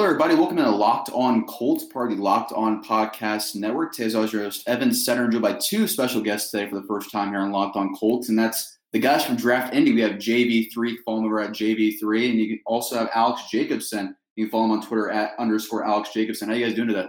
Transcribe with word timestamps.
Hello, 0.00 0.08
everybody. 0.08 0.34
Welcome 0.34 0.56
to 0.56 0.62
the 0.62 0.70
Locked 0.70 1.10
On 1.12 1.44
Colts, 1.44 1.84
Party, 1.84 2.14
Locked 2.14 2.52
On 2.52 2.82
Podcast 2.82 3.54
Network. 3.54 3.92
Today, 3.92 4.16
I 4.16 4.20
was 4.22 4.32
your 4.32 4.44
host, 4.44 4.66
Evan 4.66 4.94
Setter, 4.94 5.28
joined 5.28 5.42
by 5.42 5.52
two 5.52 5.86
special 5.86 6.22
guests 6.22 6.50
today 6.50 6.66
for 6.70 6.76
the 6.76 6.86
first 6.86 7.12
time 7.12 7.28
here 7.28 7.40
on 7.40 7.52
Locked 7.52 7.76
On 7.76 7.94
Colts, 7.94 8.30
and 8.30 8.38
that's 8.38 8.78
the 8.94 8.98
guys 8.98 9.26
from 9.26 9.36
Draft 9.36 9.74
Indy. 9.74 9.92
We 9.92 10.00
have 10.00 10.12
JV3, 10.12 10.94
follow 11.04 11.18
them 11.18 11.26
over 11.26 11.40
at 11.40 11.50
JV3, 11.50 12.30
and 12.30 12.38
you 12.38 12.48
can 12.48 12.60
also 12.64 12.96
have 12.96 13.10
Alex 13.14 13.42
Jacobson. 13.50 14.16
You 14.36 14.46
can 14.46 14.50
follow 14.50 14.64
him 14.64 14.70
on 14.70 14.86
Twitter 14.86 15.10
at 15.10 15.38
underscore 15.38 15.84
Alex 15.84 16.14
Jacobson. 16.14 16.48
How 16.48 16.54
you 16.54 16.64
guys 16.64 16.74
doing 16.74 16.88
today? 16.88 17.08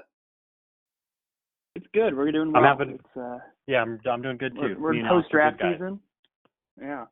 It's 1.78 1.88
good. 1.94 2.14
We're 2.14 2.30
doing 2.34 2.52
well. 2.52 2.62
I'm 2.62 2.78
having, 2.78 2.96
it's, 2.96 3.18
uh, 3.18 3.38
yeah, 3.68 3.84
I'm, 3.84 4.02
I'm 4.06 4.22
doing 4.22 4.36
good 4.36 4.54
too. 4.56 4.76
We're, 4.78 5.02
we're 5.02 5.08
post 5.08 5.32
draft 5.32 5.62
season. 5.62 5.98
Yeah. 6.78 7.06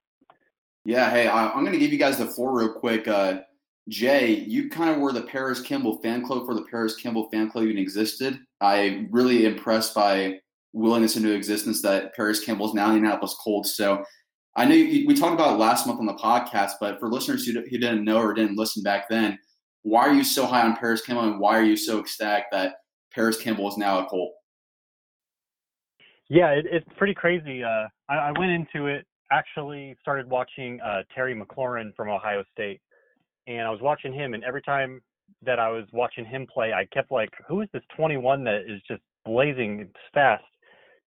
Yeah. 0.83 1.09
Hey, 1.09 1.29
I, 1.29 1.57
am 1.57 1.61
going 1.61 1.71
to 1.71 1.79
give 1.79 1.93
you 1.93 1.99
guys 1.99 2.17
the 2.17 2.25
floor 2.25 2.59
real 2.59 2.73
quick. 2.73 3.07
Uh, 3.07 3.43
Jay, 3.89 4.35
you 4.35 4.69
kind 4.69 4.91
of 4.91 4.97
were 4.97 5.11
the 5.11 5.23
Parris 5.23 5.61
Campbell 5.61 5.97
fan 6.01 6.23
club 6.23 6.45
for 6.45 6.53
the 6.53 6.63
Parris 6.63 6.95
Campbell 6.95 7.29
fan 7.31 7.49
club 7.49 7.65
even 7.65 7.77
existed. 7.77 8.39
I 8.61 9.07
really 9.11 9.45
impressed 9.45 9.93
by 9.95 10.39
willingness 10.73 11.17
into 11.17 11.33
existence 11.33 11.81
that 11.81 12.15
Parris 12.15 12.43
Campbell 12.43 12.67
is 12.67 12.73
now 12.73 12.89
Indianapolis 12.89 13.35
Colts. 13.43 13.75
So 13.75 14.03
I 14.55 14.65
know 14.65 14.75
you, 14.75 15.07
we 15.07 15.15
talked 15.15 15.33
about 15.33 15.57
last 15.57 15.87
month 15.87 15.99
on 15.99 16.05
the 16.05 16.13
podcast, 16.13 16.73
but 16.79 16.99
for 16.99 17.09
listeners 17.09 17.45
who, 17.45 17.53
who 17.53 17.77
didn't 17.77 18.03
know 18.03 18.19
or 18.19 18.33
didn't 18.33 18.57
listen 18.57 18.83
back 18.83 19.09
then, 19.09 19.39
why 19.81 20.01
are 20.01 20.13
you 20.13 20.23
so 20.23 20.45
high 20.45 20.61
on 20.61 20.75
Parris 20.75 21.01
Campbell 21.01 21.23
and 21.23 21.39
why 21.39 21.57
are 21.57 21.63
you 21.63 21.77
so 21.77 21.99
ecstatic 21.99 22.45
that 22.51 22.75
Parris 23.11 23.41
Campbell 23.41 23.67
is 23.69 23.77
now 23.77 23.99
a 23.99 24.05
Colt? 24.05 24.33
Yeah, 26.29 26.51
it, 26.51 26.65
it's 26.69 26.87
pretty 26.97 27.15
crazy. 27.15 27.63
Uh, 27.63 27.87
I, 28.07 28.15
I, 28.15 28.31
went 28.37 28.51
into 28.51 28.85
it 28.85 29.05
actually 29.31 29.95
started 30.01 30.29
watching 30.29 30.79
uh, 30.81 31.01
Terry 31.15 31.33
McLaurin 31.33 31.95
from 31.95 32.09
Ohio 32.09 32.43
State 32.51 32.81
and 33.49 33.61
I 33.61 33.71
was 33.71 33.81
watching 33.81 34.13
him, 34.13 34.35
and 34.35 34.43
every 34.43 34.61
time 34.61 35.01
that 35.41 35.59
I 35.59 35.69
was 35.69 35.85
watching 35.91 36.23
him 36.23 36.45
play, 36.53 36.71
I 36.71 36.85
kept 36.93 37.11
like, 37.11 37.31
who 37.47 37.61
is 37.61 37.67
this 37.73 37.81
21 37.97 38.43
that 38.43 38.61
is 38.67 38.79
just 38.87 39.01
blazing 39.25 39.89
fast? 40.13 40.43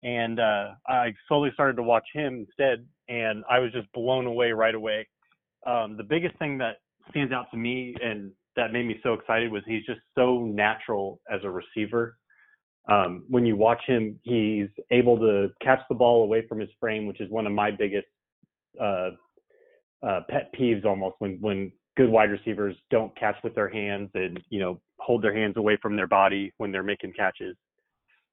And 0.04 0.38
uh, 0.38 0.68
I 0.86 1.12
slowly 1.26 1.50
started 1.52 1.76
to 1.76 1.82
watch 1.82 2.06
him 2.14 2.46
instead, 2.46 2.86
and 3.08 3.42
I 3.50 3.58
was 3.58 3.72
just 3.72 3.92
blown 3.92 4.26
away 4.26 4.52
right 4.52 4.74
away. 4.74 5.08
Um, 5.66 5.96
the 5.96 6.04
biggest 6.04 6.38
thing 6.38 6.56
that 6.58 6.76
stands 7.10 7.32
out 7.32 7.50
to 7.50 7.56
me 7.56 7.94
and 8.00 8.30
that 8.56 8.72
made 8.72 8.86
me 8.86 9.00
so 9.02 9.14
excited 9.14 9.50
was 9.50 9.62
he's 9.66 9.84
just 9.84 10.00
so 10.16 10.44
natural 10.44 11.20
as 11.30 11.40
a 11.42 11.50
receiver. 11.50 12.16
Um, 12.88 13.24
when 13.28 13.44
you 13.44 13.56
watch 13.56 13.82
him, 13.86 14.18
he's 14.22 14.68
able 14.90 15.18
to 15.18 15.48
catch 15.62 15.80
the 15.88 15.94
ball 15.96 16.22
away 16.22 16.46
from 16.46 16.60
his 16.60 16.70
frame, 16.78 17.06
which 17.06 17.20
is 17.20 17.30
one 17.30 17.46
of 17.46 17.52
my 17.52 17.70
biggest 17.70 18.06
uh, 18.80 19.10
uh, 20.02 20.20
pet 20.30 20.50
peeves 20.58 20.84
almost 20.84 21.16
when 21.18 21.36
when 21.40 21.70
good 22.00 22.08
wide 22.10 22.30
receivers 22.30 22.74
don't 22.90 23.14
catch 23.18 23.36
with 23.44 23.54
their 23.54 23.68
hands 23.68 24.08
and 24.14 24.40
you 24.48 24.58
know 24.58 24.80
hold 24.98 25.22
their 25.22 25.34
hands 25.34 25.58
away 25.58 25.76
from 25.82 25.96
their 25.96 26.06
body 26.06 26.50
when 26.56 26.72
they're 26.72 26.82
making 26.82 27.12
catches. 27.12 27.54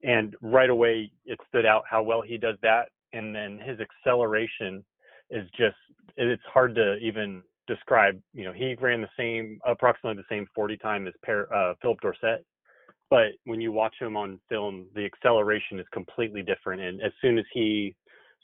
And 0.04 0.38
right 0.42 0.70
away, 0.70 1.12
it 1.26 1.38
stood 1.50 1.66
out 1.66 1.84
how 1.90 2.02
well 2.02 2.22
he 2.22 2.38
does 2.38 2.56
that. 2.62 2.86
And 3.12 3.36
then 3.36 3.60
his 3.60 3.78
acceleration 3.82 4.86
is 5.32 5.50
just 5.58 5.76
it's 6.16 6.42
hard 6.54 6.76
to 6.76 6.96
even 6.98 7.42
describe. 7.68 8.18
You 8.34 8.46
know, 8.46 8.54
he 8.54 8.76
ran 8.80 9.02
the 9.02 9.10
same 9.18 9.60
approximately 9.66 10.22
the 10.22 10.34
same 10.34 10.48
40 10.56 10.78
time 10.78 11.06
as 11.06 11.14
per, 11.22 11.50
uh, 11.54 11.74
Phillip 11.82 12.00
Dorsett. 12.00 12.46
But 13.10 13.32
when 13.44 13.60
you 13.60 13.74
watch 13.74 13.96
him 14.00 14.16
on 14.16 14.40
film, 14.48 14.86
the 14.96 15.04
acceleration 15.04 15.78
is 15.78 15.86
completely 15.92 16.42
different. 16.42 16.82
And 16.82 17.02
as 17.02 17.12
soon 17.22 17.38
as 17.38 17.46
he 17.54 17.96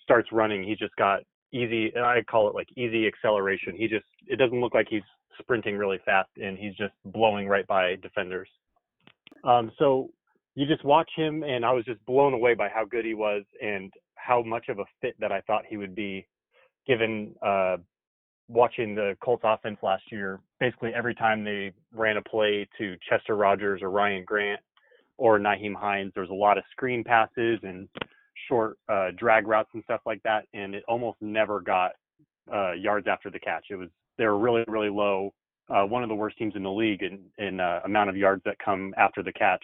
starts 0.04 0.28
running, 0.34 0.64
he 0.64 0.76
just 0.76 0.96
got 0.98 1.22
easy 1.54 1.96
i 1.98 2.22
call 2.30 2.50
it 2.50 2.56
like 2.56 2.68
easy 2.76 3.08
acceleration. 3.08 3.76
He 3.76 3.88
just 3.88 4.06
it 4.28 4.38
doesn't 4.38 4.59
look 4.59 4.73
like 4.73 4.88
he's 4.90 5.04
sprinting 5.40 5.78
really 5.78 6.00
fast 6.06 6.30
and 6.42 6.58
he's 6.58 6.76
just 6.76 6.94
blowing 7.06 7.48
right 7.48 7.66
by 7.68 7.95
defenders. 8.02 8.50
Um, 9.44 9.72
so 9.80 10.10
you 10.56 10.66
just 10.68 10.86
watch 10.86 11.10
him 11.16 11.44
and 11.44 11.66
i 11.66 11.72
was 11.72 11.84
just 11.84 12.06
blown 12.06 12.34
away 12.34 12.54
by 12.54 12.70
how 12.70 12.86
good 12.86 13.06
he 13.06 13.16
was 13.16 13.44
and 13.62 13.92
how 14.16 14.44
much 14.44 14.70
of 14.70 14.78
a 14.78 14.86
fit 15.02 15.16
that 15.20 15.32
i 15.32 15.42
thought 15.42 15.64
he 15.67 15.77
would 15.77 15.95
be 15.95 16.26
given 16.86 17.33
uh, 17.42 17.77
watching 18.48 18.95
the 18.95 19.16
colts 19.23 19.44
offense 19.45 19.77
last 19.82 20.04
year. 20.11 20.39
Basically 20.60 20.92
every 20.95 21.16
time 21.16 21.44
they 21.44 21.72
ran 21.94 22.17
a 22.17 22.22
play 22.22 22.67
to 22.77 22.95
chester 23.10 23.36
rogers 23.36 23.82
or 23.82 23.89
ryan 23.89 24.23
grant 24.26 24.61
or 25.17 25.39
Nyheim 25.39 25.76
Hines, 25.76 26.11
there 26.14 26.23
was 26.23 26.30
a 26.30 26.33
lot 26.33 26.58
of 26.58 26.64
screen 26.72 27.04
passes 27.04 27.60
and 27.64 27.88
short 28.48 28.77
uh, 28.89 29.09
drag 29.17 29.48
routes 29.48 29.70
and 29.73 29.83
stuff 29.83 30.02
like 30.05 30.21
that, 30.23 30.45
and 30.54 30.76
it 30.76 30.83
almost 30.87 31.17
never 31.21 31.59
got 31.61 31.92
uh, 32.54 32.73
yards 32.73 33.08
after 33.08 33.30
the 33.30 33.39
catch. 33.39 33.65
It 33.70 33.76
was 33.76 33.89
they 34.17 34.26
were 34.26 34.37
really 34.37 34.64
really 34.67 34.89
low. 34.89 35.33
Uh, 35.70 35.83
one 35.83 36.04
of 36.04 36.09
the 36.09 36.15
worst 36.15 36.37
teams 36.37 36.53
in 36.55 36.64
the 36.64 36.71
league 36.71 37.03
in 37.03 37.20
in 37.37 37.59
uh, 37.59 37.82
amount 37.86 38.09
of 38.09 38.17
yards 38.17 38.42
that 38.45 38.58
come 38.64 38.93
after 38.98 39.23
the 39.23 39.33
catch. 39.33 39.64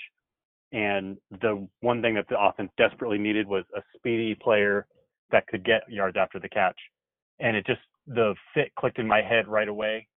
And 0.72 1.18
the 1.42 1.68
one 1.82 2.02
thing 2.02 2.14
that 2.16 2.28
the 2.30 2.40
offense 2.40 2.70
desperately 2.78 3.18
needed 3.18 3.48
was 3.48 3.64
a 3.76 3.82
speedy 3.96 4.36
player 4.36 4.86
that 5.32 5.48
could 5.48 5.66
get 5.66 5.82
yards 5.90 6.16
after 6.16 6.40
the 6.40 6.50
catch. 6.50 6.78
And 7.40 7.58
it 7.58 7.66
just 7.66 7.82
the 8.08 8.36
fit 8.54 8.74
clicked 8.78 9.00
in 9.00 9.08
my 9.08 9.22
head 9.22 9.48
right 9.48 9.68
away, 9.68 10.08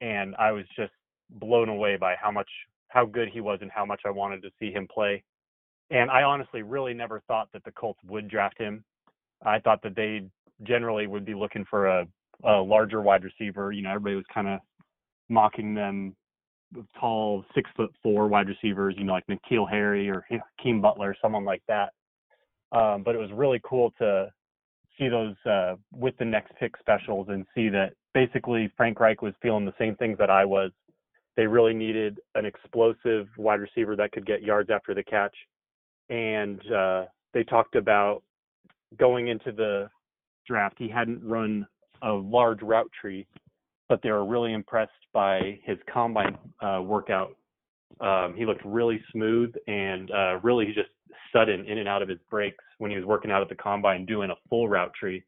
and 0.00 0.34
I 0.36 0.52
was 0.52 0.64
just 0.76 0.92
blown 1.30 1.68
away 1.68 1.96
by 1.96 2.14
how 2.20 2.30
much 2.30 2.48
how 2.88 3.06
good 3.06 3.28
he 3.32 3.40
was 3.40 3.58
and 3.62 3.70
how 3.70 3.86
much 3.86 4.02
I 4.04 4.10
wanted 4.10 4.42
to 4.42 4.50
see 4.58 4.70
him 4.70 4.86
play. 4.92 5.22
And 5.90 6.10
I 6.10 6.22
honestly 6.22 6.62
really 6.62 6.94
never 6.94 7.20
thought 7.28 7.48
that 7.52 7.64
the 7.64 7.72
Colts 7.72 8.00
would 8.06 8.28
draft 8.28 8.58
him. 8.58 8.84
I 9.44 9.58
thought 9.58 9.82
that 9.82 9.96
they 9.96 10.22
generally 10.62 11.06
would 11.06 11.24
be 11.24 11.34
looking 11.34 11.64
for 11.68 11.86
a, 11.86 12.06
a 12.44 12.62
larger 12.62 13.02
wide 13.02 13.24
receiver. 13.24 13.72
You 13.72 13.82
know, 13.82 13.90
everybody 13.90 14.16
was 14.16 14.24
kind 14.32 14.48
of 14.48 14.60
mocking 15.28 15.74
them 15.74 16.14
tall, 16.98 17.44
six 17.54 17.70
foot 17.76 17.90
four 18.02 18.28
wide 18.28 18.48
receivers, 18.48 18.94
you 18.96 19.04
know, 19.04 19.12
like 19.12 19.26
N'Keal 19.26 19.68
Harry 19.68 20.08
or 20.08 20.24
Keem 20.64 20.80
Butler, 20.80 21.16
someone 21.20 21.44
like 21.44 21.62
that. 21.68 21.92
Um, 22.72 23.02
but 23.02 23.14
it 23.14 23.18
was 23.18 23.30
really 23.32 23.60
cool 23.64 23.92
to 23.98 24.30
see 24.98 25.08
those 25.08 25.34
uh, 25.46 25.74
with 25.92 26.16
the 26.18 26.24
next 26.24 26.52
pick 26.58 26.76
specials 26.78 27.26
and 27.28 27.44
see 27.54 27.68
that 27.68 27.92
basically 28.14 28.72
Frank 28.76 29.00
Reich 29.00 29.22
was 29.22 29.34
feeling 29.42 29.64
the 29.64 29.74
same 29.78 29.96
things 29.96 30.18
that 30.18 30.30
I 30.30 30.44
was. 30.44 30.70
They 31.36 31.46
really 31.46 31.74
needed 31.74 32.18
an 32.34 32.44
explosive 32.44 33.26
wide 33.36 33.60
receiver 33.60 33.96
that 33.96 34.12
could 34.12 34.26
get 34.26 34.42
yards 34.42 34.70
after 34.70 34.94
the 34.94 35.02
catch 35.02 35.34
and 36.12 36.60
uh, 36.70 37.04
they 37.32 37.42
talked 37.42 37.74
about 37.74 38.22
going 38.98 39.28
into 39.28 39.50
the 39.50 39.88
draft. 40.46 40.74
He 40.78 40.88
hadn't 40.88 41.26
run 41.26 41.66
a 42.02 42.12
large 42.12 42.60
route 42.60 42.90
tree, 43.00 43.26
but 43.88 44.00
they 44.02 44.10
were 44.10 44.26
really 44.26 44.52
impressed 44.52 44.92
by 45.14 45.58
his 45.64 45.78
combine 45.92 46.36
uh, 46.60 46.82
workout. 46.82 47.34
Um, 48.00 48.34
he 48.36 48.44
looked 48.44 48.64
really 48.64 49.00
smooth 49.10 49.54
and 49.66 50.10
uh, 50.10 50.38
really 50.42 50.66
just 50.66 50.90
sudden 51.32 51.64
in 51.66 51.78
and 51.78 51.88
out 51.88 52.02
of 52.02 52.10
his 52.10 52.18
breaks 52.28 52.62
when 52.76 52.90
he 52.90 52.96
was 52.98 53.06
working 53.06 53.30
out 53.30 53.40
at 53.40 53.48
the 53.48 53.54
combine 53.54 54.04
doing 54.04 54.30
a 54.30 54.34
full 54.50 54.68
route 54.68 54.92
tree. 54.98 55.22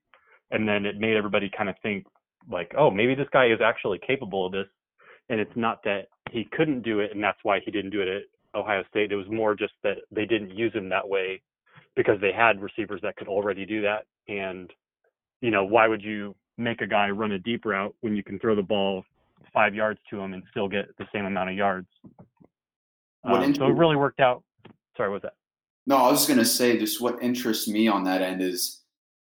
And 0.51 0.69
then 0.69 0.85
it 0.85 0.99
made 0.99 1.17
everybody 1.17 1.51
kind 1.57 1.71
of 1.71 1.77
think 1.83 2.05
like, 2.51 2.73
oh, 2.77 2.91
maybe 2.91 3.15
this 3.15 3.29
guy 3.33 3.47
is 3.47 3.61
actually 3.65 4.01
capable 4.07 4.47
of 4.47 4.53
this. 4.53 4.67
And 5.31 5.41
it's 5.41 5.57
not 5.57 5.83
that 5.85 6.09
he 6.31 6.47
couldn't 6.53 6.83
do 6.83 7.01
it, 7.01 7.13
and 7.15 7.25
that's 7.25 7.39
why 7.43 7.61
he 7.65 7.71
didn't 7.71 7.91
do 7.91 8.03
it 8.03 8.25
Ohio 8.55 8.83
State. 8.89 9.13
It 9.13 9.17
was 9.17 9.29
more 9.29 9.55
just 9.55 9.73
that 9.83 9.99
they 10.11 10.25
didn't 10.25 10.51
use 10.51 10.73
him 10.73 10.89
that 10.91 11.09
way 11.09 11.43
because 11.97 12.21
they 12.21 12.33
had 12.33 12.61
receivers 12.61 13.01
that 13.03 13.17
could 13.17 13.29
already 13.29 13.65
do 13.65 13.83
that. 13.83 14.07
And, 14.29 14.73
you 15.41 15.51
know, 15.51 15.65
why 15.65 15.87
would 15.89 16.03
you 16.03 16.35
make 16.59 16.81
a 16.81 16.87
guy 16.87 17.11
run 17.11 17.33
a 17.33 17.39
deep 17.39 17.65
route 17.65 17.95
when 18.01 18.17
you 18.17 18.23
can 18.23 18.39
throw 18.39 18.55
the 18.55 18.63
ball 18.63 19.05
five 19.53 19.75
yards 19.75 20.01
to 20.11 20.21
him 20.21 20.35
and 20.35 20.43
still 20.51 20.69
get 20.69 20.87
the 20.99 21.07
same 21.13 21.27
amount 21.27 21.51
of 21.51 21.57
yards? 21.57 21.89
Um, 23.25 23.55
so 23.55 23.67
it 23.67 23.77
really 23.77 23.97
worked 23.97 24.21
out. 24.21 24.43
Sorry, 24.97 25.09
what 25.09 25.15
was 25.15 25.23
that? 25.23 25.35
No, 25.87 25.97
I 25.97 26.11
was 26.11 26.21
just 26.21 26.29
going 26.29 26.41
to 26.41 26.45
say 26.45 26.79
just 26.79 27.01
what 27.01 27.23
interests 27.23 27.69
me 27.69 27.89
on 27.89 28.05
that 28.05 28.23
end 28.23 28.43
is 28.43 28.83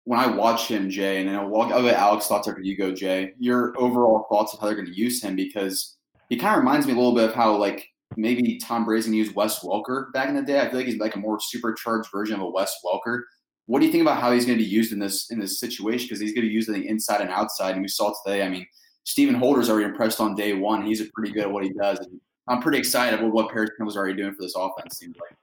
when 0.05 0.21
I 0.21 0.27
watch 0.29 0.69
him, 0.69 0.89
Jay, 0.89 1.21
and 1.21 1.31
I'll, 1.31 1.55
I'll 1.63 1.83
get 1.83 1.95
Alex 1.95 2.29
thoughts 2.29 2.49
after 2.49 2.61
you 2.61 2.77
go, 2.77 2.93
Jay, 2.93 3.33
your 3.39 3.75
overall 3.79 4.27
thoughts 4.31 4.55
of 4.55 4.61
how 4.61 4.67
they're 4.67 4.77
going 4.77 4.87
to 4.87 4.97
use 4.97 5.23
him 5.23 5.37
because 5.37 5.97
he 6.29 6.37
kind 6.37 6.55
of 6.55 6.61
reminds 6.61 6.87
me 6.87 6.93
a 6.93 6.97
little 6.97 7.15
bit 7.15 7.29
of 7.29 7.35
how 7.35 7.57
like 7.57 7.89
maybe 8.17 8.59
Tom 8.59 8.85
Brazen 8.85 9.13
used 9.13 9.35
Wes 9.35 9.61
Welker 9.61 10.13
back 10.13 10.29
in 10.29 10.37
the 10.37 10.43
day. 10.43 10.61
I 10.61 10.69
feel 10.69 10.79
like 10.79 10.87
he's 10.87 10.99
like 10.99 11.17
a 11.17 11.19
more 11.19 11.39
supercharged 11.41 12.11
version 12.13 12.37
of 12.37 12.43
a 12.43 12.51
Wes 12.51 12.75
Welker. 12.85 13.23
What 13.67 13.81
do 13.81 13.87
you 13.87 13.93
think 13.93 14.03
about 14.03 14.21
how 14.21 14.33
he's 14.33 14.47
going 14.47 14.59
to 14.59 14.65
be 14.65 14.71
used 14.71 14.93
in 14.93 14.99
this 14.99 15.31
in 15.31 15.41
this 15.41 15.59
situation? 15.59 16.07
Because 16.07 16.21
he's 16.21 16.33
going 16.33 16.43
to 16.43 16.49
be 16.49 16.55
used 16.55 16.69
on 16.69 16.77
the 16.77 16.89
inside 16.89 17.21
and 17.21 17.31
outside. 17.31 17.73
And 17.73 17.83
we 17.83 17.89
saw 17.89 18.13
today. 18.25 18.45
I 18.45 18.49
mean, 18.49 18.67
Stephen 19.05 19.35
Holder's 19.35 19.69
already 19.69 19.87
impressed 19.87 20.21
on 20.21 20.35
day 20.35 20.53
one. 20.53 20.87
He's 20.87 21.01
a 21.01 21.07
pretty 21.15 21.33
good 21.33 21.45
at 21.45 21.51
what 21.51 21.65
he 21.65 21.73
does. 21.73 21.99
And 21.99 22.21
I'm 22.49 22.63
pretty 22.63 22.79
excited 22.79 23.19
about 23.19 23.33
what 23.33 23.51
Parris 23.51 23.71
was 23.81 23.97
already 23.97 24.15
doing 24.15 24.35
for 24.35 24.43
this 24.43 24.55
offense. 24.57 24.99
Seems 24.99 25.17
like. 25.17 25.37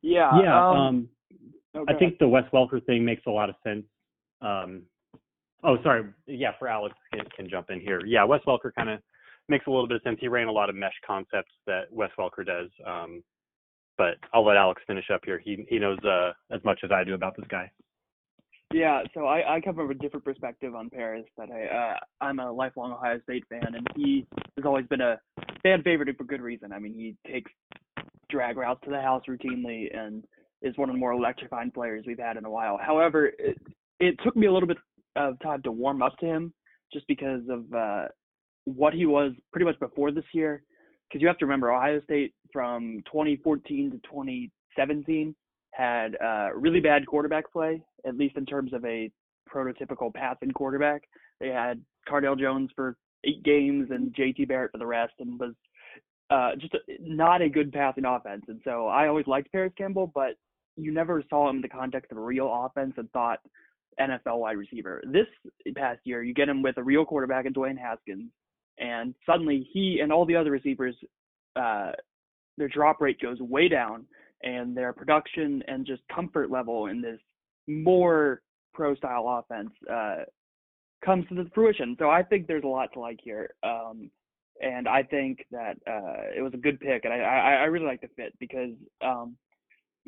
Yeah. 0.00 0.40
Yeah. 0.42 0.68
Um, 0.68 0.76
um, 0.76 1.08
okay. 1.76 1.94
I 1.94 1.98
think 1.98 2.18
the 2.18 2.28
Wes 2.28 2.44
Welker 2.52 2.84
thing 2.86 3.04
makes 3.04 3.22
a 3.26 3.30
lot 3.30 3.50
of 3.50 3.56
sense. 3.62 3.84
Um, 4.40 4.82
oh, 5.64 5.76
sorry. 5.82 6.04
Yeah, 6.26 6.52
for 6.58 6.68
Alex 6.68 6.94
can, 7.12 7.24
can 7.36 7.48
jump 7.48 7.70
in 7.70 7.80
here. 7.80 8.00
Yeah, 8.06 8.24
Wes 8.24 8.40
Welker 8.46 8.70
kind 8.76 8.90
of 8.90 9.00
makes 9.48 9.66
a 9.66 9.70
little 9.70 9.88
bit 9.88 9.96
of 9.96 10.02
sense. 10.02 10.18
He 10.20 10.28
ran 10.28 10.48
a 10.48 10.52
lot 10.52 10.70
of 10.70 10.76
mesh 10.76 10.94
concepts 11.06 11.52
that 11.66 11.84
Wes 11.90 12.10
Welker 12.18 12.44
does. 12.44 12.70
Um, 12.86 13.22
but 13.96 14.14
I'll 14.32 14.44
let 14.44 14.56
Alex 14.56 14.82
finish 14.86 15.04
up 15.12 15.20
here. 15.24 15.38
He 15.38 15.64
he 15.68 15.78
knows 15.78 15.98
uh, 16.04 16.32
as 16.50 16.62
much 16.64 16.80
as 16.84 16.90
I 16.90 17.04
do 17.04 17.14
about 17.14 17.36
this 17.36 17.46
guy. 17.48 17.70
Yeah, 18.72 19.02
so 19.12 19.26
I, 19.26 19.56
I 19.56 19.60
come 19.60 19.76
from 19.76 19.90
a 19.90 19.94
different 19.94 20.24
perspective 20.24 20.74
on 20.74 20.90
Parris. 20.90 21.26
That 21.38 21.50
I 21.50 21.66
uh, 21.66 21.96
I'm 22.20 22.40
a 22.40 22.50
lifelong 22.50 22.92
Ohio 22.92 23.20
State 23.22 23.44
fan, 23.48 23.74
and 23.74 23.86
he 23.94 24.26
has 24.56 24.66
always 24.66 24.86
been 24.86 25.00
a 25.00 25.20
fan 25.62 25.82
favorite 25.82 26.16
for 26.16 26.24
good 26.24 26.40
reason. 26.40 26.72
I 26.72 26.78
mean, 26.78 26.92
he 26.92 27.14
takes 27.30 27.50
drag 28.30 28.56
routes 28.56 28.80
to 28.84 28.90
the 28.90 29.00
house 29.00 29.22
routinely 29.28 29.96
and 29.96 30.24
is 30.62 30.76
one 30.76 30.88
of 30.88 30.94
the 30.94 30.98
more 30.98 31.12
electrifying 31.12 31.70
players 31.70 32.04
we've 32.06 32.18
had 32.18 32.36
in 32.36 32.44
a 32.44 32.50
while. 32.50 32.78
However, 32.82 33.26
it, 33.38 33.58
it 34.00 34.16
took 34.24 34.34
me 34.34 34.46
a 34.46 34.52
little 34.52 34.66
bit 34.66 34.78
of 35.14 35.38
time 35.40 35.62
to 35.62 35.70
warm 35.70 36.02
up 36.02 36.16
to 36.18 36.26
him 36.26 36.52
just 36.92 37.06
because 37.06 37.42
of 37.48 37.72
uh, 37.72 38.06
what 38.64 38.94
he 38.94 39.06
was 39.06 39.32
pretty 39.52 39.64
much 39.64 39.78
before 39.80 40.10
this 40.10 40.24
year. 40.32 40.62
Because 41.08 41.20
you 41.20 41.28
have 41.28 41.38
to 41.38 41.44
remember, 41.44 41.72
Ohio 41.72 42.00
State 42.02 42.34
from 42.52 43.02
2014 43.06 43.90
to 43.90 43.96
2017 43.98 45.34
had 45.72 46.16
uh, 46.24 46.48
really 46.54 46.80
bad 46.80 47.06
quarterback 47.06 47.52
play, 47.52 47.82
at 48.06 48.16
least 48.16 48.36
in 48.36 48.46
terms 48.46 48.72
of 48.72 48.84
a 48.84 49.10
prototypical 49.52 50.12
passing 50.12 50.50
quarterback. 50.50 51.02
They 51.40 51.48
had 51.48 51.82
Cardale 52.08 52.38
Jones 52.38 52.70
for 52.74 52.96
eight 53.24 53.42
games 53.42 53.88
and 53.90 54.14
JT 54.14 54.48
Barrett 54.48 54.72
for 54.72 54.78
the 54.78 54.86
rest, 54.86 55.14
and 55.18 55.38
was 55.38 55.54
uh, 56.30 56.56
just 56.56 56.74
a, 56.74 56.78
not 57.00 57.42
a 57.42 57.48
good 57.48 57.72
passing 57.72 58.04
offense. 58.04 58.44
And 58.48 58.60
so 58.64 58.86
I 58.86 59.08
always 59.08 59.26
liked 59.26 59.52
Parris 59.52 59.72
Campbell, 59.76 60.10
but 60.14 60.34
you 60.76 60.92
never 60.92 61.22
saw 61.28 61.48
him 61.48 61.56
in 61.56 61.62
the 61.62 61.68
context 61.68 62.12
of 62.12 62.18
a 62.18 62.22
real 62.22 62.50
offense 62.52 62.94
and 62.96 63.10
thought 63.12 63.40
NFL 64.00 64.38
wide 64.38 64.56
receiver. 64.56 65.02
This 65.06 65.26
past 65.76 66.00
year, 66.04 66.22
you 66.22 66.34
get 66.34 66.48
him 66.48 66.62
with 66.62 66.76
a 66.78 66.82
real 66.82 67.04
quarterback 67.04 67.46
in 67.46 67.52
Dwayne 67.52 67.78
Haskins, 67.78 68.30
and 68.78 69.14
suddenly 69.26 69.68
he 69.72 70.00
and 70.02 70.12
all 70.12 70.26
the 70.26 70.36
other 70.36 70.50
receivers, 70.50 70.94
uh, 71.56 71.92
their 72.56 72.68
drop 72.68 73.00
rate 73.00 73.20
goes 73.20 73.40
way 73.40 73.68
down, 73.68 74.06
and 74.42 74.76
their 74.76 74.92
production 74.92 75.62
and 75.68 75.86
just 75.86 76.02
comfort 76.14 76.50
level 76.50 76.86
in 76.86 77.00
this 77.00 77.20
more 77.66 78.42
pro 78.72 78.94
style 78.94 79.26
offense 79.28 79.70
uh, 79.90 80.24
comes 81.04 81.26
to 81.28 81.50
fruition. 81.54 81.96
So 81.98 82.10
I 82.10 82.22
think 82.22 82.46
there's 82.46 82.64
a 82.64 82.68
lot 82.68 82.92
to 82.94 83.00
like 83.00 83.20
here. 83.22 83.50
Um, 83.62 84.10
and 84.60 84.86
I 84.88 85.02
think 85.02 85.44
that 85.50 85.76
uh, 85.86 86.30
it 86.36 86.42
was 86.42 86.54
a 86.54 86.58
good 86.58 86.78
pick, 86.78 87.04
and 87.04 87.12
I, 87.12 87.18
I, 87.18 87.52
I 87.54 87.64
really 87.64 87.86
like 87.86 88.00
the 88.00 88.08
fit 88.16 88.34
because 88.38 88.70
um, 89.04 89.36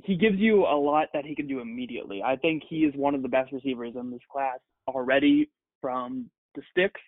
he 0.05 0.17
gives 0.17 0.39
you 0.39 0.65
a 0.65 0.79
lot 0.79 1.09
that 1.15 1.25
he 1.25 1.35
can 1.35 1.49
do 1.49 1.61
immediately. 1.61 2.23
I 2.23 2.37
think 2.37 2.63
he 2.69 2.85
is 2.85 2.95
one 2.95 3.15
of 3.15 3.23
the 3.23 3.29
best 3.29 3.53
receivers 3.53 3.95
in 3.99 4.11
this 4.11 4.21
class 4.31 4.59
already 4.89 5.51
from 5.81 6.31
the 6.55 6.63
sticks 6.71 7.01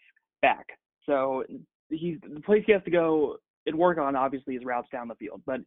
back. 0.42 0.66
So 1.06 1.44
he's 1.90 2.18
the 2.22 2.40
place 2.40 2.64
he 2.66 2.72
has 2.72 2.82
to 2.84 2.90
go 2.90 3.36
and 3.66 3.76
work 3.76 3.98
on 3.98 4.16
obviously 4.16 4.54
is 4.56 4.64
routes 4.64 4.88
down 4.90 5.08
the 5.08 5.14
field. 5.14 5.42
But 5.46 5.60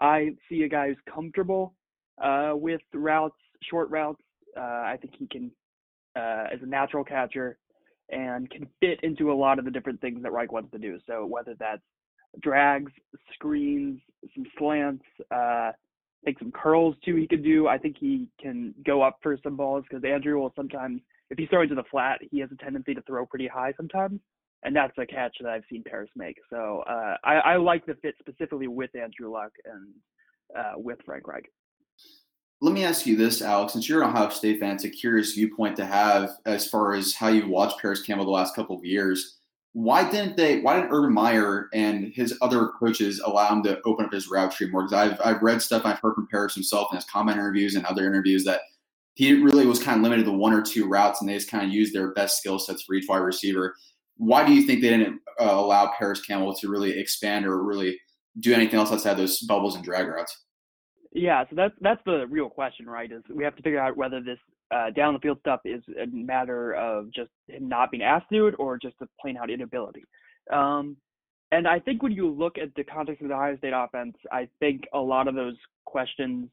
I 0.00 0.30
see 0.48 0.62
a 0.62 0.68
guy 0.68 0.88
who's 0.88 0.96
comfortable 1.12 1.74
uh, 2.22 2.52
with 2.54 2.80
routes, 2.94 3.36
short 3.62 3.90
routes. 3.90 4.22
Uh, 4.56 4.60
I 4.60 4.98
think 5.00 5.14
he 5.18 5.26
can, 5.26 5.50
uh, 6.16 6.44
as 6.52 6.60
a 6.62 6.66
natural 6.66 7.04
catcher, 7.04 7.58
and 8.10 8.48
can 8.50 8.66
fit 8.80 9.00
into 9.02 9.32
a 9.32 9.34
lot 9.34 9.58
of 9.58 9.64
the 9.64 9.70
different 9.70 10.00
things 10.00 10.22
that 10.22 10.32
Reich 10.32 10.52
wants 10.52 10.70
to 10.72 10.78
do. 10.78 10.98
So 11.06 11.26
whether 11.26 11.54
that's 11.58 11.82
drags, 12.40 12.92
screens, 13.34 14.00
some 14.34 14.44
slants, 14.58 15.04
uh, 15.30 15.72
some 16.38 16.50
curls 16.52 16.96
too 17.04 17.14
he 17.14 17.26
could 17.26 17.44
do. 17.44 17.68
I 17.68 17.78
think 17.78 17.96
he 17.98 18.28
can 18.40 18.74
go 18.84 19.02
up 19.02 19.18
for 19.22 19.38
some 19.42 19.56
balls 19.56 19.84
because 19.88 20.04
Andrew 20.04 20.40
will 20.40 20.52
sometimes, 20.56 21.00
if 21.30 21.38
he's 21.38 21.48
throwing 21.48 21.68
to 21.68 21.74
the 21.74 21.84
flat, 21.90 22.20
he 22.30 22.40
has 22.40 22.50
a 22.50 22.56
tendency 22.56 22.94
to 22.94 23.02
throw 23.02 23.24
pretty 23.26 23.46
high 23.46 23.72
sometimes. 23.76 24.20
And 24.62 24.74
that's 24.74 24.96
a 24.98 25.06
catch 25.06 25.36
that 25.40 25.50
I've 25.50 25.62
seen 25.70 25.84
Parris 25.84 26.10
make. 26.16 26.36
So 26.50 26.82
uh, 26.88 27.16
I, 27.24 27.34
I 27.34 27.56
like 27.56 27.86
the 27.86 27.94
fit 28.02 28.14
specifically 28.18 28.66
with 28.66 28.90
Andrew 28.96 29.30
Luck 29.30 29.52
and 29.64 29.88
uh, 30.58 30.72
with 30.76 30.98
Frank 31.04 31.28
Reich. 31.28 31.48
Let 32.62 32.72
me 32.72 32.84
ask 32.84 33.06
you 33.06 33.16
this, 33.16 33.42
Alex. 33.42 33.74
Since 33.74 33.88
you're 33.88 34.02
an 34.02 34.08
Ohio 34.08 34.30
State 34.30 34.60
fan, 34.60 34.76
it's 34.76 34.84
a 34.84 34.90
curious 34.90 35.34
viewpoint 35.34 35.76
to 35.76 35.84
have 35.84 36.30
as 36.46 36.66
far 36.66 36.94
as 36.94 37.14
how 37.14 37.28
you 37.28 37.46
watch 37.48 37.74
Parris 37.80 38.02
Campbell 38.02 38.24
the 38.24 38.30
last 38.30 38.56
couple 38.56 38.76
of 38.76 38.84
years 38.84 39.36
why 39.76 40.10
didn't 40.10 40.38
they? 40.38 40.60
Why 40.62 40.76
didn't 40.76 40.90
Urban 40.90 41.12
Meyer 41.12 41.68
and 41.74 42.10
his 42.14 42.34
other 42.40 42.68
coaches 42.80 43.20
allow 43.20 43.52
him 43.52 43.62
to 43.64 43.78
open 43.84 44.06
up 44.06 44.12
his 44.12 44.26
route 44.26 44.50
tree 44.50 44.70
more? 44.70 44.84
Because 44.84 44.94
I've 44.94 45.20
I've 45.22 45.42
read 45.42 45.60
stuff 45.60 45.82
I've 45.84 45.98
heard 45.98 46.14
from 46.14 46.28
Parris 46.30 46.54
himself 46.54 46.88
in 46.90 46.96
his 46.96 47.04
combine 47.04 47.34
interviews 47.34 47.74
and 47.74 47.84
other 47.84 48.06
interviews 48.06 48.42
that 48.44 48.62
he 49.16 49.34
really 49.34 49.66
was 49.66 49.82
kind 49.82 49.98
of 49.98 50.02
limited 50.02 50.24
to 50.24 50.32
one 50.32 50.54
or 50.54 50.62
two 50.62 50.88
routes, 50.88 51.20
and 51.20 51.28
they 51.28 51.34
just 51.34 51.50
kind 51.50 51.62
of 51.62 51.70
used 51.70 51.94
their 51.94 52.14
best 52.14 52.38
skill 52.38 52.58
sets 52.58 52.84
for 52.84 52.94
each 52.94 53.06
wide 53.06 53.18
receiver. 53.18 53.74
Why 54.16 54.46
do 54.46 54.52
you 54.52 54.62
think 54.62 54.80
they 54.80 54.90
didn't 54.90 55.20
uh, 55.40 55.44
allow 55.44 55.92
Parris 55.98 56.20
Campbell 56.20 56.54
to 56.54 56.68
really 56.68 56.98
expand 56.98 57.46
or 57.46 57.62
really 57.62 57.98
do 58.40 58.52
anything 58.52 58.78
else 58.78 58.92
outside 58.92 59.14
those 59.14 59.40
bubbles 59.40 59.74
and 59.74 59.84
drag 59.84 60.06
routes? 60.08 60.36
Yeah, 61.12 61.44
so 61.48 61.56
that's 61.56 61.74
that's 61.80 62.00
the 62.04 62.26
real 62.28 62.50
question, 62.50 62.86
right? 62.86 63.10
Is 63.10 63.22
we 63.34 63.44
have 63.44 63.56
to 63.56 63.62
figure 63.62 63.80
out 63.80 63.96
whether 63.96 64.20
this 64.20 64.38
uh, 64.70 64.90
down 64.90 65.14
the 65.14 65.20
field 65.20 65.38
stuff 65.40 65.60
is 65.64 65.82
a 66.00 66.06
matter 66.06 66.74
of 66.74 67.12
just 67.12 67.30
him 67.48 67.68
not 67.68 67.90
being 67.90 68.02
asked 68.02 68.26
to 68.32 68.48
it 68.48 68.54
or 68.58 68.78
just 68.78 68.96
a 69.00 69.06
plain 69.20 69.36
out 69.36 69.50
inability. 69.50 70.04
Um, 70.52 70.96
and 71.52 71.68
I 71.68 71.78
think 71.78 72.02
when 72.02 72.12
you 72.12 72.28
look 72.28 72.58
at 72.58 72.74
the 72.74 72.84
context 72.84 73.22
of 73.22 73.28
the 73.28 73.34
Ohio 73.34 73.56
State 73.56 73.72
offense, 73.74 74.16
I 74.32 74.48
think 74.58 74.82
a 74.92 74.98
lot 74.98 75.28
of 75.28 75.34
those 75.34 75.56
questions 75.84 76.48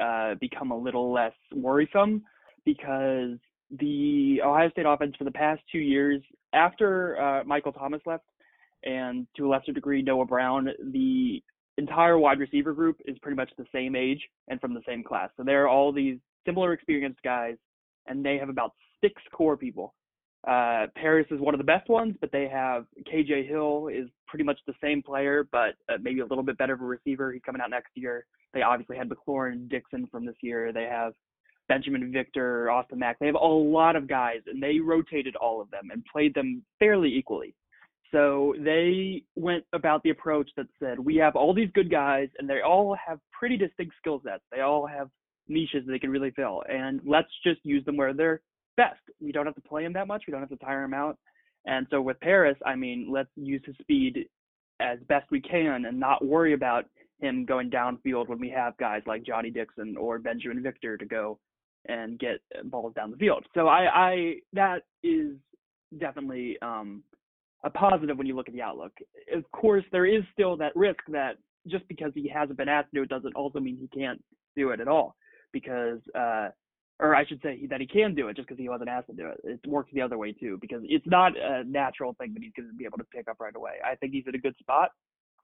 uh, 0.00 0.34
become 0.40 0.70
a 0.70 0.76
little 0.76 1.12
less 1.12 1.34
worrisome 1.54 2.22
because 2.64 3.36
the 3.70 4.40
Ohio 4.44 4.70
State 4.70 4.86
offense 4.86 5.14
for 5.16 5.24
the 5.24 5.30
past 5.30 5.60
two 5.70 5.78
years, 5.78 6.22
after 6.52 7.20
uh, 7.20 7.44
Michael 7.44 7.72
Thomas 7.72 8.00
left, 8.06 8.24
and 8.84 9.26
to 9.36 9.46
a 9.46 9.48
lesser 9.48 9.72
degree 9.72 10.02
Noah 10.02 10.24
Brown, 10.24 10.68
the 10.92 11.42
entire 11.76 12.18
wide 12.18 12.38
receiver 12.38 12.72
group 12.72 12.96
is 13.06 13.18
pretty 13.18 13.36
much 13.36 13.50
the 13.56 13.66
same 13.72 13.94
age 13.94 14.20
and 14.48 14.60
from 14.60 14.74
the 14.74 14.82
same 14.86 15.02
class. 15.02 15.30
So 15.36 15.44
they're 15.44 15.68
all 15.68 15.92
these 15.92 16.18
similar 16.46 16.72
experienced 16.72 17.22
guys, 17.22 17.56
and 18.06 18.24
they 18.24 18.38
have 18.38 18.48
about 18.48 18.72
six 19.00 19.20
core 19.32 19.56
people. 19.56 19.94
Uh, 20.46 20.86
Parris 20.96 21.26
is 21.30 21.40
one 21.40 21.54
of 21.54 21.58
the 21.58 21.64
best 21.64 21.88
ones, 21.88 22.14
but 22.20 22.30
they 22.32 22.48
have 22.48 22.86
KJ 23.12 23.48
Hill 23.48 23.88
is 23.88 24.08
pretty 24.26 24.44
much 24.44 24.58
the 24.66 24.74
same 24.82 25.02
player, 25.02 25.46
but 25.50 25.74
uh, 25.88 25.98
maybe 26.00 26.20
a 26.20 26.26
little 26.26 26.44
bit 26.44 26.56
better 26.58 26.74
of 26.74 26.80
a 26.80 26.84
receiver. 26.84 27.32
He's 27.32 27.42
coming 27.44 27.60
out 27.60 27.70
next 27.70 27.90
year. 27.94 28.24
They 28.54 28.62
obviously 28.62 28.96
had 28.96 29.08
McLaurin 29.08 29.68
Dixon 29.68 30.06
from 30.10 30.24
this 30.24 30.36
year. 30.42 30.72
They 30.72 30.84
have 30.84 31.12
Binjimen 31.70 32.12
Victor, 32.12 32.70
Austin 32.70 32.98
Mack. 32.98 33.18
They 33.18 33.26
have 33.26 33.34
a 33.34 33.38
lot 33.38 33.96
of 33.96 34.08
guys, 34.08 34.40
and 34.46 34.62
they 34.62 34.80
rotated 34.80 35.36
all 35.36 35.60
of 35.60 35.70
them 35.70 35.90
and 35.92 36.04
played 36.10 36.34
them 36.34 36.62
fairly 36.78 37.14
equally. 37.14 37.54
So 38.10 38.54
they 38.58 39.22
went 39.36 39.64
about 39.74 40.02
the 40.02 40.10
approach 40.10 40.50
that 40.56 40.66
said, 40.78 40.98
we 40.98 41.16
have 41.16 41.36
all 41.36 41.52
these 41.52 41.70
good 41.74 41.90
guys, 41.90 42.28
and 42.38 42.48
they 42.48 42.62
all 42.62 42.96
have 43.06 43.18
pretty 43.38 43.58
distinct 43.58 43.94
skill 43.98 44.22
sets. 44.24 44.42
They 44.50 44.60
all 44.60 44.86
have 44.86 45.10
niches 45.46 45.84
they 45.86 45.98
can 45.98 46.10
really 46.10 46.30
fill. 46.30 46.62
And 46.68 47.00
let's 47.06 47.28
just 47.44 47.60
use 47.64 47.84
them 47.84 47.96
where 47.96 48.14
they're 48.14 48.40
best. 48.76 49.00
We 49.20 49.32
don't 49.32 49.46
have 49.46 49.54
to 49.56 49.60
play 49.60 49.84
him 49.84 49.92
that 49.92 50.06
much. 50.06 50.24
We 50.26 50.32
don't 50.32 50.40
have 50.40 50.48
to 50.50 50.56
tire 50.56 50.84
him 50.84 50.94
out. 50.94 51.18
And 51.66 51.86
so 51.90 52.00
with 52.00 52.18
Parris, 52.20 52.56
I 52.64 52.76
mean, 52.76 53.08
let's 53.10 53.30
use 53.36 53.60
his 53.66 53.76
speed 53.80 54.26
as 54.80 54.98
best 55.08 55.30
we 55.30 55.40
can 55.40 55.84
and 55.84 56.00
not 56.00 56.24
worry 56.24 56.54
about 56.54 56.86
him 57.20 57.44
going 57.44 57.68
downfield 57.68 58.28
when 58.28 58.38
we 58.38 58.48
have 58.48 58.76
guys 58.78 59.02
like 59.06 59.24
Johnnie 59.24 59.50
Dixon 59.50 59.96
or 59.96 60.18
Benjamin 60.18 60.62
Victor 60.62 60.96
to 60.96 61.04
go 61.04 61.38
and 61.88 62.18
get 62.18 62.40
balls 62.64 62.94
down 62.94 63.10
the 63.10 63.16
field. 63.16 63.44
So 63.54 63.66
I, 63.66 63.86
I 63.92 64.34
that 64.52 64.82
is 65.02 65.32
definitely 65.98 66.58
um, 66.62 67.02
a 67.64 67.70
positive 67.70 68.18
when 68.18 68.26
you 68.26 68.36
look 68.36 68.48
at 68.48 68.54
the 68.54 68.62
outlook. 68.62 68.92
Of 69.34 69.50
course, 69.52 69.84
there 69.90 70.06
is 70.06 70.22
still 70.32 70.56
that 70.58 70.76
risk 70.76 71.00
that 71.08 71.36
just 71.66 71.86
because 71.88 72.12
he 72.14 72.28
hasn't 72.28 72.58
been 72.58 72.68
asked 72.68 72.90
to 72.90 72.98
do 72.98 73.02
it 73.02 73.08
doesn't 73.08 73.34
also 73.34 73.60
mean 73.60 73.76
he 73.76 73.88
can't 73.98 74.22
do 74.56 74.70
it 74.70 74.80
at 74.80 74.88
all 74.88 75.16
because, 75.52 75.98
uh, 76.14 76.48
or 77.00 77.14
I 77.14 77.26
should 77.26 77.40
say 77.42 77.66
that 77.68 77.80
he 77.80 77.86
can 77.86 78.14
do 78.14 78.28
it 78.28 78.36
just 78.36 78.48
because 78.48 78.60
he 78.60 78.68
wasn't 78.68 78.90
asked 78.90 79.08
to 79.08 79.12
do 79.12 79.28
it. 79.28 79.40
It 79.44 79.60
works 79.68 79.90
the 79.92 80.02
other 80.02 80.18
way 80.18 80.32
too 80.32 80.58
because 80.60 80.82
it's 80.84 81.06
not 81.06 81.32
a 81.38 81.64
natural 81.64 82.14
thing 82.18 82.34
that 82.34 82.42
he's 82.42 82.52
going 82.56 82.68
to 82.68 82.74
be 82.74 82.84
able 82.84 82.98
to 82.98 83.04
pick 83.04 83.28
up 83.28 83.36
right 83.40 83.54
away. 83.54 83.74
I 83.84 83.94
think 83.96 84.12
he's 84.12 84.24
in 84.26 84.34
a 84.34 84.38
good 84.38 84.56
spot 84.58 84.90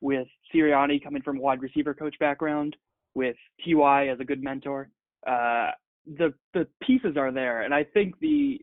with 0.01 0.27
Sirianni 0.53 1.03
coming 1.03 1.23
from 1.23 1.39
a 1.39 1.41
wide 1.41 1.63
receiver 1.63 1.95
coach 1.95 2.15
background, 2.19 2.77
with 3.15 3.37
Ty 3.65 4.09
as 4.09 4.21
a 4.21 4.25
good 4.25 4.43
mentor. 4.43 4.91
Uh, 5.27 5.71
the 6.07 6.35
the 6.53 6.67
pieces 6.83 7.17
are 7.17 7.33
there, 7.33 7.63
and 7.63 7.75
I 7.75 7.85
think 7.85 8.19
the 8.21 8.61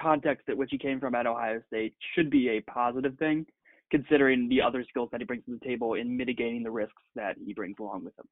context 0.00 0.48
at 0.48 0.56
which 0.56 0.70
he 0.70 0.78
came 0.78 1.00
from 1.00 1.14
at 1.14 1.26
Ohio 1.26 1.60
State 1.66 1.94
should 2.14 2.30
be 2.30 2.50
a 2.50 2.60
positive 2.62 3.16
thing, 3.18 3.46
considering 3.90 4.48
the 4.48 4.62
other 4.62 4.84
skills 4.88 5.08
that 5.12 5.20
he 5.20 5.26
brings 5.26 5.44
to 5.46 5.58
the 5.58 5.64
table 5.64 5.94
in 5.94 6.16
mitigating 6.16 6.62
the 6.62 6.70
risks 6.70 7.02
that 7.14 7.36
he 7.44 7.52
brings 7.52 7.76
along 7.78 8.04
with 8.04 8.18
him. 8.18 8.26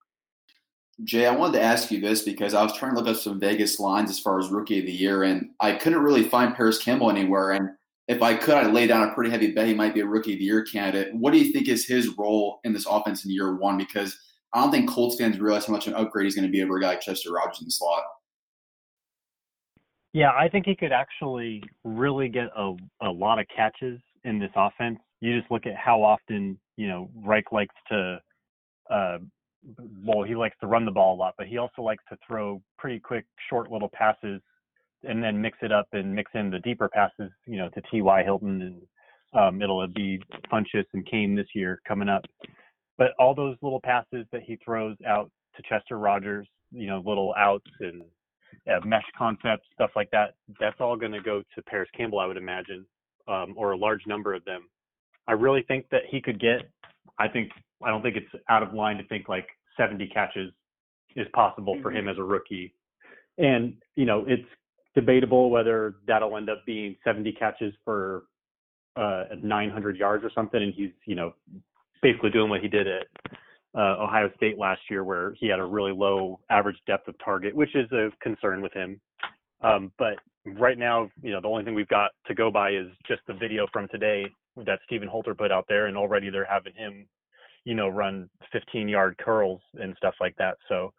Jay, 1.04 1.26
I 1.26 1.34
wanted 1.34 1.58
to 1.58 1.64
ask 1.64 1.90
you 1.90 2.00
this 2.00 2.22
because 2.22 2.54
I 2.54 2.62
was 2.62 2.76
trying 2.76 2.94
to 2.94 3.00
look 3.00 3.08
up 3.08 3.16
some 3.16 3.40
Vegas 3.40 3.80
lines 3.80 4.10
as 4.10 4.20
far 4.20 4.38
as 4.38 4.50
rookie 4.50 4.78
of 4.78 4.86
the 4.86 4.92
year, 4.92 5.22
and 5.22 5.50
I 5.60 5.72
couldn't 5.72 6.02
really 6.02 6.24
find 6.24 6.54
Parris 6.54 6.78
Campbell 6.78 7.10
anywhere. 7.10 7.52
And 7.52 7.70
if 8.08 8.22
I 8.22 8.34
could, 8.34 8.54
I'd 8.54 8.74
lay 8.74 8.86
down 8.86 9.08
a 9.08 9.14
pretty 9.14 9.30
heavy 9.30 9.52
bet 9.52 9.66
he 9.66 9.74
might 9.74 9.94
be 9.94 10.00
a 10.00 10.06
rookie 10.06 10.34
of 10.34 10.38
the 10.38 10.44
year 10.44 10.64
candidate. 10.64 11.14
What 11.14 11.32
do 11.32 11.38
you 11.38 11.52
think 11.52 11.68
is 11.68 11.86
his 11.86 12.16
role 12.18 12.60
in 12.64 12.72
this 12.72 12.86
offense 12.86 13.24
in 13.24 13.30
year 13.30 13.56
one? 13.56 13.78
Because 13.78 14.16
I 14.52 14.60
don't 14.60 14.70
think 14.70 14.88
Colts 14.88 15.16
fans 15.16 15.40
realize 15.40 15.64
how 15.64 15.72
much 15.72 15.86
an 15.86 15.94
upgrade 15.94 16.26
he's 16.26 16.34
going 16.34 16.46
to 16.46 16.52
be 16.52 16.62
over 16.62 16.76
a 16.76 16.80
guy 16.80 16.88
like 16.88 17.00
Chester 17.00 17.32
Rogers 17.32 17.60
in 17.60 17.66
the 17.66 17.70
slot. 17.70 18.02
Yeah, 20.12 20.30
I 20.30 20.48
think 20.48 20.66
he 20.66 20.76
could 20.76 20.92
actually 20.92 21.62
really 21.84 22.28
get 22.28 22.48
a, 22.56 22.74
a 23.00 23.08
lot 23.08 23.38
of 23.38 23.46
catches 23.54 24.00
in 24.24 24.38
this 24.38 24.50
offense. 24.54 24.98
You 25.20 25.38
just 25.38 25.50
look 25.50 25.66
at 25.66 25.76
how 25.76 26.02
often, 26.02 26.58
you 26.76 26.88
know, 26.88 27.10
Reich 27.24 27.50
likes 27.52 27.74
to 27.90 28.20
uh, 28.90 29.18
well, 30.04 30.24
he 30.24 30.34
likes 30.34 30.56
to 30.60 30.66
run 30.66 30.84
the 30.84 30.90
ball 30.90 31.14
a 31.14 31.18
lot, 31.18 31.34
but 31.38 31.46
he 31.46 31.58
also 31.58 31.82
likes 31.82 32.02
to 32.08 32.18
throw 32.26 32.60
pretty 32.78 32.98
quick, 32.98 33.24
short 33.48 33.70
little 33.70 33.90
passes 33.92 34.40
and 35.04 35.22
then 35.22 35.40
mix 35.40 35.58
it 35.62 35.72
up 35.72 35.86
and 35.92 36.14
mix 36.14 36.30
in 36.34 36.50
the 36.50 36.58
deeper 36.60 36.88
passes, 36.88 37.30
you 37.46 37.56
know, 37.56 37.68
to 37.70 37.82
T.Y. 37.90 38.22
Hilton 38.22 38.62
and 38.62 38.82
Um, 39.34 39.62
it'll 39.62 39.86
be 39.88 40.20
Funchess 40.52 40.84
and 40.92 41.06
Cain 41.06 41.34
this 41.34 41.46
year 41.54 41.80
coming 41.88 42.08
up. 42.08 42.24
But 42.98 43.12
all 43.18 43.34
those 43.34 43.56
little 43.62 43.80
passes 43.80 44.26
that 44.32 44.42
he 44.42 44.56
throws 44.56 44.96
out 45.06 45.30
to 45.56 45.62
Chester 45.62 45.98
Rogers, 45.98 46.46
you 46.70 46.86
know, 46.86 47.02
little 47.04 47.34
outs 47.36 47.70
and 47.80 48.02
uh, 48.70 48.84
mesh 48.84 49.04
concepts, 49.16 49.66
stuff 49.74 49.90
like 49.96 50.10
that, 50.10 50.34
that's 50.60 50.80
all 50.80 50.96
going 50.96 51.12
to 51.12 51.20
go 51.20 51.42
to 51.54 51.62
Parris 51.62 51.88
Campbell, 51.96 52.20
I 52.20 52.26
would 52.26 52.36
imagine, 52.36 52.86
um, 53.28 53.54
or 53.56 53.72
a 53.72 53.76
large 53.76 54.06
number 54.06 54.34
of 54.34 54.44
them. 54.44 54.68
I 55.28 55.32
really 55.32 55.62
think 55.68 55.86
that 55.90 56.02
he 56.08 56.20
could 56.20 56.40
get. 56.40 56.70
I 57.18 57.28
think 57.28 57.50
I 57.82 57.90
don't 57.90 58.02
think 58.02 58.16
it's 58.16 58.44
out 58.48 58.62
of 58.62 58.74
line 58.74 58.96
to 58.98 59.04
think 59.04 59.28
like 59.28 59.46
70 59.76 60.06
catches 60.08 60.52
is 61.16 61.26
possible 61.34 61.78
for 61.82 61.90
him 61.90 62.02
mm-hmm. 62.02 62.10
as 62.10 62.18
a 62.18 62.22
rookie. 62.22 62.74
And, 63.38 63.74
you 63.96 64.04
know, 64.04 64.24
it's 64.26 64.48
debatable 64.94 65.50
whether 65.50 65.96
that'll 66.06 66.36
end 66.36 66.50
up 66.50 66.64
being 66.66 66.96
70 67.04 67.32
catches 67.32 67.74
for 67.84 68.24
uh, 68.96 69.24
900 69.42 69.96
yards 69.96 70.24
or 70.24 70.30
something. 70.34 70.62
And 70.62 70.74
he's, 70.74 70.90
you 71.06 71.14
know, 71.14 71.34
basically 72.02 72.30
doing 72.30 72.50
what 72.50 72.60
he 72.60 72.68
did 72.68 72.86
at 72.86 73.06
uh, 73.76 73.96
Ohio 74.00 74.30
State 74.36 74.58
last 74.58 74.80
year, 74.90 75.04
where 75.04 75.34
he 75.38 75.48
had 75.48 75.58
a 75.58 75.64
really 75.64 75.92
low 75.92 76.40
average 76.50 76.78
depth 76.86 77.08
of 77.08 77.14
target, 77.24 77.54
which 77.54 77.74
is 77.74 77.90
a 77.92 78.10
concern 78.22 78.60
with 78.60 78.72
him. 78.72 79.00
Um, 79.62 79.92
but 79.98 80.14
right 80.44 80.78
now, 80.78 81.08
you 81.22 81.32
know, 81.32 81.40
the 81.40 81.48
only 81.48 81.64
thing 81.64 81.74
we've 81.74 81.88
got 81.88 82.10
to 82.26 82.34
go 82.34 82.50
by 82.50 82.70
is 82.70 82.88
just 83.06 83.22
the 83.26 83.34
video 83.34 83.66
from 83.72 83.88
today 83.88 84.26
that 84.66 84.80
Stephen 84.84 85.08
Holder 85.08 85.34
put 85.34 85.52
out 85.52 85.64
there, 85.68 85.86
and 85.86 85.96
already 85.96 86.30
they're 86.30 86.44
having 86.44 86.74
him, 86.74 87.06
you 87.64 87.74
know, 87.74 87.88
run 87.88 88.28
15 88.52 88.88
yard 88.88 89.16
curls 89.18 89.60
and 89.74 89.96
stuff 89.96 90.14
like 90.20 90.36
that. 90.36 90.56
So 90.68 90.92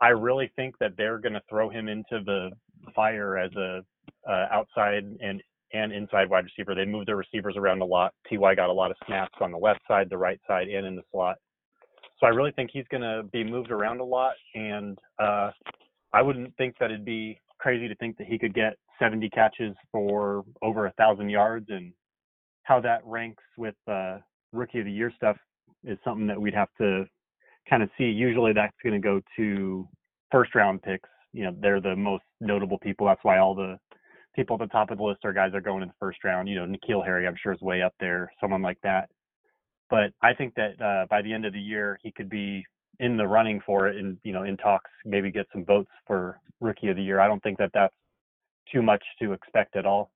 I 0.00 0.08
really 0.08 0.50
think 0.56 0.76
that 0.78 0.96
they're 0.96 1.18
going 1.18 1.32
to 1.32 1.42
throw 1.48 1.70
him 1.70 1.88
into 1.88 2.22
the 2.24 2.50
fire 2.94 3.38
as 3.38 3.52
a 3.56 3.82
uh, 4.28 4.46
outside 4.50 5.04
and 5.20 5.42
and 5.72 5.92
inside 5.92 6.30
wide 6.30 6.44
receiver. 6.44 6.74
They 6.74 6.86
move 6.86 7.06
their 7.06 7.16
receivers 7.16 7.56
around 7.56 7.82
a 7.82 7.84
lot. 7.84 8.14
Ty 8.28 8.54
got 8.54 8.70
a 8.70 8.72
lot 8.72 8.90
of 8.90 8.96
snaps 9.06 9.34
on 9.40 9.52
the 9.52 9.58
left 9.58 9.80
side, 9.86 10.08
the 10.08 10.16
right 10.16 10.40
side, 10.46 10.68
and 10.68 10.86
in 10.86 10.96
the 10.96 11.02
slot. 11.12 11.36
So 12.20 12.26
I 12.26 12.30
really 12.30 12.52
think 12.52 12.70
he's 12.72 12.86
going 12.90 13.02
to 13.02 13.22
be 13.32 13.44
moved 13.44 13.70
around 13.70 14.00
a 14.00 14.04
lot, 14.04 14.34
and 14.54 14.98
uh, 15.20 15.50
I 16.12 16.22
wouldn't 16.22 16.56
think 16.56 16.74
that 16.80 16.86
it'd 16.86 17.04
be 17.04 17.40
crazy 17.58 17.88
to 17.88 17.94
think 17.96 18.16
that 18.18 18.26
he 18.26 18.38
could 18.38 18.54
get 18.54 18.74
70 18.98 19.28
catches 19.30 19.74
for 19.92 20.44
over 20.62 20.86
a 20.86 20.92
thousand 20.92 21.30
yards. 21.30 21.66
And 21.68 21.92
how 22.64 22.80
that 22.80 23.00
ranks 23.04 23.42
with 23.56 23.74
uh, 23.86 24.18
rookie 24.52 24.80
of 24.80 24.86
the 24.86 24.92
year 24.92 25.12
stuff 25.16 25.36
is 25.84 25.98
something 26.04 26.26
that 26.26 26.40
we'd 26.40 26.54
have 26.54 26.68
to 26.78 27.04
kind 27.68 27.82
of 27.82 27.90
see. 27.96 28.04
Usually 28.04 28.52
that's 28.52 28.74
going 28.82 29.00
to 29.00 29.04
go 29.04 29.20
to 29.36 29.88
first 30.32 30.54
round 30.54 30.82
picks. 30.82 31.08
You 31.32 31.44
know, 31.44 31.56
they're 31.60 31.80
the 31.80 31.94
most 31.96 32.24
notable 32.40 32.78
people. 32.78 33.06
That's 33.06 33.22
why 33.22 33.38
all 33.38 33.54
the 33.54 33.78
people 34.34 34.54
at 34.54 34.60
the 34.60 34.72
top 34.72 34.90
of 34.90 34.98
the 34.98 35.04
list 35.04 35.20
are 35.24 35.32
guys 35.32 35.52
that 35.52 35.58
are 35.58 35.62
going 35.62 35.82
in 35.82 35.88
the 35.88 35.94
first 36.00 36.24
round. 36.24 36.48
You 36.48 36.56
know, 36.56 36.66
N'Keal 36.66 37.04
Harry, 37.04 37.26
I'm 37.26 37.36
sure 37.40 37.52
is 37.52 37.60
way 37.60 37.82
up 37.82 37.94
there, 38.00 38.32
someone 38.40 38.62
like 38.62 38.78
that. 38.82 39.08
But 39.90 40.12
I 40.22 40.34
think 40.34 40.54
that 40.54 40.80
uh, 40.80 41.06
by 41.08 41.22
the 41.22 41.32
end 41.32 41.44
of 41.46 41.52
the 41.52 41.60
year, 41.60 41.98
he 42.02 42.10
could 42.10 42.28
be 42.28 42.64
in 43.00 43.16
the 43.16 43.26
running 43.26 43.60
for 43.64 43.88
it, 43.88 43.96
and 43.96 44.18
you 44.24 44.32
know, 44.32 44.42
in 44.42 44.56
talks, 44.56 44.90
maybe 45.04 45.30
get 45.30 45.46
some 45.52 45.64
votes 45.64 45.90
for 46.06 46.40
rookie 46.60 46.88
of 46.88 46.96
the 46.96 47.02
year. 47.02 47.20
I 47.20 47.28
don't 47.28 47.42
think 47.42 47.58
that 47.58 47.70
that's 47.72 47.94
too 48.72 48.82
much 48.82 49.02
to 49.20 49.32
expect 49.32 49.76
at 49.76 49.86
all. 49.86 50.10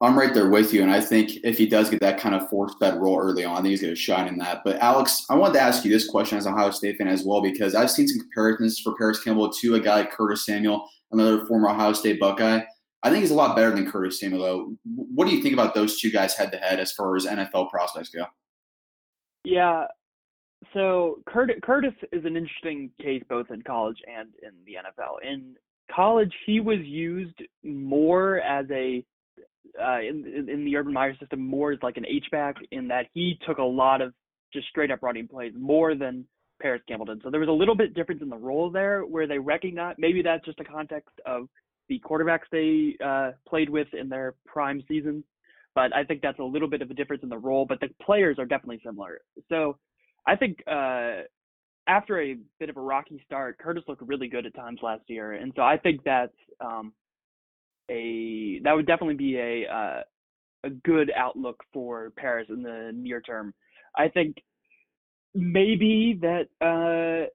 I'm 0.00 0.18
right 0.18 0.34
there 0.34 0.50
with 0.50 0.72
you, 0.72 0.82
and 0.82 0.90
I 0.90 1.00
think 1.00 1.30
if 1.44 1.56
he 1.56 1.66
does 1.66 1.88
get 1.88 2.00
that 2.00 2.18
kind 2.18 2.34
of 2.34 2.48
force 2.48 2.74
fed 2.80 3.00
role 3.00 3.20
early 3.20 3.44
on, 3.44 3.52
I 3.52 3.56
think 3.56 3.68
he's 3.68 3.82
going 3.82 3.94
to 3.94 4.00
shine 4.00 4.26
in 4.26 4.36
that. 4.38 4.62
But 4.64 4.78
Alex, 4.80 5.24
I 5.30 5.36
wanted 5.36 5.54
to 5.54 5.60
ask 5.60 5.84
you 5.84 5.92
this 5.92 6.08
question 6.08 6.36
as 6.36 6.46
a 6.46 6.50
Ohio 6.50 6.72
State 6.72 6.98
fan 6.98 7.06
as 7.06 7.24
well, 7.24 7.40
because 7.40 7.76
I've 7.76 7.90
seen 7.90 8.08
some 8.08 8.18
comparisons 8.18 8.80
for 8.80 8.96
Parris 8.96 9.22
Campbell 9.22 9.52
to 9.52 9.76
a 9.76 9.80
guy 9.80 9.96
like 10.00 10.10
Curtis 10.10 10.44
Samuel, 10.44 10.88
another 11.12 11.46
former 11.46 11.68
Ohio 11.68 11.92
State 11.92 12.18
Buckeye. 12.18 12.62
I 13.02 13.10
think 13.10 13.22
he's 13.22 13.30
a 13.30 13.34
lot 13.34 13.56
better 13.56 13.74
than 13.74 13.90
Curtis 13.90 14.20
Samuel. 14.20 14.74
What 14.84 15.28
do 15.28 15.34
you 15.34 15.42
think 15.42 15.54
about 15.54 15.74
those 15.74 16.00
two 16.00 16.10
guys 16.10 16.34
head 16.34 16.52
to 16.52 16.58
head 16.58 16.78
as 16.78 16.92
far 16.92 17.16
as 17.16 17.26
NFL 17.26 17.70
prospects 17.70 18.10
go? 18.10 18.26
Yeah, 19.44 19.86
so 20.72 21.18
Curtis, 21.26 21.56
Curtis 21.62 21.92
is 22.12 22.24
an 22.24 22.36
interesting 22.36 22.90
case 23.00 23.22
both 23.28 23.50
in 23.50 23.62
college 23.62 23.98
and 24.06 24.30
in 24.42 24.52
the 24.64 24.74
NFL. 24.74 25.28
In 25.28 25.54
college, 25.94 26.32
he 26.46 26.60
was 26.60 26.78
used 26.80 27.42
more 27.62 28.38
as 28.40 28.66
a 28.70 29.04
uh, 29.82 30.00
in 30.00 30.48
in 30.48 30.64
the 30.64 30.76
Urban 30.76 30.92
Meyer 30.92 31.16
system 31.18 31.40
more 31.40 31.72
as 31.72 31.78
like 31.82 31.96
an 31.96 32.06
H 32.06 32.26
back 32.30 32.56
in 32.70 32.88
that 32.88 33.06
he 33.14 33.38
took 33.46 33.58
a 33.58 33.62
lot 33.62 34.00
of 34.00 34.12
just 34.52 34.68
straight 34.68 34.90
up 34.90 35.02
running 35.02 35.26
plays 35.26 35.52
more 35.58 35.94
than 35.94 36.24
Parris 36.60 36.82
Campbell 36.88 37.06
did. 37.06 37.20
So 37.22 37.30
there 37.30 37.40
was 37.40 37.48
a 37.48 37.52
little 37.52 37.74
bit 37.74 37.94
difference 37.94 38.22
in 38.22 38.28
the 38.28 38.36
role 38.36 38.70
there 38.70 39.02
where 39.02 39.26
they 39.26 39.38
recognize 39.38 39.96
maybe 39.98 40.22
that's 40.22 40.44
just 40.44 40.60
a 40.60 40.64
context 40.64 41.14
of 41.26 41.48
the 41.88 42.00
quarterbacks 42.00 42.48
they 42.50 42.96
uh, 43.04 43.32
played 43.48 43.68
with 43.68 43.88
in 43.92 44.08
their 44.08 44.34
prime 44.46 44.82
seasons. 44.88 45.24
But 45.74 45.94
I 45.94 46.04
think 46.04 46.20
that's 46.20 46.38
a 46.38 46.44
little 46.44 46.68
bit 46.68 46.82
of 46.82 46.90
a 46.90 46.94
difference 46.94 47.22
in 47.22 47.30
the 47.30 47.38
role, 47.38 47.64
but 47.64 47.80
the 47.80 47.88
players 48.02 48.38
are 48.38 48.44
definitely 48.44 48.80
similar. 48.84 49.20
So 49.48 49.78
I 50.26 50.36
think 50.36 50.58
uh, 50.70 51.22
after 51.86 52.20
a 52.20 52.36
bit 52.60 52.68
of 52.68 52.76
a 52.76 52.80
rocky 52.80 53.22
start, 53.24 53.58
Curtis 53.58 53.84
looked 53.88 54.02
really 54.02 54.28
good 54.28 54.46
at 54.46 54.54
times 54.54 54.80
last 54.82 55.02
year, 55.08 55.32
and 55.32 55.52
so 55.56 55.62
I 55.62 55.78
think 55.78 56.02
that's 56.04 56.36
um, 56.60 56.92
a 57.90 58.60
that 58.64 58.72
would 58.74 58.86
definitely 58.86 59.14
be 59.14 59.36
a 59.38 59.66
uh, 59.66 60.02
a 60.64 60.70
good 60.70 61.10
outlook 61.16 61.62
for 61.72 62.12
Parris 62.16 62.48
in 62.50 62.62
the 62.62 62.92
near 62.94 63.20
term. 63.20 63.52
I 63.96 64.08
think 64.08 64.36
maybe 65.34 66.18
that 66.20 66.48
uh, 66.60 67.28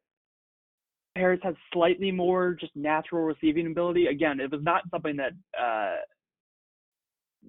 Parris 1.17 1.39
has 1.41 1.55
slightly 1.73 2.11
more 2.11 2.55
just 2.59 2.75
natural 2.75 3.23
receiving 3.23 3.65
ability. 3.65 4.05
Again, 4.05 4.39
it 4.39 4.51
was 4.51 4.61
not 4.63 4.83
something 4.91 5.17
that 5.17 5.31
uh, 5.59 5.95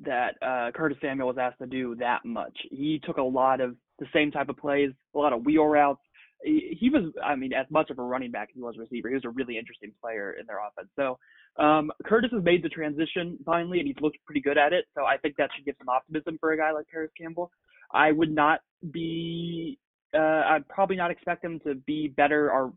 that 0.04 0.34
uh, 0.42 0.70
Curtis 0.74 0.96
Samuel 1.02 1.28
was 1.28 1.36
asked 1.38 1.58
to 1.58 1.66
do 1.66 1.94
that 1.96 2.24
much. 2.24 2.56
He 2.70 3.00
took 3.04 3.18
a 3.18 3.22
lot 3.22 3.60
of 3.60 3.76
the 3.98 4.06
same 4.14 4.30
type 4.30 4.48
of 4.48 4.56
plays, 4.56 4.90
a 5.14 5.18
lot 5.18 5.34
of 5.34 5.44
wheel 5.44 5.66
routes. 5.66 6.00
He, 6.44 6.88
was, 6.88 7.12
I 7.22 7.34
mean, 7.34 7.52
as 7.52 7.66
much 7.68 7.90
of 7.90 7.98
a 7.98 8.02
running 8.02 8.30
back 8.30 8.48
as 8.50 8.54
he 8.54 8.62
was 8.62 8.76
a 8.76 8.80
receiver. 8.80 9.08
He 9.08 9.14
was 9.14 9.24
a 9.24 9.30
really 9.30 9.58
interesting 9.58 9.92
player 10.00 10.36
in 10.40 10.46
their 10.46 10.58
offense. 10.64 10.88
So 10.94 11.18
um, 11.62 11.90
Curtis 12.04 12.30
has 12.32 12.44
made 12.44 12.62
the 12.62 12.68
transition 12.68 13.36
finally, 13.44 13.80
and 13.80 13.88
he's 13.88 14.00
looked 14.00 14.18
pretty 14.24 14.40
good 14.40 14.56
at 14.56 14.72
it. 14.72 14.84
So 14.94 15.04
I 15.04 15.16
think 15.16 15.34
that 15.36 15.50
should 15.54 15.64
give 15.64 15.74
some 15.78 15.88
optimism 15.88 16.38
for 16.38 16.52
a 16.52 16.56
guy 16.56 16.70
like 16.70 16.86
Parris 16.86 17.10
Campbell. 17.20 17.50
I 17.92 18.12
would 18.12 18.32
not 18.32 18.60
be, 18.92 19.78
uh, 20.14 20.42
I'd 20.46 20.68
probably 20.68 20.96
not 20.96 21.10
expect 21.10 21.44
him 21.44 21.60
to 21.60 21.74
be 21.74 22.08
better 22.08 22.50
or 22.50 22.72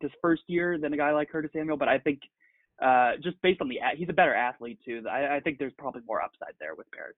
this 0.00 0.10
first 0.22 0.42
year 0.46 0.78
than 0.78 0.92
a 0.92 0.96
guy 0.96 1.12
like 1.12 1.30
Curtis 1.30 1.50
Samuel, 1.52 1.76
but 1.76 1.88
I 1.88 1.98
think 1.98 2.20
uh, 2.82 3.12
just 3.22 3.40
based 3.42 3.60
on 3.60 3.68
the, 3.68 3.80
he's 3.96 4.08
a 4.08 4.12
better 4.12 4.34
athlete 4.34 4.78
too. 4.84 5.02
I, 5.10 5.36
I 5.36 5.40
think 5.40 5.58
there's 5.58 5.72
probably 5.78 6.02
more 6.06 6.22
upside 6.22 6.54
there 6.60 6.74
with 6.74 6.90
Parris. 6.92 7.16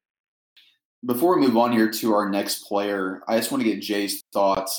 Before 1.04 1.38
we 1.38 1.46
move 1.46 1.56
on 1.56 1.72
here 1.72 1.90
to 1.90 2.14
our 2.14 2.28
next 2.28 2.64
player, 2.64 3.22
I 3.28 3.36
just 3.36 3.52
want 3.52 3.62
to 3.62 3.70
get 3.70 3.80
Jay's 3.80 4.22
thoughts. 4.32 4.78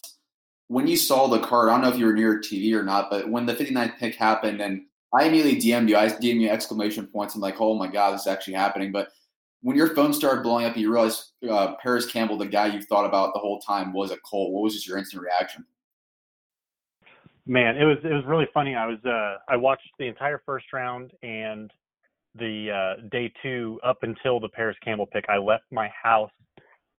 When 0.67 0.86
you 0.86 0.98
saw 0.98 1.27
the 1.27 1.39
card, 1.39 1.69
I 1.69 1.74
don't 1.74 1.81
know 1.81 1.89
if 1.89 1.98
you 1.98 2.05
were 2.05 2.13
near 2.13 2.39
TV 2.39 2.74
or 2.74 2.84
not, 2.84 3.10
but 3.10 3.29
when 3.29 3.46
the 3.46 3.55
59th 3.55 3.98
pick 3.98 4.15
happened 4.15 4.62
and 4.62 4.81
I 5.13 5.25
immediately 5.25 5.60
DM'd 5.60 5.89
you. 5.89 5.98
I 5.98 6.08
DM'd 6.08 6.41
you 6.41 6.50
exclamation 6.50 7.08
points. 7.08 7.36
I'm 7.36 7.41
like, 7.41 7.60
oh 7.60 7.74
my 7.75 7.88
God, 7.88 8.13
this 8.13 8.22
is 8.22 8.27
actually 8.27 8.53
happening. 8.53 8.91
But 8.91 9.10
when 9.61 9.75
your 9.75 9.93
phone 9.95 10.13
started 10.13 10.41
blowing 10.41 10.65
up, 10.65 10.77
you 10.77 10.91
realized 10.91 11.31
uh, 11.49 11.75
Parris 11.81 12.05
Campbell, 12.05 12.37
the 12.37 12.45
guy 12.45 12.67
you 12.67 12.81
thought 12.81 13.05
about 13.05 13.33
the 13.33 13.39
whole 13.39 13.59
time, 13.59 13.93
was 13.93 14.11
a 14.11 14.17
Colt. 14.17 14.51
What 14.51 14.63
was 14.63 14.73
just 14.73 14.87
your 14.87 14.97
instant 14.97 15.23
reaction? 15.23 15.65
Man, 17.45 17.77
it 17.77 17.83
was 17.83 17.97
it 18.03 18.13
was 18.13 18.23
really 18.27 18.47
funny. 18.53 18.75
I 18.75 18.85
was 18.85 18.99
uh, 19.05 19.37
I 19.51 19.57
watched 19.57 19.89
the 19.97 20.05
entire 20.05 20.41
first 20.45 20.71
round 20.71 21.11
and 21.23 21.71
the 22.35 22.69
uh, 22.71 23.07
day 23.11 23.33
two 23.41 23.79
up 23.83 24.03
until 24.03 24.39
the 24.39 24.49
Parris 24.49 24.77
Campbell 24.83 25.07
pick. 25.07 25.25
I 25.29 25.37
left 25.37 25.63
my 25.71 25.89
house. 26.01 26.31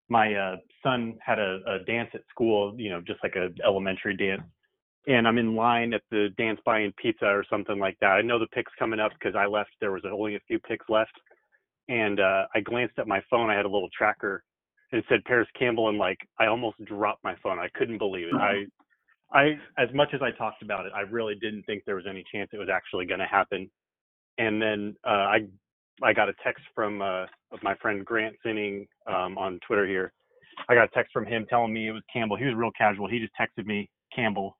My 0.09 0.33
uh, 0.35 0.55
son 0.83 1.17
had 1.25 1.39
a, 1.39 1.59
a 1.65 1.85
dance 1.85 2.09
at 2.13 2.21
school, 2.29 2.75
you 2.77 2.89
know, 2.89 2.99
just 2.99 3.23
like 3.23 3.35
a 3.37 3.49
elementary 3.65 4.17
dance 4.17 4.43
and 5.07 5.27
I'm 5.27 5.37
in 5.37 5.55
line 5.55 5.93
at 5.93 6.03
the 6.11 6.29
dance 6.37 6.59
buying 6.65 6.93
pizza 7.01 7.25
or 7.25 7.43
something 7.49 7.79
like 7.79 7.97
that. 8.01 8.11
I 8.11 8.21
know 8.21 8.37
the 8.37 8.47
pick's 8.47 8.71
coming 8.77 8.99
up 8.99 9.11
because 9.13 9.35
I 9.35 9.45
left. 9.45 9.71
There 9.79 9.91
was 9.91 10.03
only 10.05 10.35
a 10.35 10.39
few 10.47 10.59
picks 10.59 10.87
left, 10.89 11.13
and 11.89 12.19
uh, 12.19 12.45
I 12.53 12.61
glanced 12.61 12.99
at 12.99 13.07
my 13.07 13.21
phone. 13.29 13.49
I 13.49 13.55
had 13.55 13.65
a 13.65 13.69
little 13.69 13.89
tracker, 13.97 14.43
and 14.91 14.99
it 14.99 15.05
said 15.09 15.23
Parris 15.25 15.47
Campbell, 15.57 15.89
and 15.89 15.97
like 15.97 16.17
I 16.39 16.47
almost 16.47 16.83
dropped 16.85 17.23
my 17.23 17.35
phone. 17.41 17.59
I 17.59 17.67
couldn't 17.75 17.97
believe 17.97 18.27
it. 18.27 18.35
I, 18.35 18.65
I 19.33 19.59
as 19.77 19.89
much 19.93 20.09
as 20.13 20.21
I 20.21 20.31
talked 20.31 20.61
about 20.61 20.85
it, 20.85 20.91
I 20.95 21.01
really 21.01 21.35
didn't 21.35 21.63
think 21.63 21.83
there 21.85 21.95
was 21.95 22.05
any 22.09 22.23
chance 22.33 22.49
it 22.53 22.57
was 22.57 22.69
actually 22.71 23.05
going 23.05 23.19
to 23.19 23.25
happen. 23.25 23.69
And 24.37 24.61
then 24.61 24.95
uh, 25.05 25.27
I, 25.35 25.39
I 26.01 26.13
got 26.13 26.29
a 26.29 26.33
text 26.43 26.63
from 26.73 27.01
uh, 27.01 27.25
my 27.61 27.75
friend 27.75 28.05
Grant 28.05 28.35
Zinning 28.45 28.87
um, 29.07 29.37
on 29.37 29.59
Twitter 29.65 29.85
here. 29.85 30.13
I 30.69 30.75
got 30.75 30.85
a 30.85 30.89
text 30.93 31.11
from 31.13 31.25
him 31.25 31.45
telling 31.49 31.73
me 31.73 31.87
it 31.87 31.91
was 31.91 32.03
Campbell. 32.11 32.37
He 32.37 32.45
was 32.45 32.55
real 32.55 32.71
casual. 32.77 33.09
He 33.09 33.19
just 33.19 33.33
texted 33.39 33.65
me 33.65 33.89
Campbell, 34.15 34.57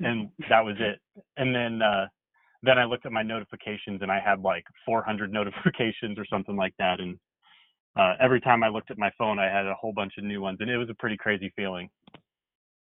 and 0.00 0.28
that 0.48 0.64
was 0.64 0.76
it. 0.78 0.98
And 1.36 1.54
then 1.54 1.82
uh, 1.82 2.06
then 2.64 2.78
I 2.78 2.84
looked 2.84 3.06
at 3.06 3.12
my 3.12 3.22
notifications, 3.22 4.02
and 4.02 4.10
I 4.10 4.20
had 4.20 4.40
like 4.40 4.64
400 4.86 5.32
notifications 5.38 6.18
or 6.18 6.26
something 6.26 6.56
like 6.56 6.74
that. 6.78 7.00
And 7.00 7.18
uh, 7.96 8.14
every 8.20 8.40
time 8.40 8.62
I 8.62 8.68
looked 8.68 8.90
at 8.90 8.98
my 8.98 9.10
phone, 9.16 9.38
I 9.38 9.44
had 9.44 9.66
a 9.66 9.74
whole 9.74 9.92
bunch 9.92 10.14
of 10.18 10.24
new 10.24 10.40
ones, 10.40 10.58
and 10.60 10.70
it 10.70 10.76
was 10.76 10.90
a 10.90 10.94
pretty 10.94 11.16
crazy 11.16 11.52
feeling. 11.56 11.88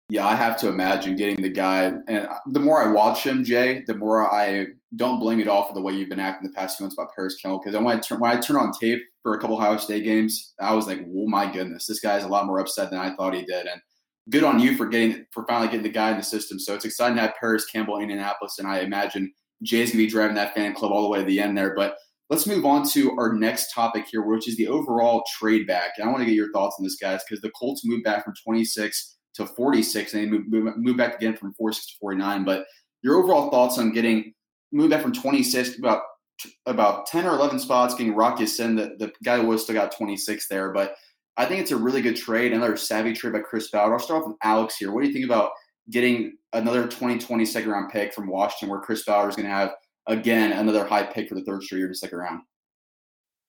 Yeah, 0.09 0.27
I 0.27 0.35
have 0.35 0.57
to 0.57 0.67
imagine 0.67 1.15
getting 1.15 1.41
the 1.41 1.49
guy, 1.49 1.85
and 2.07 2.27
the 2.51 2.59
more 2.59 2.83
I 2.83 2.91
watch 2.91 3.25
him, 3.25 3.43
Jay, 3.43 3.83
the 3.87 3.95
more 3.95 4.31
I 4.31 4.67
don't 4.95 5.19
blame 5.19 5.39
at 5.39 5.47
all 5.47 5.65
for 5.65 5.73
the 5.73 5.81
way 5.81 5.93
you've 5.93 6.09
been 6.09 6.19
acting 6.19 6.47
the 6.47 6.53
past 6.53 6.77
few 6.77 6.83
months 6.83 6.95
about 6.97 7.15
Parris 7.15 7.37
Campbell. 7.41 7.61
Because 7.63 7.75
when 7.79 7.87
I 7.87 7.99
turn 7.99 8.19
when 8.19 8.31
I 8.31 8.39
turn 8.39 8.57
on 8.57 8.73
tape 8.73 9.01
for 9.23 9.33
a 9.33 9.39
couple 9.39 9.57
of 9.57 9.63
Ohio 9.63 9.77
State 9.77 10.03
games, 10.03 10.53
I 10.59 10.73
was 10.73 10.87
like, 10.87 10.99
"Oh 10.99 11.27
my 11.27 11.51
goodness, 11.51 11.87
this 11.87 12.01
guy's 12.01 12.25
a 12.25 12.27
lot 12.27 12.45
more 12.45 12.59
upset 12.59 12.89
than 12.89 12.99
I 12.99 13.15
thought 13.15 13.33
he 13.33 13.43
did." 13.43 13.65
And 13.65 13.81
good 14.29 14.43
on 14.43 14.59
you 14.59 14.75
for 14.75 14.87
getting 14.87 15.25
for 15.31 15.45
finally 15.47 15.67
getting 15.67 15.83
the 15.83 15.89
guy 15.89 16.11
in 16.11 16.17
the 16.17 16.23
system. 16.23 16.59
So 16.59 16.75
it's 16.75 16.85
exciting 16.85 17.15
to 17.15 17.21
have 17.21 17.35
Parris 17.39 17.65
Campbell 17.65 17.95
in 17.97 18.03
Indianapolis, 18.03 18.59
and 18.59 18.67
I 18.67 18.79
imagine 18.79 19.31
Jay's 19.63 19.91
gonna 19.91 20.03
be 20.03 20.09
driving 20.09 20.35
that 20.35 20.53
fan 20.53 20.73
club 20.73 20.91
all 20.91 21.03
the 21.03 21.09
way 21.09 21.19
to 21.19 21.25
the 21.25 21.39
end 21.39 21.57
there. 21.57 21.75
But 21.75 21.95
let's 22.29 22.47
move 22.47 22.65
on 22.65 22.87
to 22.89 23.11
our 23.17 23.33
next 23.33 23.71
topic 23.73 24.05
here, 24.09 24.23
which 24.23 24.47
is 24.47 24.57
the 24.57 24.67
overall 24.67 25.23
trade 25.37 25.67
back. 25.67 25.91
And 25.97 26.07
I 26.07 26.11
want 26.11 26.21
to 26.21 26.25
get 26.25 26.35
your 26.35 26.51
thoughts 26.51 26.75
on 26.79 26.83
this, 26.83 26.95
guys, 26.95 27.21
because 27.27 27.41
the 27.41 27.51
Colts 27.51 27.85
moved 27.85 28.03
back 28.03 28.23
from 28.23 28.33
26 28.43 29.17
to 29.35 29.45
46, 29.45 30.13
and 30.13 30.23
they 30.23 30.37
moved, 30.37 30.77
moved 30.77 30.97
back 30.97 31.15
again 31.15 31.35
from 31.35 31.53
46 31.53 31.87
to 31.87 31.93
49. 31.99 32.43
But 32.43 32.65
your 33.01 33.17
overall 33.17 33.49
thoughts 33.49 33.77
on 33.77 33.91
getting 33.91 34.33
moved 34.71 34.91
back 34.91 35.01
from 35.01 35.13
26 35.13 35.77
about 35.79 36.01
about 36.65 37.05
10 37.05 37.25
or 37.25 37.35
11 37.35 37.59
spots, 37.59 37.93
getting 37.93 38.15
Rocky 38.15 38.43
Ya-Sin, 38.43 38.75
the, 38.75 38.95
the 38.97 39.13
guy 39.23 39.39
who 39.39 39.47
was 39.47 39.63
still 39.63 39.75
got 39.75 39.95
26 39.95 40.47
there. 40.47 40.71
But 40.73 40.95
I 41.37 41.45
think 41.45 41.61
it's 41.61 41.71
a 41.71 41.77
really 41.77 42.01
good 42.01 42.15
trade, 42.15 42.53
another 42.53 42.75
savvy 42.75 43.13
trade 43.13 43.33
by 43.33 43.39
Chris 43.39 43.69
Ballard. 43.69 43.93
I'll 43.93 43.99
start 43.99 44.23
off 44.23 44.27
with 44.27 44.37
Alex 44.43 44.77
here. 44.77 44.91
What 44.91 45.01
do 45.01 45.07
you 45.07 45.13
think 45.13 45.25
about 45.25 45.51
getting 45.89 46.37
another 46.53 46.83
2020 46.83 47.45
second 47.45 47.69
round 47.69 47.91
pick 47.91 48.13
from 48.13 48.27
Washington, 48.27 48.69
where 48.69 48.79
Chris 48.79 49.03
Ballard 49.03 49.29
is 49.29 49.35
going 49.35 49.47
to 49.47 49.53
have 49.53 49.71
again 50.07 50.51
another 50.51 50.85
high 50.85 51.03
pick 51.03 51.29
for 51.29 51.35
the 51.35 51.43
third 51.43 51.63
straight 51.63 51.79
year 51.79 51.87
to 51.87 51.95
second 51.95 52.17
round. 52.17 52.41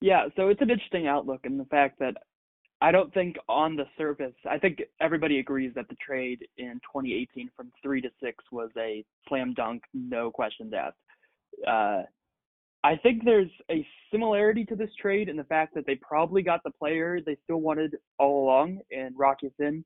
Yeah, 0.01 0.27
so 0.37 0.49
it's 0.49 0.61
an 0.61 0.71
interesting 0.71 1.07
outlook 1.07 1.41
in 1.45 1.57
the 1.57 1.65
fact 1.67 1.99
that 2.01 2.15
I 2.81 2.93
don't 2.93 3.13
think 3.15 3.37
on 3.49 3.77
the 3.77 3.87
surface, 3.97 4.35
I 4.49 4.59
think 4.59 4.83
everybody 5.01 5.39
agrees 5.39 5.73
that 5.75 5.89
the 5.89 5.97
trade 6.05 6.47
in 6.59 6.75
2018 6.93 7.51
from 7.57 7.73
three 7.83 8.03
to 8.03 8.11
six 8.23 8.45
was 8.53 8.71
a 8.77 9.05
slam 9.29 9.55
dunk, 9.55 9.83
no 9.95 10.31
questions 10.31 10.73
asked. 10.75 10.97
Uh, 11.67 12.03
I 12.83 12.97
think 12.97 13.25
there's 13.25 13.51
a 13.71 13.87
similarity 14.13 14.67
to 14.67 14.77
this 14.77 14.91
trade 15.01 15.31
in 15.31 15.37
the 15.39 15.45
fact 15.45 15.75
that 15.75 15.87
they 15.87 15.95
probably 15.95 16.43
got 16.43 16.61
the 16.65 16.71
player 16.71 17.21
they 17.25 17.39
still 17.45 17.63
wanted 17.63 17.97
all 18.19 18.45
along 18.45 18.81
in 18.91 19.15
Rock 19.17 19.39
Ya-Sin, 19.43 19.83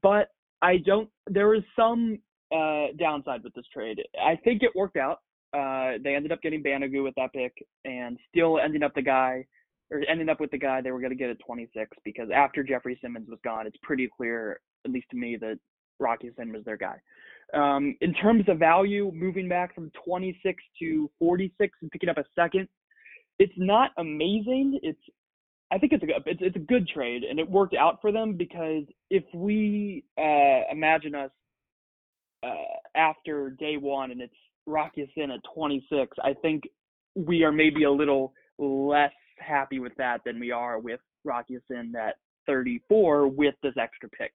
but 0.00 0.28
I 0.62 0.78
don't. 0.78 1.08
There 1.26 1.48
was 1.48 1.62
some 1.76 2.18
uh, 2.54 2.86
downside 2.98 3.44
with 3.44 3.54
this 3.54 3.66
trade. 3.72 4.00
I 4.22 4.36
think 4.36 4.62
it 4.62 4.72
worked 4.74 4.96
out. 4.96 5.20
Uh, 5.54 5.98
they 6.02 6.14
ended 6.14 6.32
up 6.32 6.42
getting 6.42 6.62
Banogu 6.62 7.02
with 7.02 7.14
that 7.16 7.32
pick 7.32 7.54
and 7.84 8.18
still 8.28 8.58
ending 8.58 8.82
up 8.82 8.94
the 8.94 9.02
guy 9.02 9.46
or 9.90 10.02
ending 10.08 10.28
up 10.28 10.40
with 10.40 10.50
the 10.50 10.58
guy 10.58 10.80
they 10.80 10.90
were 10.90 11.00
going 11.00 11.10
to 11.10 11.16
get 11.16 11.30
at 11.30 11.38
26 11.40 11.90
because 12.04 12.28
after 12.34 12.62
Jeffrey 12.62 12.98
Simmons 13.00 13.28
was 13.28 13.38
gone, 13.42 13.66
it's 13.66 13.76
pretty 13.82 14.08
clear, 14.14 14.60
at 14.84 14.90
least 14.90 15.06
to 15.10 15.16
me, 15.16 15.36
that 15.40 15.58
Rock 15.98 16.20
Ya-Sin 16.22 16.52
was 16.52 16.64
their 16.64 16.76
guy. 16.76 16.96
Um, 17.54 17.96
in 18.02 18.12
terms 18.12 18.44
of 18.48 18.58
value, 18.58 19.10
moving 19.14 19.48
back 19.48 19.74
from 19.74 19.90
26 20.04 20.62
to 20.80 21.10
46 21.18 21.78
and 21.80 21.90
picking 21.90 22.10
up 22.10 22.18
a 22.18 22.24
second, 22.34 22.68
it's 23.38 23.54
not 23.56 23.92
amazing. 23.96 24.78
It's 24.82 25.00
I 25.70 25.78
think 25.78 25.92
it's 25.92 26.02
a 26.02 26.06
it's, 26.26 26.40
it's 26.42 26.56
a 26.56 26.60
good 26.60 26.88
trade 26.88 27.24
and 27.24 27.38
it 27.38 27.48
worked 27.48 27.74
out 27.74 28.00
for 28.00 28.10
them 28.10 28.34
because 28.34 28.84
if 29.10 29.24
we 29.34 30.04
uh, 30.18 30.62
imagine 30.72 31.14
us 31.14 31.30
uh, 32.42 32.98
after 32.98 33.50
day 33.50 33.76
one 33.76 34.10
and 34.10 34.20
it's 34.20 34.34
Rock 34.66 34.92
Ya-Sin 34.96 35.30
at 35.30 35.40
26, 35.54 36.16
I 36.22 36.34
think 36.34 36.64
we 37.14 37.42
are 37.42 37.52
maybe 37.52 37.84
a 37.84 37.90
little 37.90 38.32
less 38.58 39.12
happy 39.38 39.78
with 39.78 39.94
that 39.96 40.20
than 40.24 40.38
we 40.38 40.50
are 40.50 40.78
with 40.78 41.00
Rock 41.24 41.46
Ya-Sin 41.48 41.94
at 41.96 42.16
34 42.46 43.28
with 43.28 43.54
this 43.62 43.74
extra 43.80 44.08
pick. 44.08 44.32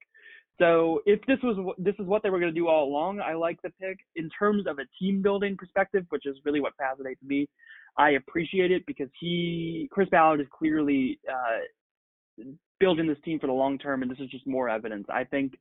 So 0.59 1.01
if 1.05 1.19
this 1.25 1.39
was 1.41 1.75
this 1.79 1.95
is 1.97 2.05
what 2.05 2.21
they 2.21 2.29
were 2.29 2.39
going 2.39 2.53
to 2.53 2.59
do 2.59 2.67
all 2.67 2.87
along, 2.87 3.19
I 3.21 3.33
like 3.33 3.59
the 3.63 3.71
pick. 3.81 3.97
In 4.15 4.29
terms 4.29 4.67
of 4.67 4.77
a 4.77 4.83
team 4.99 5.21
building 5.21 5.57
perspective, 5.57 6.05
which 6.09 6.27
is 6.27 6.37
really 6.45 6.59
what 6.59 6.73
fascinates 6.77 7.21
me, 7.23 7.49
I 7.97 8.11
appreciate 8.11 8.71
it 8.71 8.85
because 8.85 9.09
he 9.19 9.87
Chris 9.91 10.09
Ballard 10.09 10.41
is 10.41 10.47
clearly 10.51 11.19
uh, 11.29 12.43
building 12.79 13.07
this 13.07 13.17
team 13.23 13.39
for 13.39 13.47
the 13.47 13.53
long 13.53 13.77
term, 13.77 14.01
and 14.01 14.11
this 14.11 14.19
is 14.19 14.29
just 14.29 14.47
more 14.47 14.69
evidence. 14.69 15.05
I 15.13 15.23
think 15.23 15.53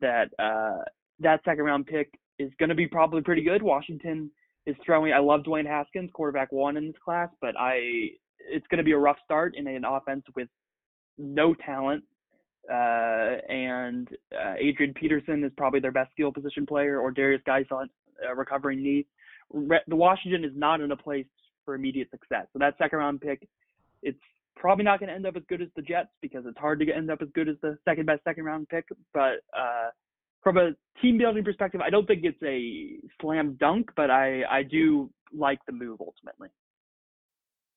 that 0.00 0.30
uh, 0.38 0.82
that 1.20 1.40
second 1.44 1.64
round 1.64 1.86
pick 1.86 2.10
is 2.38 2.50
going 2.58 2.70
to 2.70 2.74
be 2.74 2.86
probably 2.86 3.22
pretty 3.22 3.42
good. 3.42 3.62
Washington 3.62 4.30
is 4.66 4.76
throwing. 4.84 5.12
I 5.12 5.18
love 5.18 5.42
Dwayne 5.42 5.66
Haskins, 5.66 6.10
quarterback 6.12 6.52
one 6.52 6.76
in 6.76 6.86
this 6.86 6.96
class, 7.04 7.28
but 7.40 7.54
I 7.58 8.08
it's 8.40 8.66
going 8.68 8.78
to 8.78 8.84
be 8.84 8.92
a 8.92 8.98
rough 8.98 9.18
start 9.24 9.54
in 9.56 9.66
an 9.66 9.84
offense 9.84 10.24
with 10.34 10.48
no 11.18 11.54
talent. 11.54 12.04
Uh, 12.70 13.36
and 13.50 14.08
uh, 14.32 14.54
Adrian 14.58 14.94
Peterson 14.94 15.44
is 15.44 15.52
probably 15.56 15.80
their 15.80 15.92
best 15.92 16.10
skill 16.12 16.32
position 16.32 16.64
player, 16.64 16.98
or 16.98 17.12
Derrius 17.12 17.44
Guice 17.44 17.66
on 17.70 17.90
uh, 18.26 18.34
recovering 18.34 18.82
knee. 18.82 19.06
Re- 19.52 19.82
the 19.86 19.96
Washington 19.96 20.44
is 20.44 20.52
not 20.54 20.80
in 20.80 20.90
a 20.90 20.96
place 20.96 21.26
for 21.64 21.74
immediate 21.74 22.10
success. 22.10 22.46
So 22.52 22.58
that 22.58 22.76
second 22.78 22.98
round 22.98 23.20
pick, 23.20 23.48
it's 24.02 24.18
probably 24.56 24.84
not 24.84 25.00
going 25.00 25.08
to 25.08 25.14
end 25.14 25.26
up 25.26 25.36
as 25.36 25.42
good 25.48 25.62
as 25.62 25.68
the 25.76 25.82
Jets 25.82 26.10
because 26.22 26.44
it's 26.46 26.58
hard 26.58 26.80
to 26.80 26.92
end 26.92 27.10
up 27.10 27.20
as 27.22 27.28
good 27.34 27.48
as 27.48 27.56
the 27.62 27.76
second 27.84 28.06
best 28.06 28.22
second 28.24 28.44
round 28.44 28.68
pick. 28.68 28.86
But 29.12 29.40
uh, 29.56 29.90
from 30.42 30.58
a 30.58 30.72
team 31.00 31.18
building 31.18 31.44
perspective, 31.44 31.80
I 31.80 31.90
don't 31.90 32.06
think 32.06 32.24
it's 32.24 32.42
a 32.42 32.96
slam 33.20 33.56
dunk, 33.58 33.90
but 33.96 34.10
I, 34.10 34.42
I 34.44 34.62
do 34.62 35.10
like 35.36 35.58
the 35.66 35.72
move 35.72 36.00
ultimately. 36.00 36.48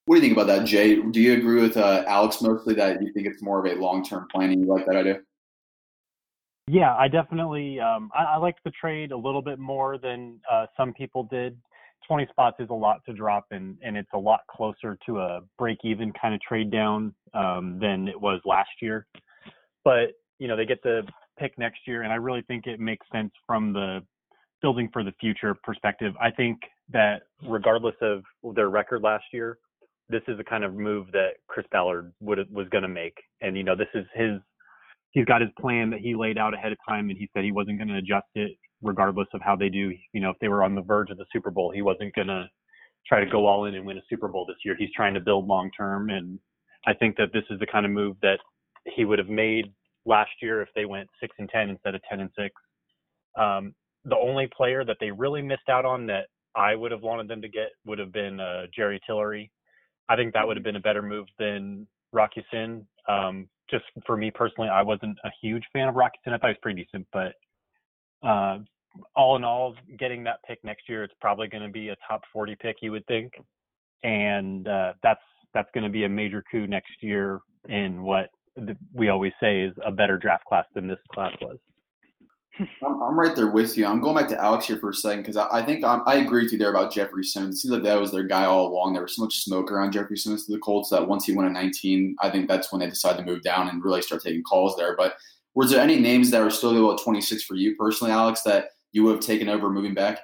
What 0.05 0.15
do 0.15 0.21
you 0.21 0.27
think 0.27 0.37
about 0.37 0.47
that, 0.47 0.65
Jay? 0.65 1.01
Do 1.01 1.19
you 1.19 1.33
agree 1.33 1.61
with 1.61 1.75
uh, 1.75 2.03
Alex 2.07 2.41
mostly 2.41 2.73
that 2.75 3.01
you 3.01 3.11
think 3.11 3.27
it's 3.27 3.41
more 3.41 3.59
of 3.59 3.65
a 3.65 3.79
long 3.79 4.05
term 4.05 4.27
planning? 4.31 4.61
You 4.61 4.67
like 4.67 4.85
that 4.85 4.95
idea? 4.95 5.19
Yeah, 6.69 6.95
I 6.95 7.07
definitely 7.07 7.79
um, 7.79 8.09
I, 8.17 8.23
I 8.23 8.37
like 8.37 8.55
the 8.63 8.71
trade 8.71 9.11
a 9.11 9.17
little 9.17 9.41
bit 9.41 9.59
more 9.59 9.97
than 9.97 10.39
uh, 10.51 10.65
some 10.77 10.93
people 10.93 11.23
did. 11.23 11.57
20 12.07 12.27
spots 12.29 12.57
is 12.59 12.69
a 12.69 12.73
lot 12.73 13.01
to 13.05 13.13
drop, 13.13 13.45
and 13.51 13.77
and 13.81 13.97
it's 13.97 14.09
a 14.13 14.17
lot 14.17 14.41
closer 14.49 14.97
to 15.05 15.19
a 15.19 15.41
break 15.57 15.77
even 15.83 16.11
kind 16.19 16.33
of 16.33 16.41
trade 16.41 16.71
down 16.71 17.13
um, 17.33 17.77
than 17.79 18.07
it 18.07 18.19
was 18.19 18.41
last 18.45 18.69
year. 18.81 19.05
But 19.83 20.13
you 20.39 20.47
know 20.47 20.55
they 20.55 20.65
get 20.65 20.81
the 20.83 21.03
pick 21.37 21.57
next 21.57 21.79
year, 21.85 22.03
and 22.03 22.11
I 22.11 22.15
really 22.15 22.43
think 22.47 22.67
it 22.67 22.79
makes 22.79 23.05
sense 23.11 23.31
from 23.45 23.73
the 23.73 23.99
building 24.61 24.89
for 24.91 25.03
the 25.03 25.13
future 25.19 25.55
perspective. 25.63 26.13
I 26.19 26.31
think 26.31 26.59
that 26.91 27.23
regardless 27.47 27.95
of 28.01 28.23
their 28.55 28.69
record 28.69 29.03
last 29.03 29.25
year, 29.31 29.59
this 30.09 30.21
is 30.27 30.37
the 30.37 30.43
kind 30.43 30.63
of 30.63 30.73
move 30.73 31.11
that 31.11 31.31
Chris 31.47 31.65
Ballard 31.71 32.13
would 32.21 32.39
was 32.51 32.67
going 32.69 32.83
to 32.83 32.87
make, 32.87 33.17
and 33.41 33.57
you 33.57 33.63
know 33.63 33.75
this 33.75 33.87
is 33.93 34.05
his. 34.13 34.39
He's 35.11 35.25
got 35.25 35.41
his 35.41 35.49
plan 35.59 35.89
that 35.91 35.99
he 35.99 36.15
laid 36.15 36.37
out 36.37 36.53
ahead 36.53 36.71
of 36.71 36.77
time, 36.87 37.09
and 37.09 37.17
he 37.17 37.29
said 37.33 37.43
he 37.43 37.51
wasn't 37.51 37.79
going 37.79 37.87
to 37.87 37.97
adjust 37.97 38.27
it 38.35 38.51
regardless 38.81 39.27
of 39.33 39.41
how 39.41 39.55
they 39.55 39.69
do. 39.69 39.93
You 40.13 40.21
know, 40.21 40.29
if 40.29 40.37
they 40.39 40.47
were 40.47 40.63
on 40.63 40.75
the 40.75 40.81
verge 40.81 41.09
of 41.09 41.17
the 41.17 41.25
Super 41.31 41.51
Bowl, 41.51 41.71
he 41.71 41.81
wasn't 41.81 42.13
going 42.15 42.27
to 42.27 42.49
try 43.07 43.23
to 43.23 43.29
go 43.29 43.45
all 43.45 43.65
in 43.65 43.75
and 43.75 43.85
win 43.85 43.97
a 43.97 44.01
Super 44.09 44.27
Bowl 44.27 44.45
this 44.45 44.57
year. 44.65 44.75
He's 44.77 44.91
trying 44.95 45.13
to 45.13 45.19
build 45.19 45.47
long 45.47 45.71
term, 45.77 46.09
and 46.09 46.39
I 46.85 46.93
think 46.93 47.17
that 47.17 47.33
this 47.33 47.43
is 47.49 47.59
the 47.59 47.67
kind 47.67 47.85
of 47.85 47.91
move 47.91 48.17
that 48.21 48.39
he 48.85 49.05
would 49.05 49.19
have 49.19 49.29
made 49.29 49.71
last 50.05 50.31
year 50.41 50.61
if 50.61 50.69
they 50.75 50.85
went 50.85 51.09
six 51.19 51.35
and 51.39 51.49
ten 51.49 51.69
instead 51.69 51.95
of 51.95 52.01
ten 52.09 52.19
and 52.19 52.29
six. 52.37 52.53
Um, 53.37 53.73
the 54.05 54.17
only 54.17 54.47
player 54.55 54.85
that 54.85 54.97
they 54.99 55.11
really 55.11 55.41
missed 55.41 55.69
out 55.69 55.85
on 55.85 56.05
that 56.07 56.27
I 56.55 56.75
would 56.75 56.91
have 56.91 57.01
wanted 57.01 57.27
them 57.27 57.41
to 57.41 57.49
get 57.49 57.69
would 57.85 57.99
have 57.99 58.11
been 58.11 58.39
uh, 58.39 58.63
Jerry 58.75 58.99
Tillery. 59.05 59.51
I 60.09 60.15
think 60.15 60.33
that 60.33 60.47
would 60.47 60.57
have 60.57 60.63
been 60.63 60.77
a 60.77 60.81
better 60.81 61.01
move 61.01 61.27
than 61.37 61.85
Rock 62.13 62.31
Ya-Sin. 62.35 62.87
Um, 63.07 63.47
just 63.69 63.83
for 64.05 64.15
me 64.15 64.31
personally, 64.31 64.69
I 64.69 64.81
wasn't 64.81 65.17
a 65.23 65.29
huge 65.41 65.63
fan 65.73 65.89
of 65.89 65.95
Rock 65.95 66.13
Ya-Sin. 66.15 66.33
I 66.33 66.37
thought 66.37 66.47
he 66.47 66.51
was 66.51 66.59
pretty 66.61 66.83
decent, 66.83 67.05
but 67.11 67.33
uh, 68.23 68.59
all 69.15 69.35
in 69.35 69.43
all, 69.43 69.75
getting 69.97 70.23
that 70.23 70.39
pick 70.47 70.63
next 70.63 70.89
year, 70.89 71.03
it's 71.03 71.13
probably 71.21 71.47
going 71.47 71.63
to 71.63 71.69
be 71.69 71.89
a 71.89 71.95
top 72.07 72.21
40 72.33 72.55
pick, 72.55 72.77
you 72.81 72.91
would 72.91 73.05
think, 73.07 73.33
and 74.03 74.67
uh, 74.67 74.93
that's 75.03 75.21
that's 75.53 75.69
going 75.73 75.83
to 75.83 75.89
be 75.89 76.03
a 76.03 76.09
major 76.09 76.43
coup 76.51 76.67
next 76.67 77.01
year 77.01 77.39
in 77.69 78.03
what 78.03 78.29
we 78.93 79.09
always 79.09 79.33
say 79.39 79.61
is 79.61 79.73
a 79.85 79.91
better 79.91 80.17
draft 80.17 80.45
class 80.45 80.65
than 80.73 80.87
this 80.87 80.99
class 81.13 81.33
was. 81.41 81.57
I'm, 82.59 83.01
I'm 83.01 83.19
right 83.19 83.35
there 83.35 83.51
with 83.51 83.77
you. 83.77 83.85
I'm 83.85 84.01
going 84.01 84.15
back 84.15 84.27
to 84.29 84.41
Alex 84.41 84.65
here 84.65 84.77
for 84.77 84.89
a 84.89 84.93
second 84.93 85.21
because 85.21 85.37
I, 85.37 85.47
I, 85.51 85.65
think 85.65 85.83
I'm, 85.83 86.01
i 86.07 86.15
agree 86.15 86.43
with 86.43 86.51
you 86.51 86.57
there 86.57 86.71
about 86.71 86.91
Jeffrey 86.91 87.23
Simmons. 87.23 87.57
It 87.57 87.59
seems 87.59 87.73
like 87.73 87.83
that 87.83 87.99
was 87.99 88.11
their 88.11 88.23
guy 88.23 88.45
all 88.45 88.67
along. 88.67 88.93
There 88.93 89.03
was 89.03 89.15
so 89.15 89.23
much 89.23 89.43
smoke 89.43 89.71
around 89.71 89.91
Jeffrey 89.91 90.17
Simmons 90.17 90.45
to 90.45 90.53
the 90.53 90.59
Colts 90.59 90.89
that 90.89 91.07
once 91.07 91.25
he 91.25 91.33
went 91.33 91.47
at 91.47 91.53
19, 91.53 92.15
I 92.21 92.29
think 92.29 92.47
that's 92.47 92.71
when 92.71 92.79
they 92.79 92.89
decided 92.89 93.19
to 93.19 93.31
move 93.31 93.43
down 93.43 93.69
and 93.69 93.83
really 93.83 94.01
start 94.01 94.23
taking 94.23 94.43
calls 94.43 94.75
there. 94.75 94.95
But 94.95 95.17
was 95.57 95.71
there 95.71 95.81
any 95.81 95.99
names 95.99 96.29
that 96.29 96.43
were 96.43 96.51
still 96.51 96.85
about 96.85 97.01
26 97.01 97.41
for 97.41 97.55
you 97.55 97.75
personally, 97.77 98.13
Alex, 98.13 98.43
that 98.43 98.69
you 98.91 99.03
would 99.03 99.15
have 99.15 99.23
taken 99.23 99.49
over 99.49 99.71
moving 99.71 99.95
back? 99.95 100.19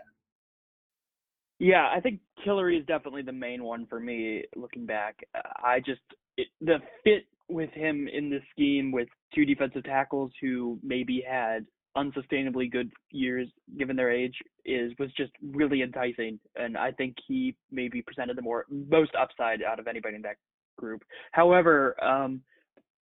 Yeah, 1.58 1.90
I 1.92 2.02
think 2.02 2.20
Tillery 2.44 2.78
is 2.78 2.86
definitely 2.86 3.24
the 3.24 3.32
main 3.32 3.64
one 3.64 3.88
for 3.88 4.00
me 4.00 4.44
looking 4.56 4.86
back. 4.86 5.16
I 5.34 5.80
just 5.80 6.02
it, 6.38 6.50
the 6.62 6.78
fit 7.04 7.26
with 7.50 7.72
him 7.72 8.08
in 8.08 8.30
this 8.30 8.44
scheme 8.52 8.92
with 8.92 9.08
two 9.34 9.44
defensive 9.44 9.84
tackles 9.86 10.32
who 10.40 10.78
maybe 10.84 11.24
had 11.28 11.66
unsustainably 11.98 12.72
good 12.72 12.92
years 13.10 13.48
given 13.80 13.96
their 13.96 14.12
age 14.12 14.36
is 14.66 14.92
was 15.00 15.12
just 15.18 15.32
really 15.42 15.82
enticing 15.82 16.40
and 16.56 16.76
I 16.76 16.92
think 16.92 17.16
he 17.28 17.56
maybe 17.72 18.02
presented 18.02 18.36
the 18.36 18.42
more 18.42 18.66
most 18.70 19.12
upside 19.20 19.62
out 19.62 19.80
of 19.80 19.88
anybody 19.88 20.16
in 20.16 20.24
that 20.24 20.38
group. 20.78 21.04
However, 21.32 21.96
um 22.04 22.42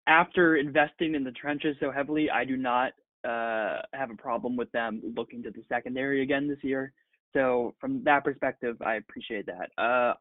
after 0.07 0.57
investing 0.57 1.15
in 1.15 1.25
the 1.25 1.33
trenches 1.33 1.77
so 1.81 1.91
heavily, 1.91 2.31
I 2.31 2.45
do 2.45 2.57
not 2.57 2.93
uh, 3.27 3.83
have 3.93 4.11
a 4.11 4.17
problem 4.17 4.57
with 4.57 4.71
them 4.73 5.03
looking 5.17 5.43
to 5.43 5.51
the 5.51 5.63
secondary 5.69 6.23
again 6.23 6.49
this 6.49 6.63
year. 6.63 6.93
So 7.33 7.75
from 7.81 8.03
that 8.05 8.25
perspective, 8.25 8.77
I 8.81 8.95
appreciate 8.95 9.47
that. 9.47 9.83
Uh, 9.83 10.15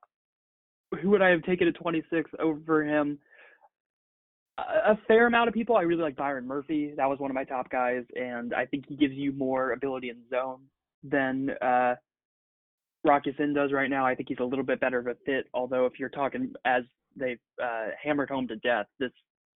who 1.01 1.09
would 1.11 1.21
I 1.21 1.29
have 1.29 1.43
taken 1.43 1.67
at 1.67 1.75
26 1.75 2.31
over 2.39 2.83
him? 2.83 3.19
A, 4.57 4.97
fair 5.07 5.27
amount 5.27 5.49
of 5.49 5.53
people. 5.53 5.75
I 5.75 5.81
really 5.81 6.01
like 6.01 6.15
Byron 6.15 6.47
Murphy. 6.47 6.93
That 6.95 7.09
was 7.09 7.19
one 7.19 7.29
of 7.29 7.35
my 7.35 7.43
top 7.43 7.69
guys, 7.69 8.03
and 8.15 8.53
I 8.53 8.65
think 8.65 8.85
he 8.87 8.95
gives 8.95 9.13
you 9.13 9.33
more 9.33 9.73
ability 9.73 10.09
in 10.09 10.17
zone 10.29 10.61
than 11.03 11.49
uh, 11.61 11.95
Rock 13.03 13.23
Ya-Sin 13.25 13.53
does 13.53 13.73
right 13.73 13.89
now. 13.89 14.05
I 14.05 14.15
think 14.15 14.29
he's 14.29 14.39
a 14.39 14.45
little 14.45 14.63
bit 14.63 14.79
better 14.79 14.99
of 14.99 15.07
a 15.07 15.15
fit. 15.25 15.47
Although 15.53 15.85
if 15.85 15.99
you're 15.99 16.09
talking 16.09 16.53
as 16.63 16.83
they've 17.17 17.39
uh, 17.61 17.87
hammered 18.01 18.29
home 18.29 18.47
to 18.47 18.55
death, 18.57 18.85
this 18.97 19.11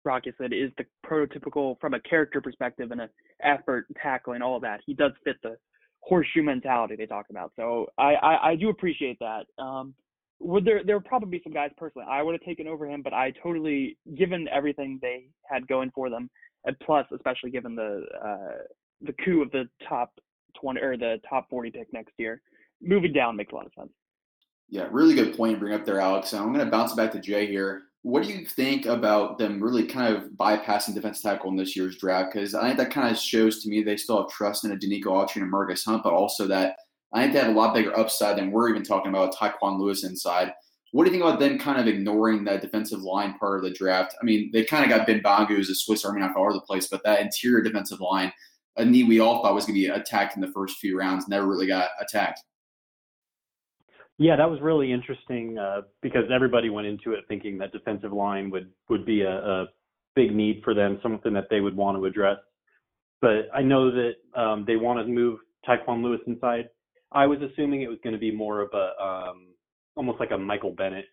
Rock 0.05 0.23
Ya-Sin 0.25 0.53
is 0.53 0.71
the 0.77 0.85
prototypical 1.05 1.79
from 1.79 1.93
a 1.93 1.99
character 2.01 2.41
perspective 2.41 2.91
and 2.91 3.01
an 3.01 3.09
effort 3.43 3.85
tackling 4.01 4.41
all 4.41 4.59
that. 4.59 4.81
He 4.85 4.93
does 4.93 5.11
fit 5.23 5.37
the 5.43 5.57
horseshoe 6.01 6.43
mentality 6.43 6.95
they 6.95 7.05
talk 7.05 7.25
about. 7.29 7.51
So 7.55 7.87
I, 7.97 8.13
I, 8.15 8.49
I 8.51 8.55
do 8.55 8.69
appreciate 8.69 9.17
that. 9.19 9.45
Um, 9.57 9.95
would 10.39 10.65
there 10.65 10.83
there 10.83 10.97
would 10.97 11.05
probably 11.05 11.29
be 11.29 11.41
some 11.43 11.53
guys 11.53 11.71
personally 11.77 12.07
I 12.09 12.21
would 12.21 12.33
have 12.33 12.41
taken 12.41 12.67
over 12.67 12.85
him, 12.85 13.01
but 13.01 13.13
I 13.13 13.31
totally 13.41 13.97
given 14.17 14.47
everything 14.49 14.99
they 15.01 15.29
had 15.49 15.65
going 15.67 15.91
for 15.95 16.09
them, 16.09 16.29
and 16.65 16.77
plus 16.79 17.05
especially 17.13 17.51
given 17.51 17.73
the 17.73 18.03
uh, 18.23 18.63
the 19.01 19.13
coup 19.23 19.41
of 19.41 19.49
the 19.51 19.63
top 19.87 20.11
twenty 20.59 20.81
or 20.81 20.97
the 20.97 21.21
top 21.27 21.49
forty 21.49 21.71
pick 21.71 21.87
next 21.93 22.13
year, 22.17 22.41
moving 22.81 23.13
down 23.13 23.37
makes 23.37 23.53
a 23.53 23.55
lot 23.55 23.65
of 23.65 23.71
sense. 23.77 23.91
Yeah, 24.67 24.87
really 24.91 25.15
good 25.15 25.37
point 25.37 25.53
you 25.53 25.57
bring 25.57 25.73
up 25.73 25.85
there, 25.85 25.99
Alex. 26.01 26.33
And 26.33 26.41
I'm 26.41 26.51
going 26.53 26.65
to 26.65 26.71
bounce 26.71 26.93
back 26.93 27.11
to 27.11 27.19
Jay 27.19 27.47
here. 27.47 27.83
What 28.05 28.21
do 28.21 28.29
you 28.29 28.45
think 28.45 28.85
about 28.85 29.39
them 29.39 29.59
really 29.59 29.87
kind 29.87 30.15
of 30.15 30.29
bypassing 30.33 30.93
defense 30.93 31.21
tackle 31.21 31.49
in 31.49 31.55
this 31.55 31.75
year's 31.75 31.97
draft? 31.97 32.33
Because 32.33 32.53
I 32.53 32.67
think 32.67 32.77
that 32.77 32.91
kind 32.91 33.09
of 33.09 33.17
shows 33.17 33.63
to 33.63 33.67
me 33.67 33.81
they 33.81 33.97
still 33.97 34.21
have 34.21 34.29
trust 34.29 34.63
in 34.63 34.71
a 34.71 34.75
Denico 34.75 35.05
Autry 35.05 35.41
and 35.41 35.51
Margus 35.51 35.83
Hunt, 35.83 36.03
but 36.03 36.13
also 36.13 36.45
that 36.45 36.75
I 37.13 37.23
think 37.23 37.33
they 37.33 37.39
have 37.39 37.55
a 37.55 37.59
lot 37.59 37.73
bigger 37.73 37.97
upside 37.97 38.37
than 38.37 38.51
we're 38.51 38.69
even 38.69 38.83
talking 38.83 39.09
about 39.09 39.33
a 39.33 39.35
Tyquan 39.35 39.79
Lewis 39.79 40.03
inside. 40.03 40.53
What 40.91 41.05
do 41.05 41.09
you 41.09 41.17
think 41.17 41.27
about 41.27 41.39
them 41.39 41.57
kind 41.57 41.79
of 41.79 41.87
ignoring 41.87 42.43
that 42.43 42.61
defensive 42.61 43.01
line 43.01 43.39
part 43.39 43.57
of 43.57 43.63
the 43.63 43.71
draft? 43.71 44.13
I 44.21 44.23
mean, 44.23 44.51
they 44.53 44.63
kind 44.63 44.83
of 44.83 44.95
got 44.95 45.07
Ben 45.07 45.21
Banogu 45.21 45.57
as 45.57 45.69
a 45.69 45.75
Swiss 45.75 46.05
Army 46.05 46.21
knife 46.21 46.33
all 46.35 46.43
over 46.43 46.53
the 46.53 46.61
place, 46.61 46.85
but 46.85 47.01
that 47.05 47.21
interior 47.21 47.63
defensive 47.63 48.01
line, 48.01 48.31
a 48.77 48.85
knee 48.85 49.03
we 49.03 49.19
all 49.19 49.41
thought 49.41 49.55
was 49.55 49.65
going 49.65 49.81
to 49.81 49.81
be 49.81 49.87
attacked 49.87 50.35
in 50.35 50.43
the 50.43 50.51
first 50.51 50.77
few 50.77 50.95
rounds, 50.95 51.27
never 51.27 51.47
really 51.47 51.65
got 51.65 51.89
attacked. 51.99 52.43
Yeah, 54.17 54.37
that 54.37 54.49
was 54.49 54.61
really 54.61 54.93
interesting 54.93 55.57
uh, 55.57 55.81
because 56.01 56.23
everybody 56.33 56.69
went 56.69 56.87
into 56.87 57.11
it 57.11 57.25
thinking 57.27 57.57
that 57.57 57.73
defensive 57.73 58.13
line 58.13 58.49
would 58.49 58.71
would 58.89 59.05
be 59.05 59.21
a, 59.21 59.31
a 59.31 59.65
big 60.15 60.33
need 60.33 60.61
for 60.63 60.73
them, 60.73 60.99
something 61.03 61.33
that 61.33 61.47
they 61.49 61.59
would 61.59 61.75
want 61.75 61.97
to 61.97 62.05
address. 62.05 62.37
But 63.21 63.49
I 63.53 63.61
know 63.61 63.91
that 63.91 64.13
um, 64.39 64.63
they 64.65 64.77
want 64.77 65.05
to 65.05 65.11
move 65.11 65.39
Tyquan 65.67 66.01
Lewis 66.01 66.21
inside. 66.27 66.69
I 67.11 67.25
was 67.25 67.39
assuming 67.41 67.81
it 67.81 67.89
was 67.89 67.99
going 68.03 68.13
to 68.13 68.19
be 68.19 68.31
more 68.31 68.61
of 68.61 68.69
a 68.73 69.03
um, 69.03 69.47
almost 69.95 70.19
like 70.19 70.31
a 70.31 70.37
Michael 70.37 70.71
Bennett 70.71 71.05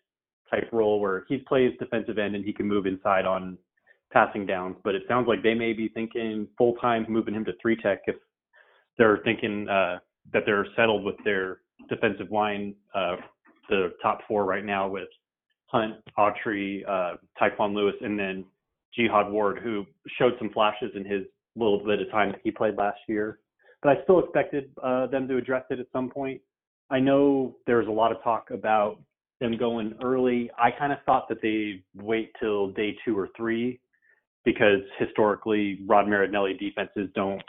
type 0.49 0.69
role 0.71 0.99
where 0.99 1.25
he 1.27 1.37
plays 1.37 1.73
defensive 1.79 2.17
end 2.17 2.35
and 2.35 2.45
he 2.45 2.53
can 2.53 2.67
move 2.67 2.85
inside 2.85 3.25
on 3.25 3.57
passing 4.11 4.45
downs. 4.45 4.77
But 4.83 4.95
it 4.95 5.03
sounds 5.09 5.27
like 5.27 5.43
they 5.43 5.55
may 5.55 5.73
be 5.73 5.89
thinking 5.89 6.47
full 6.57 6.75
time 6.75 7.05
moving 7.09 7.33
him 7.33 7.43
to 7.45 7.53
three 7.61 7.75
tech 7.75 8.01
if 8.05 8.15
they're 8.97 9.19
thinking 9.25 9.67
uh, 9.67 9.99
that 10.31 10.43
they're 10.45 10.67
settled 10.77 11.03
with 11.03 11.15
their 11.25 11.59
defensive 11.89 12.31
line, 12.31 12.75
uh, 12.95 13.15
the 13.69 13.93
top 14.01 14.19
four 14.27 14.45
right 14.45 14.65
now 14.65 14.87
with 14.87 15.07
Hunt, 15.67 15.95
Autry, 16.17 16.87
uh, 16.87 17.15
Tyquan 17.41 17.73
Lewis, 17.73 17.95
and 18.01 18.19
then 18.19 18.45
Jihad 18.95 19.31
Ward, 19.31 19.59
who 19.63 19.85
showed 20.19 20.33
some 20.37 20.49
flashes 20.51 20.91
in 20.95 21.05
his 21.05 21.23
little 21.55 21.83
bit 21.83 22.01
of 22.01 22.09
time 22.11 22.31
that 22.31 22.41
he 22.43 22.51
played 22.51 22.75
last 22.77 22.99
year 23.07 23.39
but 23.83 23.97
I 23.97 24.03
still 24.03 24.19
expected 24.19 24.71
uh, 24.81 25.07
them 25.07 25.27
to 25.27 25.37
address 25.37 25.65
it 25.69 25.79
at 25.79 25.87
some 25.91 26.09
point. 26.09 26.41
I 26.89 26.99
know 26.99 27.57
there 27.67 27.77
was 27.77 27.87
a 27.87 27.91
lot 27.91 28.11
of 28.11 28.23
talk 28.23 28.49
about 28.49 28.99
them 29.41 29.57
going 29.57 29.93
early. 30.01 30.49
I 30.57 30.71
kind 30.71 30.93
of 30.93 30.99
thought 31.05 31.27
that 31.27 31.41
they 31.41 31.83
wait 31.95 32.31
till 32.39 32.69
day 32.71 32.95
two 33.03 33.17
or 33.17 33.29
three 33.35 33.79
because 34.45 34.79
historically 34.97 35.79
Rod 35.85 36.07
Marinelli 36.07 36.53
defenses 36.53 37.09
don't 37.13 37.41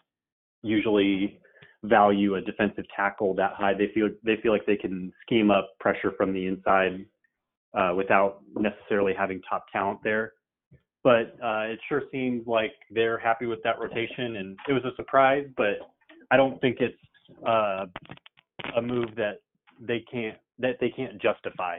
usually 0.63 1.39
value 1.85 2.37
a 2.37 2.41
defensive 2.41 2.85
tackle 2.95 3.35
that 3.35 3.53
high. 3.55 3.75
They 3.75 3.89
feel 3.95 4.09
they 4.25 4.37
feel 4.43 4.53
like 4.53 4.67
they 4.67 4.77
can 4.77 5.13
scheme 5.23 5.51
up 5.51 5.71
pressure 5.81 6.13
from 6.17 6.33
the 6.33 6.47
inside 6.47 7.05
uh, 7.75 7.93
without 7.97 8.43
necessarily 8.57 9.13
having 9.17 9.41
top 9.49 9.67
talent 9.73 10.01
there. 10.03 10.33
But 11.03 11.37
uh, 11.45 11.65
it 11.69 11.79
sure 11.89 12.03
seems 12.11 12.47
like 12.47 12.73
they're 12.91 13.19
happy 13.19 13.47
with 13.47 13.63
that 13.65 13.79
rotation, 13.79 14.37
and 14.37 14.57
it 14.69 14.73
was 14.73 14.85
a 14.85 14.97
surprise. 14.97 15.47
But 15.57 15.79
I 16.31 16.37
don't 16.37 16.61
think 16.61 16.79
it's 16.81 16.97
uh, 17.47 17.87
a 18.77 18.83
move 18.83 19.15
that 19.17 19.41
they 19.81 20.05
can't 20.11 20.39
that 20.59 20.77
they 20.81 20.91
can't 20.91 21.21
justify. 21.21 21.79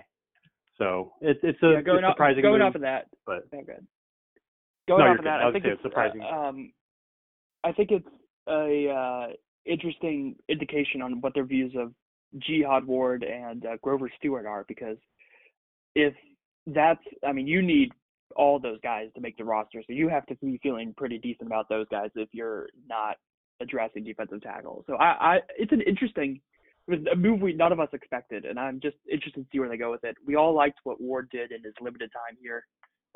So 0.77 1.13
it's 1.21 1.39
it's 1.41 1.61
a 1.63 1.71
yeah, 1.71 1.81
going 1.81 2.03
it's 2.03 2.13
surprising 2.13 2.39
off, 2.39 2.43
going 2.43 2.59
move, 2.59 2.69
off 2.69 2.75
of 2.75 2.81
that. 2.81 3.07
But 3.25 3.47
oh, 3.53 3.63
good. 3.65 3.87
Going 4.87 5.03
no, 5.03 5.11
off 5.11 5.19
of 5.19 5.23
that, 5.25 5.41
I, 5.41 5.49
I 5.49 5.51
think 5.51 5.65
it's 5.65 5.81
surprising. 5.81 6.21
Um, 6.21 6.71
I 7.63 7.71
think 7.71 7.89
it's 7.89 8.07
a 8.47 8.89
uh, 8.89 9.33
interesting 9.65 10.35
indication 10.49 11.01
on 11.01 11.21
what 11.21 11.33
their 11.33 11.45
views 11.45 11.73
of 11.77 11.93
Jihad 12.39 12.85
Ward 12.85 13.23
and 13.23 13.65
uh, 13.65 13.77
Grover 13.81 14.11
Stewart 14.17 14.45
are 14.45 14.65
because 14.67 14.97
if 15.95 16.13
that's, 16.67 17.03
I 17.25 17.31
mean, 17.31 17.47
you 17.47 17.61
need 17.61 17.91
all 18.35 18.59
those 18.59 18.79
guys 18.81 19.09
to 19.15 19.21
make 19.21 19.37
the 19.37 19.45
roster, 19.45 19.81
so 19.85 19.93
you 19.93 20.09
have 20.09 20.25
to 20.25 20.35
be 20.35 20.59
feeling 20.61 20.93
pretty 20.97 21.17
decent 21.17 21.47
about 21.47 21.69
those 21.69 21.87
guys 21.89 22.09
if 22.15 22.29
you're 22.33 22.67
not 22.87 23.15
addressing 23.61 24.03
defensive 24.03 24.41
tackle. 24.41 24.83
So 24.87 24.95
I, 24.95 25.35
I 25.35 25.39
it's 25.57 25.71
an 25.71 25.81
interesting 25.81 26.41
a 26.89 27.15
move 27.15 27.41
we 27.41 27.53
none 27.53 27.71
of 27.71 27.79
us 27.79 27.89
expected, 27.93 28.45
and 28.45 28.59
I'm 28.59 28.79
just 28.79 28.97
interested 29.09 29.41
to 29.41 29.47
see 29.51 29.59
where 29.59 29.69
they 29.69 29.77
go 29.77 29.91
with 29.91 30.03
it. 30.03 30.15
We 30.25 30.35
all 30.35 30.53
liked 30.53 30.79
what 30.83 31.01
Ward 31.01 31.29
did 31.31 31.51
in 31.51 31.63
his 31.63 31.73
limited 31.81 32.11
time 32.11 32.37
here 32.41 32.65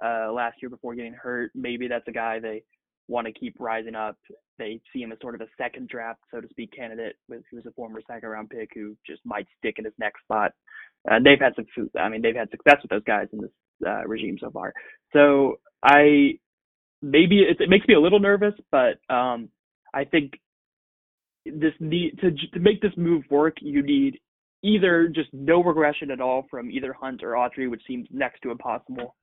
uh, 0.03 0.31
last 0.31 0.57
year 0.61 0.69
before 0.69 0.95
getting 0.95 1.13
hurt. 1.13 1.51
Maybe 1.53 1.87
that's 1.87 2.07
a 2.07 2.11
guy 2.11 2.39
they 2.39 2.63
want 3.09 3.27
to 3.27 3.33
keep 3.33 3.55
rising 3.59 3.95
up. 3.95 4.17
They 4.57 4.79
see 4.93 5.01
him 5.01 5.11
as 5.11 5.17
sort 5.21 5.35
of 5.35 5.41
a 5.41 5.47
second 5.57 5.89
draft, 5.89 6.21
so 6.31 6.39
to 6.39 6.47
speak, 6.49 6.71
candidate 6.71 7.15
with 7.27 7.41
who's 7.51 7.65
a 7.65 7.71
former 7.71 8.01
second 8.07 8.29
round 8.29 8.49
pick 8.49 8.69
who 8.73 8.95
just 9.05 9.21
might 9.25 9.47
stick 9.57 9.75
in 9.77 9.85
his 9.85 9.93
next 9.99 10.21
spot. 10.23 10.51
They've 11.05 11.39
had 11.39 11.55
success. 11.55 11.89
I 11.99 12.09
mean, 12.09 12.21
they've 12.21 12.35
had 12.35 12.51
success 12.51 12.77
with 12.81 12.91
those 12.91 13.03
guys 13.03 13.27
in 13.33 13.41
this 13.41 13.51
uh, 13.85 14.05
regime 14.05 14.37
so 14.39 14.51
far. 14.51 14.73
So 15.13 15.59
I 15.83 16.39
maybe 17.01 17.39
it, 17.39 17.59
it 17.59 17.69
makes 17.69 17.87
me 17.87 17.95
a 17.95 17.99
little 17.99 18.19
nervous, 18.19 18.53
but 18.71 18.99
um, 19.13 19.49
I 19.93 20.03
think 20.03 20.33
this 21.45 21.73
need 21.79 22.19
to 22.19 22.31
to 22.53 22.59
make 22.59 22.81
this 22.81 22.91
move 22.97 23.23
work, 23.29 23.57
you 23.61 23.81
need 23.81 24.19
either 24.61 25.07
just 25.07 25.29
no 25.33 25.63
regression 25.63 26.11
at 26.11 26.19
all 26.19 26.45
from 26.51 26.69
either 26.69 26.93
Hunt 26.93 27.23
or 27.23 27.31
Autry, 27.31 27.69
which 27.69 27.81
seems 27.87 28.07
next 28.11 28.41
to 28.41 28.51
impossible, 28.51 29.15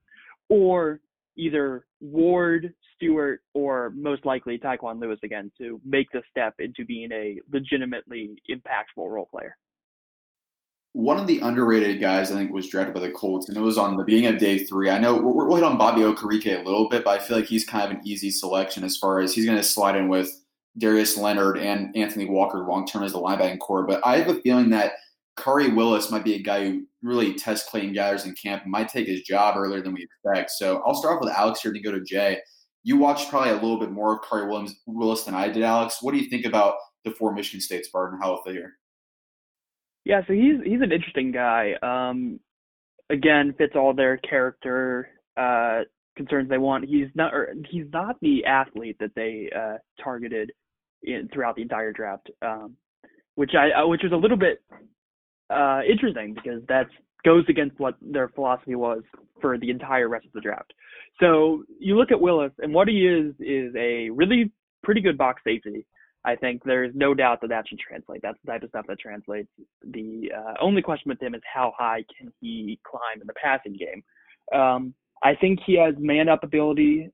or 0.49 1.01
either 1.37 1.87
Ward, 2.01 2.72
Stewart, 2.94 3.40
or 3.55 3.92
most 3.94 4.25
likely 4.25 4.59
Tyquan 4.59 5.01
Lewis 5.01 5.18
again 5.22 5.51
to 5.59 5.81
make 5.85 6.11
the 6.12 6.22
step 6.31 6.55
into 6.59 6.85
being 6.85 7.11
a 7.12 7.38
legitimately 7.53 8.37
impactful 8.51 9.09
role 9.09 9.29
player. 9.31 9.57
One 10.92 11.18
of 11.18 11.27
the 11.27 11.40
underrated 11.40 12.01
guys 12.01 12.33
I 12.33 12.37
think 12.37 12.53
was 12.53 12.68
drafted 12.68 12.94
by 12.94 13.01
the 13.01 13.11
Colts, 13.11 13.49
and 13.49 13.57
it 13.57 13.61
was 13.61 13.77
on 13.77 13.96
the 13.96 14.05
beginning 14.05 14.35
of 14.35 14.38
day 14.38 14.61
three. 14.61 14.88
I 14.88 14.99
know 14.99 15.14
we'll 15.14 15.57
hit 15.57 15.64
on 15.64 15.77
Bobby 15.77 16.01
Okereke 16.01 16.61
a 16.61 16.64
little 16.64 16.88
bit, 16.88 17.05
but 17.05 17.20
I 17.20 17.22
feel 17.22 17.37
like 17.37 17.46
he's 17.46 17.66
kind 17.66 17.85
of 17.85 17.99
an 17.99 18.09
easy 18.09 18.31
selection 18.31 18.83
as 18.83 18.96
far 18.96 19.20
as 19.20 19.35
he's 19.35 19.44
going 19.44 19.59
to 19.59 19.62
slide 19.62 19.96
in 19.96 20.09
with 20.09 20.31
Darius 20.79 21.16
Leonard 21.18 21.59
and 21.59 21.94
Anthony 21.96 22.27
Walker 22.27 22.61
long 22.61 22.87
term 22.87 23.03
as 23.03 23.12
the 23.12 23.20
linebacking 23.20 23.59
core. 23.59 23.87
But 23.87 24.01
I 24.07 24.16
have 24.18 24.29
a 24.29 24.40
feeling 24.40 24.70
that 24.70 24.92
Khari 25.38 25.75
Willis 25.75 26.11
might 26.11 26.25
be 26.25 26.35
a 26.35 26.42
guy 26.42 26.64
who 26.64 26.87
really 27.03 27.35
tests 27.35 27.68
Clayton 27.68 27.94
Geathers 27.94 28.25
in 28.25 28.35
camp 28.35 28.62
and 28.62 28.72
might 28.72 28.88
take 28.88 29.07
his 29.07 29.22
job 29.22 29.57
earlier 29.57 29.83
than 29.83 29.92
we 29.92 30.03
expect. 30.03 30.51
So 30.53 30.83
I'll 30.87 30.94
start 30.94 31.16
off 31.16 31.20
with 31.20 31.35
Alex 31.35 31.61
here 31.61 31.72
to 31.72 31.81
go 31.81 31.92
to 31.92 32.03
Jay. 32.03 32.38
You 32.85 32.96
watched 32.96 33.29
probably 33.31 33.51
a 33.51 33.55
little 33.55 33.79
bit 33.79 33.90
more 33.90 34.14
of 34.14 34.20
Khari 34.22 34.49
Williams, 34.49 34.77
Willis 34.87 35.25
than 35.25 35.35
I 35.35 35.49
did, 35.49 35.62
Alex. 35.62 35.99
What 36.01 36.12
do 36.12 36.18
you 36.18 36.31
think 36.31 36.46
about 36.46 36.77
the 37.05 37.11
four 37.11 37.35
Michigan 37.35 37.61
State 37.61 37.85
Spartan? 37.85 38.18
How 38.20 38.40
they 38.46 38.53
here? 38.53 38.75
Yeah, 40.05 40.20
so 40.27 40.33
he's 40.33 40.62
he's 40.64 40.81
an 40.81 40.92
interesting 40.92 41.33
guy. 41.33 41.72
Um, 41.83 42.38
again, 43.11 43.55
fits 43.59 43.75
all 43.75 43.92
their 43.92 44.18
character 44.18 45.09
uh, 45.37 45.81
concerns 46.16 46.49
they 46.49 46.59
want. 46.59 46.85
He's 46.85 47.09
not 47.14 47.33
he's 47.68 47.87
not 47.92 48.16
the 48.22 48.44
athlete 48.44 48.96
that 49.01 49.11
they 49.16 49.51
uh, 49.55 49.79
targeted 50.03 50.53
in, 51.03 51.29
throughout 51.33 51.57
the 51.57 51.62
entire 51.62 51.92
draft, 51.92 52.31
um, 52.40 52.77
which 53.35 53.51
I 53.55 53.83
uh, 53.83 53.88
which 53.88 54.03
was 54.05 54.12
a 54.12 54.16
little 54.16 54.37
bit 54.37 54.62
uh, 55.50 55.80
interesting 55.88 56.35
because 56.35 56.62
that 56.68 56.87
goes 57.24 57.44
against 57.48 57.78
what 57.78 57.96
their 58.00 58.28
philosophy 58.28 58.74
was 58.74 59.02
for 59.40 59.59
the 59.59 59.70
entire 59.70 60.09
rest 60.09 60.26
of 60.26 60.32
the 60.32 60.40
draft. 60.40 60.72
So 61.20 61.64
you 61.78 61.96
look 61.96 62.11
at 62.12 62.20
Willis, 62.20 62.52
and 62.59 62.72
what 62.72 62.88
he 62.88 63.06
is 63.06 63.35
is 63.40 63.74
a 63.76 64.11
really 64.11 64.52
pretty 64.82 65.00
good 65.00 65.18
box 65.18 65.42
safety. 65.44 65.87
I 66.24 66.35
think 66.35 66.62
there's 66.64 66.92
no 66.94 67.14
doubt 67.14 67.40
that 67.40 67.48
that 67.48 67.68
should 67.68 67.78
translate. 67.78 68.20
That's 68.22 68.38
the 68.44 68.52
type 68.52 68.62
of 68.62 68.68
stuff 68.70 68.87
that 68.88 68.98
translates. 68.98 69.48
The 69.85 70.32
uh, 70.37 70.54
only 70.61 70.82
question 70.82 71.09
with 71.09 71.22
him 71.22 71.35
is 71.35 71.42
how 71.52 71.72
high 71.78 72.04
can 72.18 72.32
he 72.40 72.80
climb 72.85 73.20
in 73.20 73.26
the 73.26 73.35
passing 73.42 73.76
game. 73.76 74.02
Um, 74.59 74.94
I 75.22 75.35
think 75.35 75.61
he 75.64 75.78
has 75.78 75.94
man 75.98 76.28
up 76.28 76.42
ability 76.42 77.11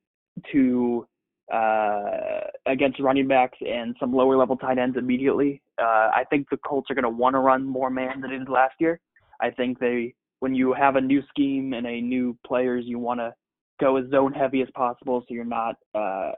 to 0.53 1.07
uh, 1.53 2.41
against 2.67 2.99
running 2.99 3.29
backs 3.29 3.59
and 3.61 3.95
some 4.01 4.13
lower 4.13 4.37
level 4.37 4.57
tight 4.57 4.79
ends 4.79 4.97
immediately. 4.97 5.61
Uh, 5.81 6.11
I 6.15 6.25
think 6.31 6.49
the 6.51 6.57
Colts 6.59 6.91
are 6.91 6.95
going 6.95 7.05
to 7.05 7.11
want 7.11 7.35
to 7.35 7.41
run 7.41 7.65
more 7.65 7.91
man 7.91 8.21
than 8.21 8.31
they 8.31 8.39
did 8.39 8.49
last 8.49 8.75
year. 8.79 9.01
I 9.41 9.51
think 9.51 9.79
they, 9.79 10.15
when 10.41 10.55
you 10.55 10.73
have 10.73 10.97
a 10.97 11.01
new 11.01 11.23
scheme 11.29 11.75
and 11.75 11.87
a 11.87 12.01
new 12.01 12.37
players, 12.47 12.85
you 12.87 12.99
want 12.99 13.21
to 13.21 13.35
go 13.81 13.97
as 13.97 14.09
zone 14.11 14.33
heavy 14.33 14.63
as 14.63 14.69
possible 14.75 15.21
so 15.21 15.35
you're 15.35 15.45
not. 15.45 15.77
Uh, 15.95 16.33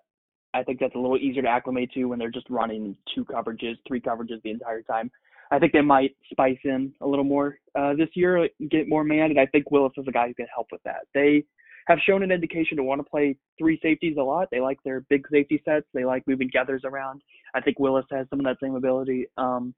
I 0.54 0.62
think 0.62 0.80
that's 0.80 0.94
a 0.94 0.98
little 0.98 1.18
easier 1.18 1.42
to 1.42 1.48
acclimate 1.48 1.92
to 1.92 2.04
when 2.06 2.18
they're 2.18 2.30
just 2.30 2.48
running 2.48 2.96
two 3.14 3.24
coverages, 3.24 3.76
three 3.86 4.00
coverages 4.00 4.42
the 4.42 4.50
entire 4.50 4.82
time. 4.82 5.10
I 5.50 5.58
think 5.58 5.72
they 5.72 5.80
might 5.80 6.16
spice 6.30 6.58
in 6.64 6.92
a 7.00 7.06
little 7.06 7.24
more 7.24 7.58
uh, 7.78 7.94
this 7.94 8.08
year, 8.14 8.48
get 8.70 8.88
more 8.88 9.04
man, 9.04 9.30
and 9.30 9.38
I 9.38 9.46
think 9.46 9.70
Willis 9.70 9.92
is 9.96 10.06
a 10.08 10.12
guy 10.12 10.28
who 10.28 10.34
can 10.34 10.46
help 10.52 10.68
with 10.72 10.82
that. 10.84 11.06
They 11.12 11.44
have 11.86 11.98
shown 12.06 12.22
an 12.22 12.32
indication 12.32 12.76
to 12.76 12.82
want 12.82 12.98
to 12.98 13.08
play 13.08 13.36
three 13.58 13.78
safeties 13.82 14.16
a 14.18 14.22
lot. 14.22 14.48
They 14.50 14.60
like 14.60 14.78
their 14.84 15.00
big 15.10 15.26
safety 15.30 15.62
sets. 15.64 15.86
They 15.92 16.04
like 16.04 16.26
moving 16.26 16.50
Geathers 16.50 16.84
around. 16.84 17.22
I 17.54 17.60
think 17.60 17.78
Willis 17.78 18.06
has 18.10 18.26
some 18.30 18.40
of 18.40 18.46
that 18.46 18.56
same 18.62 18.74
ability. 18.74 19.26
Um, 19.36 19.74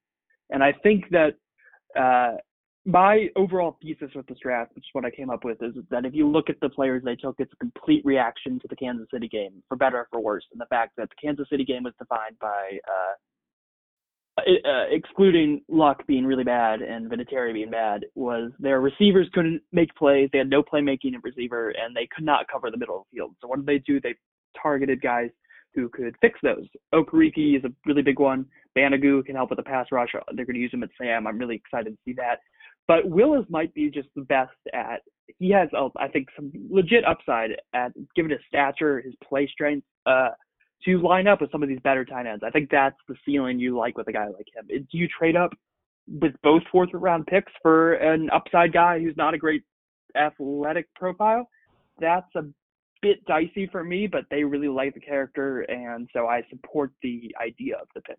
and 0.51 0.63
I 0.63 0.73
think 0.83 1.05
that 1.11 1.35
uh, 1.99 2.37
my 2.85 3.29
overall 3.35 3.77
thesis 3.83 4.11
with 4.15 4.27
this 4.27 4.39
draft, 4.41 4.73
which 4.77 4.85
is 4.85 4.91
what 4.93 5.05
I 5.05 5.11
came 5.11 5.29
up 5.31 5.45
with, 5.45 5.61
is 5.61 5.75
that 5.91 6.05
if 6.05 6.15
you 6.15 6.29
look 6.29 6.49
at 6.49 6.61
the 6.61 6.69
players 6.69 7.03
they 7.05 7.17
took, 7.17 7.35
it's 7.39 7.53
a 7.53 7.57
complete 7.57 8.05
reaction 8.05 8.61
to 8.61 8.69
the 8.69 8.77
Kansas 8.77 9.09
City 9.13 9.29
game, 9.29 9.63
for 9.69 9.77
better 9.77 9.99
or 9.99 10.09
for 10.11 10.21
worse. 10.21 10.45
And 10.53 10.61
the 10.61 10.67
fact 10.67 10.93
that 10.97 11.09
the 11.09 11.17
Kansas 11.21 11.49
City 11.51 11.65
game 11.65 11.83
was 11.83 11.95
defined 11.99 12.39
by 12.41 12.79
uh, 12.89 13.15
uh, 14.39 14.85
excluding 14.91 15.63
Luck 15.69 16.07
being 16.07 16.27
really 16.27 16.45
bad 16.45 16.83
and 16.83 17.11
Vinatieri 17.11 17.55
being 17.55 17.71
bad, 17.71 18.05
was 18.15 18.53
their 18.59 18.81
receivers 18.81 19.29
couldn't 19.33 19.63
make 19.73 19.95
plays. 19.95 20.29
They 20.33 20.39
had 20.39 20.51
no 20.51 20.63
playmaking 20.63 21.15
receiver, 21.23 21.71
and 21.71 21.97
they 21.97 22.09
could 22.15 22.25
not 22.25 22.47
cover 22.53 22.71
the 22.71 22.77
middle 22.77 22.99
of 22.99 23.05
the 23.11 23.17
field. 23.17 23.35
So 23.41 23.49
what 23.49 23.57
did 23.57 23.67
they 23.67 23.79
do? 23.79 24.01
They 24.01 24.15
targeted 24.61 25.01
guys 25.01 25.31
who 25.75 25.89
could 25.89 26.15
fix 26.21 26.39
those. 26.43 26.67
Okereke 26.95 27.59
is 27.59 27.65
a 27.65 27.73
really 27.85 28.03
big 28.03 28.19
one. 28.19 28.47
Banogu 28.77 29.25
can 29.25 29.37
help 29.37 29.51
with 29.51 29.59
the 29.59 29.63
pass 29.63 29.87
rush. 29.93 30.11
They're 30.35 30.45
going 30.45 30.55
to 30.55 30.61
use 30.61 30.73
him 30.73 30.83
at 30.83 30.91
Sam. 31.01 31.27
I'm 31.27 31.39
really 31.39 31.57
excited 31.57 31.91
to 31.91 31.99
see 32.05 32.15
that. 32.15 32.41
But 32.89 33.09
Willis 33.09 33.47
might 33.49 33.75
be 33.75 33.91
just 33.91 34.09
the 34.15 34.23
best 34.23 34.53
at. 34.73 35.03
He 35.39 35.51
has, 35.51 35.69
uh, 35.77 35.89
I 35.97 36.09
think, 36.09 36.29
some 36.37 36.53
legit 36.71 37.05
upside 37.05 37.51
at 37.75 37.93
given 38.15 38.31
his 38.31 38.41
stature, 38.49 39.01
his 39.01 39.15
play 39.27 39.49
strength. 39.53 39.87
Uh, 40.07 40.29
to 40.85 40.99
line 41.01 41.27
up 41.27 41.41
with 41.41 41.51
some 41.51 41.63
of 41.63 41.69
these 41.69 41.81
better 41.81 42.05
tight 42.05 42.27
ends. 42.27 42.45
I 42.47 42.51
think 42.51 42.71
that's 42.71 42.97
the 43.09 43.17
ceiling 43.25 43.59
you 43.59 43.77
like 43.77 43.97
with 43.97 44.09
a 44.09 44.13
guy 44.13 44.27
like 44.29 44.47
him. 44.55 44.67
Do 44.69 44.99
you 44.99 45.09
trade 45.09 45.37
up 45.37 45.53
with 46.09 46.33
both 46.43 46.63
fourth 46.71 46.91
round 46.93 47.27
picks 47.27 47.53
for 47.63 47.95
an 47.95 48.31
upside 48.31 48.73
guy 48.73 49.01
who's 49.01 49.17
not 49.17 49.35
a 49.35 49.39
great 49.39 49.63
athletic 50.17 50.93
profile? 50.95 51.49
That's 51.99 52.29
a 52.37 52.43
bit 53.03 53.25
dicey 53.27 53.69
for 53.71 53.83
me, 53.83 54.07
but 54.07 54.25
they 54.31 54.45
really 54.45 54.69
like 54.69 54.95
the 54.95 55.01
character, 55.01 55.63
and 55.63 56.09
so 56.13 56.27
I 56.27 56.43
support 56.51 56.93
the 57.03 57.35
idea 57.43 57.77
of 57.77 57.89
the 57.95 58.01
pick. 58.03 58.19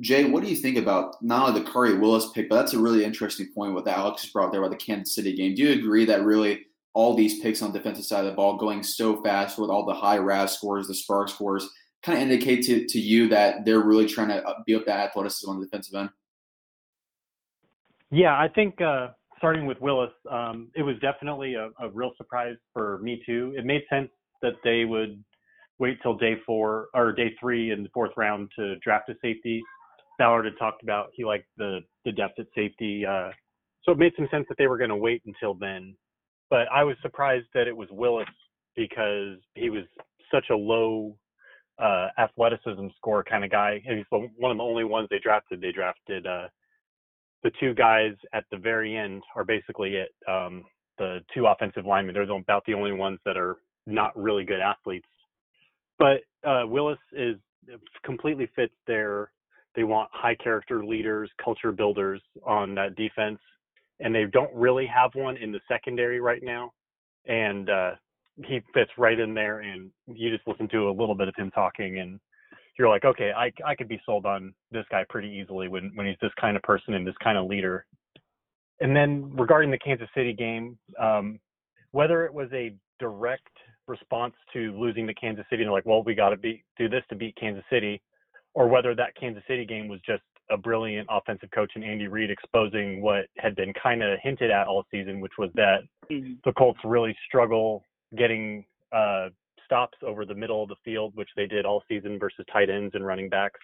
Jay, 0.00 0.24
what 0.24 0.42
do 0.42 0.48
you 0.48 0.56
think 0.56 0.78
about 0.78 1.22
not 1.22 1.48
only 1.48 1.60
the 1.60 1.70
Khari 1.70 2.00
Willis 2.00 2.30
pick, 2.32 2.48
but 2.48 2.56
that's 2.56 2.72
a 2.72 2.78
really 2.78 3.04
interesting 3.04 3.48
point 3.54 3.74
what 3.74 3.86
Alex 3.86 4.24
brought 4.26 4.50
there 4.50 4.62
about 4.62 4.70
the 4.70 4.84
Kansas 4.84 5.14
City 5.14 5.36
game. 5.36 5.54
Do 5.54 5.62
you 5.62 5.72
agree 5.72 6.06
that 6.06 6.24
really 6.24 6.66
all 6.92 7.14
these 7.14 7.40
picks 7.40 7.62
on 7.62 7.72
the 7.72 7.78
defensive 7.78 8.04
side 8.04 8.24
of 8.24 8.30
the 8.30 8.36
ball 8.36 8.56
going 8.56 8.82
so 8.82 9.22
fast 9.22 9.58
with 9.58 9.70
all 9.70 9.84
the 9.84 9.94
high 9.94 10.18
RAS 10.18 10.54
scores, 10.54 10.88
the 10.88 10.94
SPARQ 10.94 11.28
scores, 11.28 11.68
kind 12.02 12.18
of 12.18 12.22
indicate 12.22 12.62
to, 12.64 12.86
to 12.86 12.98
you 12.98 13.28
that 13.28 13.64
they're 13.64 13.80
really 13.80 14.06
trying 14.06 14.28
to 14.28 14.42
build 14.66 14.84
that 14.86 15.08
athleticism 15.08 15.48
on 15.48 15.60
the 15.60 15.66
defensive 15.66 15.94
end? 15.94 16.10
Yeah, 18.10 18.32
I 18.32 18.48
think 18.48 18.80
uh, 18.80 19.08
starting 19.38 19.66
with 19.66 19.80
Willis, 19.80 20.10
um, 20.30 20.70
it 20.74 20.82
was 20.82 20.96
definitely 21.00 21.54
a, 21.54 21.70
a, 21.80 21.88
real 21.90 22.10
surprise 22.16 22.56
for 22.72 22.98
me 23.02 23.22
too. 23.24 23.54
It 23.56 23.64
made 23.64 23.82
sense 23.88 24.10
that 24.42 24.54
they 24.64 24.84
would 24.84 25.22
wait 25.78 25.98
till 26.02 26.16
day 26.16 26.34
four 26.44 26.88
or 26.92 27.12
day 27.12 27.34
three 27.38 27.70
in 27.70 27.84
the 27.84 27.88
fourth 27.94 28.10
round 28.16 28.50
to 28.58 28.76
draft 28.80 29.08
a 29.10 29.14
safety. 29.22 29.62
Ballard 30.18 30.44
had 30.44 30.58
talked 30.58 30.82
about 30.82 31.10
he 31.14 31.24
liked 31.24 31.46
the 31.56 31.80
the 32.04 32.12
depth 32.12 32.38
at 32.38 32.46
safety, 32.54 33.06
uh, 33.06 33.30
so 33.84 33.92
it 33.92 33.98
made 33.98 34.12
some 34.16 34.28
sense 34.30 34.44
that 34.48 34.58
they 34.58 34.66
were 34.66 34.76
going 34.76 34.90
to 34.90 34.96
wait 34.96 35.22
until 35.24 35.54
then 35.54 35.94
but 36.50 36.66
I 36.72 36.84
was 36.84 36.96
surprised 37.00 37.46
that 37.54 37.68
it 37.68 37.76
was 37.76 37.88
Willis 37.90 38.28
because 38.76 39.38
he 39.54 39.70
was 39.70 39.84
such 40.32 40.46
a 40.50 40.56
low 40.56 41.16
uh, 41.78 42.08
athleticism 42.18 42.88
score 42.96 43.24
kind 43.24 43.44
of 43.44 43.50
guy. 43.50 43.80
He's 43.84 44.04
one 44.10 44.50
of 44.50 44.56
the 44.58 44.62
only 44.62 44.84
ones 44.84 45.08
they 45.10 45.18
drafted. 45.18 45.60
They 45.60 45.72
drafted 45.72 46.26
uh, 46.26 46.48
the 47.42 47.50
two 47.58 47.74
guys 47.74 48.12
at 48.34 48.44
the 48.50 48.58
very 48.58 48.96
end 48.96 49.22
are 49.34 49.44
basically 49.44 49.94
it. 49.94 50.10
Um, 50.28 50.64
the 50.98 51.20
two 51.32 51.46
offensive 51.46 51.86
linemen. 51.86 52.14
They're 52.14 52.30
about 52.30 52.64
the 52.66 52.74
only 52.74 52.92
ones 52.92 53.18
that 53.24 53.38
are 53.38 53.56
not 53.86 54.16
really 54.16 54.44
good 54.44 54.60
athletes. 54.60 55.06
But 55.98 56.20
uh, 56.46 56.64
Willis 56.66 56.98
is 57.12 57.36
completely 58.04 58.48
fits 58.54 58.74
their. 58.86 59.32
They 59.76 59.84
want 59.84 60.10
high 60.12 60.34
character 60.34 60.84
leaders, 60.84 61.30
culture 61.42 61.72
builders 61.72 62.20
on 62.44 62.74
that 62.74 62.96
defense 62.96 63.38
and 64.00 64.14
they 64.14 64.24
don't 64.24 64.54
really 64.54 64.86
have 64.86 65.10
one 65.14 65.36
in 65.36 65.52
the 65.52 65.60
secondary 65.68 66.20
right 66.20 66.42
now. 66.42 66.72
And 67.26 67.68
uh, 67.68 67.90
he 68.44 68.60
fits 68.74 68.90
right 68.98 69.18
in 69.18 69.34
there. 69.34 69.60
And 69.60 69.90
you 70.06 70.30
just 70.30 70.46
listen 70.48 70.68
to 70.70 70.88
a 70.88 70.92
little 70.92 71.14
bit 71.14 71.28
of 71.28 71.34
him 71.36 71.50
talking, 71.50 71.98
and 71.98 72.18
you're 72.78 72.88
like, 72.88 73.04
okay, 73.04 73.30
I 73.36 73.52
I 73.64 73.74
could 73.74 73.88
be 73.88 74.00
sold 74.06 74.26
on 74.26 74.54
this 74.70 74.84
guy 74.90 75.04
pretty 75.08 75.28
easily 75.28 75.68
when 75.68 75.92
when 75.94 76.06
he's 76.06 76.16
this 76.20 76.32
kind 76.40 76.56
of 76.56 76.62
person 76.62 76.94
and 76.94 77.06
this 77.06 77.14
kind 77.22 77.36
of 77.36 77.46
leader. 77.46 77.84
And 78.80 78.96
then 78.96 79.30
regarding 79.36 79.70
the 79.70 79.78
Kansas 79.78 80.08
City 80.14 80.32
game, 80.32 80.78
um, 80.98 81.38
whether 81.90 82.24
it 82.24 82.32
was 82.32 82.48
a 82.54 82.74
direct 82.98 83.50
response 83.86 84.34
to 84.54 84.72
losing 84.78 85.06
to 85.06 85.14
Kansas 85.14 85.44
City, 85.50 85.62
and 85.62 85.72
like, 85.72 85.84
well, 85.84 86.02
we 86.02 86.14
got 86.14 86.30
to 86.30 86.36
be 86.36 86.64
do 86.78 86.88
this 86.88 87.02
to 87.10 87.16
beat 87.16 87.36
Kansas 87.36 87.64
City, 87.70 88.00
or 88.54 88.68
whether 88.68 88.94
that 88.94 89.14
Kansas 89.20 89.42
City 89.46 89.66
game 89.66 89.86
was 89.88 90.00
just 90.06 90.22
a 90.50 90.56
brilliant 90.56 91.08
offensive 91.10 91.50
coach 91.52 91.72
in 91.76 91.82
Andy 91.82 92.08
Reid 92.08 92.30
exposing 92.30 93.00
what 93.02 93.26
had 93.36 93.54
been 93.54 93.72
kind 93.80 94.02
of 94.02 94.18
hinted 94.22 94.50
at 94.50 94.66
all 94.66 94.84
season, 94.90 95.20
which 95.20 95.32
was 95.38 95.50
that 95.54 95.80
mm-hmm. 96.10 96.34
the 96.44 96.52
Colts 96.52 96.80
really 96.84 97.16
struggle 97.26 97.84
getting 98.16 98.64
uh, 98.92 99.28
stops 99.64 99.98
over 100.04 100.24
the 100.24 100.34
middle 100.34 100.62
of 100.62 100.68
the 100.68 100.76
field, 100.84 101.12
which 101.14 101.28
they 101.36 101.46
did 101.46 101.64
all 101.64 101.82
season 101.88 102.18
versus 102.18 102.44
tight 102.52 102.68
ends 102.70 102.94
and 102.94 103.06
running 103.06 103.28
backs. 103.28 103.60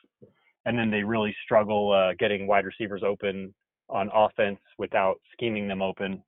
And 0.65 0.79
then 0.79 0.91
they 0.91 1.03
really 1.03 1.35
struggle 1.45 1.93
uh, 1.93 2.15
getting 2.19 2.47
wide 2.47 2.65
receivers 2.65 3.03
open 3.05 3.55
on 3.89 4.11
offense 4.15 4.59
without 4.79 5.17
scheming 5.33 5.69
them 5.69 5.83
open. 5.83 6.23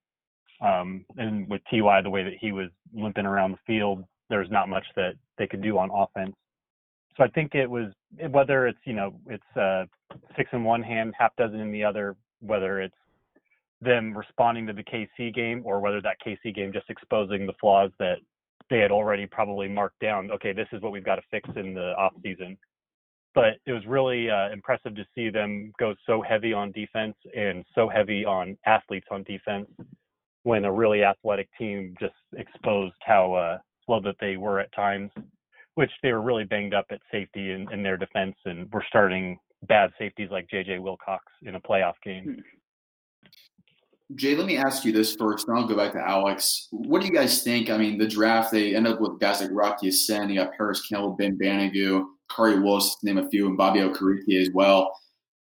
Um, 0.60 1.04
and 1.16 1.48
with 1.48 1.62
Ty, 1.70 2.02
the 2.02 2.10
way 2.10 2.24
that 2.24 2.34
he 2.40 2.52
was 2.52 2.68
limping 2.92 3.26
around 3.26 3.52
the 3.52 3.58
field, 3.66 4.04
there's 4.28 4.50
not 4.50 4.68
much 4.68 4.84
that 4.96 5.12
they 5.38 5.46
could 5.46 5.62
do 5.62 5.78
on 5.78 5.90
offense. 5.90 6.34
So 7.18 7.24
I 7.24 7.28
think 7.28 7.54
it 7.54 7.68
was 7.68 7.88
whether 8.30 8.68
it's 8.68 8.78
you 8.84 8.94
know 8.94 9.12
it's 9.26 9.56
uh, 9.56 9.84
six 10.36 10.48
in 10.52 10.62
one 10.62 10.82
hand, 10.82 11.14
half 11.18 11.34
dozen 11.36 11.58
in 11.58 11.72
the 11.72 11.82
other, 11.84 12.16
whether 12.40 12.80
it's 12.80 12.94
them 13.80 14.16
responding 14.16 14.66
to 14.68 14.72
the 14.72 14.84
KC 14.84 15.34
game 15.34 15.62
or 15.64 15.80
whether 15.80 16.00
that 16.00 16.16
KC 16.24 16.54
game 16.54 16.72
just 16.72 16.88
exposing 16.88 17.46
the 17.46 17.52
flaws 17.60 17.90
that 17.98 18.18
they 18.70 18.78
had 18.78 18.92
already 18.92 19.26
probably 19.26 19.68
marked 19.68 19.98
down. 20.00 20.30
Okay, 20.30 20.52
this 20.52 20.68
is 20.72 20.80
what 20.80 20.92
we've 20.92 21.04
got 21.04 21.16
to 21.16 21.22
fix 21.30 21.48
in 21.56 21.74
the 21.74 21.94
off 21.96 22.12
season. 22.22 22.56
But 23.34 23.58
it 23.66 23.72
was 23.72 23.84
really 23.86 24.30
uh, 24.30 24.50
impressive 24.50 24.94
to 24.96 25.04
see 25.14 25.28
them 25.28 25.72
go 25.78 25.94
so 26.06 26.22
heavy 26.22 26.52
on 26.52 26.72
defense 26.72 27.14
and 27.36 27.64
so 27.74 27.88
heavy 27.88 28.24
on 28.24 28.56
athletes 28.66 29.06
on 29.10 29.22
defense 29.24 29.68
when 30.44 30.64
a 30.64 30.72
really 30.72 31.04
athletic 31.04 31.48
team 31.58 31.94
just 32.00 32.14
exposed 32.36 32.94
how 33.00 33.34
uh, 33.34 33.58
slow 33.84 34.00
that 34.00 34.16
they 34.20 34.36
were 34.36 34.60
at 34.60 34.72
times 34.72 35.10
which 35.78 35.92
they 36.02 36.12
were 36.12 36.20
really 36.20 36.42
banged 36.42 36.74
up 36.74 36.86
at 36.90 36.98
safety 37.08 37.52
in, 37.52 37.72
in 37.72 37.84
their 37.84 37.96
defense 37.96 38.34
and 38.46 38.68
were 38.72 38.84
starting 38.88 39.38
bad 39.68 39.90
safeties 39.96 40.28
like 40.28 40.48
JJ 40.52 40.80
Wilcox 40.82 41.22
in 41.42 41.54
a 41.54 41.60
playoff 41.60 41.92
game. 42.04 42.24
Hmm. 42.24 43.30
Jay, 44.16 44.34
let 44.34 44.46
me 44.46 44.56
ask 44.56 44.84
you 44.84 44.90
this 44.90 45.14
first, 45.14 45.46
and 45.46 45.56
I'll 45.56 45.68
go 45.68 45.76
back 45.76 45.92
to 45.92 46.00
Alex. 46.00 46.66
What 46.72 47.00
do 47.00 47.06
you 47.06 47.12
guys 47.12 47.44
think? 47.44 47.70
I 47.70 47.78
mean, 47.78 47.96
the 47.96 48.08
draft, 48.08 48.50
they 48.50 48.74
end 48.74 48.88
up 48.88 49.00
with 49.00 49.20
guys 49.20 49.40
like 49.40 49.50
Rock 49.52 49.78
Ya-Sin, 49.80 50.30
you 50.30 50.40
got 50.40 50.52
Parris 50.56 50.84
Campbell, 50.84 51.12
Ben 51.12 51.38
Banogu, 51.38 52.06
Khari 52.28 52.60
Willis, 52.60 52.96
name 53.04 53.18
a 53.18 53.28
few, 53.30 53.46
and 53.46 53.56
Bobby 53.56 53.78
Okereke 53.78 54.42
as 54.42 54.50
well. 54.52 54.92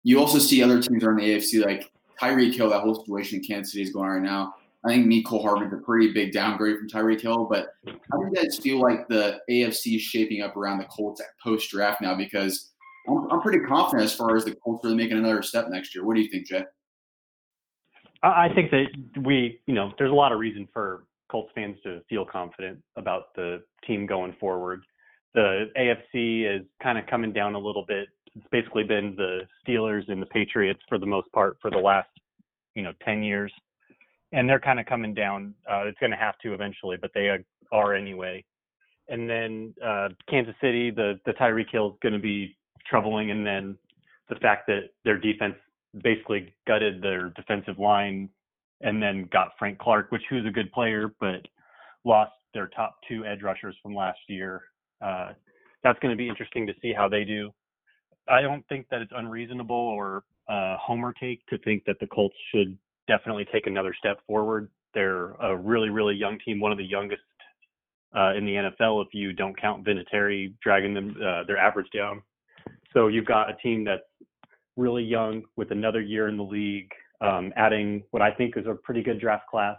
You 0.02 0.20
also 0.20 0.38
see 0.38 0.62
other 0.62 0.82
teams 0.82 1.04
around 1.04 1.20
the 1.20 1.36
AFC, 1.36 1.64
like 1.64 1.90
Tyreek 2.20 2.54
Hill, 2.54 2.68
that 2.68 2.82
whole 2.82 3.02
situation 3.02 3.38
in 3.38 3.44
Kansas 3.44 3.72
City 3.72 3.84
is 3.84 3.94
going 3.94 4.10
on 4.10 4.16
right 4.16 4.22
now. 4.22 4.52
I 4.84 4.90
think 4.90 5.06
Mecole 5.06 5.42
Hardman's 5.42 5.74
a 5.74 5.78
pretty 5.78 6.12
big 6.12 6.32
downgrade 6.32 6.78
from 6.78 6.88
Tyreek 6.88 7.20
Hill. 7.20 7.48
But 7.50 7.68
how 7.84 8.18
do 8.18 8.26
you 8.26 8.32
guys 8.34 8.58
feel 8.58 8.80
like 8.80 9.08
the 9.08 9.40
AFC 9.50 9.96
is 9.96 10.02
shaping 10.02 10.42
up 10.42 10.56
around 10.56 10.78
the 10.78 10.84
Colts 10.84 11.20
post 11.42 11.70
draft 11.70 12.00
now? 12.00 12.14
Because 12.14 12.72
I'm, 13.08 13.30
I'm, 13.30 13.40
pretty 13.40 13.60
confident 13.66 14.04
as 14.04 14.14
far 14.14 14.36
as 14.36 14.44
the 14.44 14.54
Colts 14.54 14.84
really 14.84 14.96
making 14.96 15.18
another 15.18 15.42
step 15.42 15.66
next 15.68 15.94
year. 15.94 16.04
What 16.04 16.14
do 16.14 16.22
you 16.22 16.28
think, 16.30 16.46
Jay? 16.46 16.64
I 18.22 18.48
think 18.54 18.70
that 18.70 18.86
we, 19.24 19.60
you 19.66 19.74
know, 19.74 19.92
there's 19.98 20.10
a 20.10 20.14
lot 20.14 20.32
of 20.32 20.38
reason 20.38 20.68
for 20.72 21.04
Colts 21.30 21.50
fans 21.54 21.76
to 21.84 22.00
feel 22.08 22.24
confident 22.24 22.78
about 22.96 23.34
the 23.34 23.62
team 23.86 24.06
going 24.06 24.34
forward. 24.40 24.82
The 25.34 25.70
AFC 25.76 26.56
is 26.56 26.66
kind 26.82 26.98
of 26.98 27.06
coming 27.06 27.32
down 27.32 27.54
a 27.54 27.58
little 27.58 27.84
bit. 27.86 28.08
It's 28.34 28.46
basically 28.50 28.84
been 28.84 29.14
the 29.16 29.40
Steelers 29.66 30.08
and 30.10 30.22
the 30.22 30.26
Patriots 30.26 30.80
for 30.88 30.98
the 30.98 31.06
most 31.06 31.30
part 31.32 31.58
for 31.60 31.70
the 31.70 31.78
last, 31.78 32.08
you 32.74 32.82
know, 32.82 32.92
10 33.04 33.22
years 33.22 33.52
and 34.32 34.48
they're 34.48 34.60
kind 34.60 34.80
of 34.80 34.86
coming 34.86 35.14
down. 35.14 35.54
Uh, 35.70 35.84
it's 35.86 35.98
going 35.98 36.10
to 36.12 36.16
have 36.16 36.38
to 36.42 36.54
eventually, 36.54 36.96
but 37.00 37.10
they 37.14 37.30
are 37.72 37.94
anyway. 37.94 38.44
and 39.08 39.28
then 39.28 39.74
uh, 39.84 40.08
Kansas 40.28 40.54
City, 40.60 40.90
the 40.90 41.18
the 41.26 41.32
Tyreek 41.32 41.70
Hill 41.70 41.88
is 41.90 41.98
going 42.02 42.12
to 42.12 42.18
be 42.18 42.56
troubling, 42.88 43.30
and 43.30 43.46
then 43.46 43.76
the 44.28 44.36
fact 44.36 44.66
that 44.66 44.90
their 45.04 45.18
defense 45.18 45.54
basically 46.02 46.52
gutted 46.66 47.02
their 47.02 47.30
defensive 47.30 47.78
line, 47.78 48.28
and 48.82 49.02
then 49.02 49.28
got 49.32 49.52
Frank 49.58 49.78
Clark, 49.78 50.12
which 50.12 50.22
who's 50.28 50.46
a 50.46 50.50
good 50.50 50.70
player, 50.72 51.10
but 51.20 51.46
lost 52.04 52.32
their 52.54 52.68
top 52.68 52.96
two 53.08 53.24
edge 53.24 53.42
rushers 53.42 53.76
from 53.82 53.94
last 53.94 54.18
year. 54.28 54.62
Uh, 55.04 55.30
that's 55.82 55.98
going 56.00 56.12
to 56.12 56.16
be 56.18 56.28
interesting 56.28 56.66
to 56.66 56.74
see 56.82 56.92
how 56.92 57.08
they 57.08 57.24
do. 57.24 57.50
I 58.28 58.42
don't 58.42 58.66
think 58.68 58.86
that 58.90 59.00
it's 59.00 59.12
unreasonable 59.14 59.74
or 59.76 60.24
uh, 60.48 60.76
homer 60.78 61.14
take 61.18 61.44
to 61.46 61.58
think 61.58 61.84
that 61.86 61.96
the 62.00 62.06
Colts 62.08 62.36
should 62.54 62.76
definitely 63.08 63.46
take 63.52 63.66
another 63.66 63.94
step 63.98 64.20
forward. 64.26 64.70
They're 64.94 65.32
a 65.32 65.56
really, 65.56 65.90
really 65.90 66.14
young 66.14 66.38
team, 66.44 66.60
one 66.60 66.72
of 66.72 66.78
the 66.78 66.84
youngest 66.84 67.22
uh, 68.16 68.34
in 68.34 68.44
the 68.46 68.52
NFL 68.52 69.04
if 69.04 69.08
you 69.12 69.32
don't 69.32 69.58
count 69.60 69.84
Vinatieri 69.84 70.54
dragging 70.62 70.94
them 70.94 71.16
uh, 71.16 71.44
their 71.46 71.58
average 71.58 71.88
down. 71.94 72.22
So 72.92 73.08
you've 73.08 73.26
got 73.26 73.50
a 73.50 73.56
team 73.62 73.84
that's 73.84 74.02
really 74.76 75.02
young 75.02 75.42
with 75.56 75.70
another 75.72 76.00
year 76.00 76.28
in 76.28 76.36
the 76.36 76.42
league, 76.42 76.90
um, 77.20 77.52
adding 77.56 78.02
what 78.12 78.22
I 78.22 78.30
think 78.32 78.56
is 78.56 78.66
a 78.66 78.74
pretty 78.74 79.02
good 79.02 79.20
draft 79.20 79.46
class, 79.48 79.76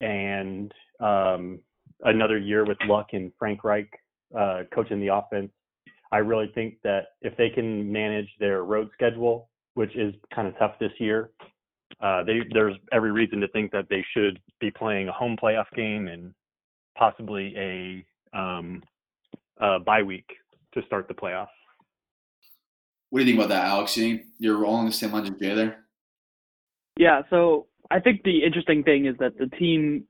and 0.00 0.72
um, 1.00 1.60
another 2.04 2.38
year 2.38 2.64
with 2.64 2.78
Luck 2.86 3.08
and 3.12 3.32
Frank 3.38 3.64
Reich 3.64 3.90
uh, 4.38 4.62
coaching 4.74 5.00
the 5.00 5.14
offense. 5.14 5.50
I 6.12 6.18
really 6.18 6.50
think 6.54 6.74
that 6.84 7.06
if 7.22 7.36
they 7.36 7.48
can 7.48 7.90
manage 7.90 8.28
their 8.38 8.64
road 8.64 8.90
schedule, 8.92 9.48
which 9.74 9.96
is 9.96 10.14
kind 10.34 10.46
of 10.46 10.56
tough 10.58 10.74
this 10.78 10.92
year, 10.98 11.30
uh, 12.02 12.24
they, 12.24 12.40
there's 12.52 12.74
every 12.92 13.12
reason 13.12 13.40
to 13.40 13.48
think 13.48 13.70
that 13.72 13.86
they 13.88 14.04
should 14.12 14.40
be 14.60 14.70
playing 14.70 15.08
a 15.08 15.12
home 15.12 15.36
playoff 15.40 15.70
game 15.74 16.08
and 16.08 16.34
possibly 16.98 17.54
a, 17.56 18.38
um, 18.38 18.82
a 19.60 19.78
bye 19.78 20.02
week 20.02 20.26
to 20.74 20.82
start 20.86 21.06
the 21.08 21.14
playoffs. 21.14 21.46
What 23.10 23.20
do 23.20 23.24
you 23.24 23.32
think 23.32 23.44
about 23.44 23.54
that, 23.54 23.66
Alex? 23.66 23.96
You 23.96 24.04
think 24.04 24.22
you're 24.38 24.64
all 24.64 24.76
on 24.76 24.86
the 24.86 24.92
same 24.92 25.12
lines 25.12 25.30
as 25.30 25.36
Jay 25.36 25.54
there? 25.54 25.84
Yeah, 26.98 27.22
so 27.30 27.66
I 27.90 28.00
think 28.00 28.22
the 28.24 28.42
interesting 28.42 28.82
thing 28.82 29.06
is 29.06 29.14
that 29.18 29.38
the 29.38 29.46
team 29.58 30.04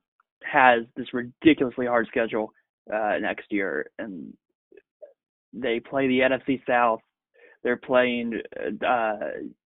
has 0.44 0.85
this 0.96 1.12
ridiculously 1.12 1.87
hard 1.87 2.07
schedule 2.09 2.52
uh, 2.92 3.16
next 3.20 3.46
year, 3.50 3.90
and 3.98 4.33
they 5.52 5.81
play 5.81 6.07
the 6.07 6.20
NFC 6.20 6.61
South. 6.66 7.00
They're 7.62 7.77
playing 7.77 8.40
uh, 8.87 9.16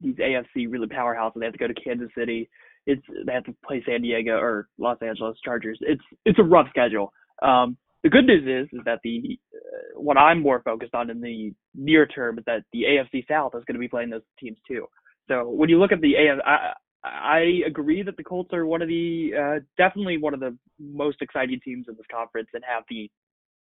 these 0.01 0.17
AFC 0.17 0.67
really 0.69 0.89
powerhouses. 0.89 1.35
They 1.37 1.47
have 1.47 1.53
to 1.53 1.59
go 1.59 1.69
to 1.69 1.75
Kansas 1.75 2.11
City. 2.17 2.49
It's 2.87 3.03
they 3.25 3.33
have 3.33 3.45
to 3.45 3.55
play 3.67 3.83
San 3.87 4.03
Diego 4.03 4.37
or 4.37 4.69
Los 4.79 4.99
Angeles 5.01 5.39
Chargers. 5.45 5.79
It's 5.81 6.03
it's 6.25 6.39
a 6.39 6.43
rough 6.43 6.69
schedule. 6.71 7.13
Um, 7.43 7.77
the 8.03 8.11
good 8.11 8.27
news 8.27 8.43
is 8.47 8.79
is 8.79 8.85
that 8.85 9.01
the 9.03 9.39
uh, 9.55 10.01
what 10.01 10.19
I'm 10.19 10.43
more 10.43 10.61
focused 10.63 10.95
on 10.95 11.09
in 11.09 11.21
the 11.21 11.55
near 11.75 12.07
term 12.07 12.39
is 12.39 12.45
that 12.47 12.65
the 12.73 12.83
AFC 12.83 13.27
South 13.27 13.55
is 13.55 13.65
going 13.65 13.75
to 13.75 13.81
be 13.81 13.89
playing 13.89 14.11
those 14.11 14.23
teams 14.39 14.59
too. 14.69 14.87
So 15.29 15.49
when 15.49 15.71
you 15.71 15.79
look 15.79 15.93
at 15.93 16.03
the 16.03 16.15
AF, 16.15 16.39
I, 16.45 16.73
I 17.03 17.61
agree 17.67 18.03
that 18.03 18.17
the 18.17 18.25
Colts 18.25 18.53
are 18.53 18.67
one 18.67 18.83
of 18.83 18.89
the 18.89 19.31
uh, 19.39 19.61
definitely 19.79 20.19
one 20.19 20.35
of 20.35 20.41
the 20.41 20.57
most 20.79 21.23
exciting 21.23 21.61
teams 21.65 21.87
in 21.89 21.97
this 21.97 22.07
conference 22.11 22.49
and 22.53 22.63
have 22.67 22.85
the 22.91 23.11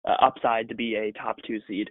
uh, 0.08 0.16
upside 0.26 0.68
to 0.70 0.76
be 0.76 0.96
a 0.96 1.12
top 1.12 1.38
two 1.46 1.60
seed. 1.68 1.90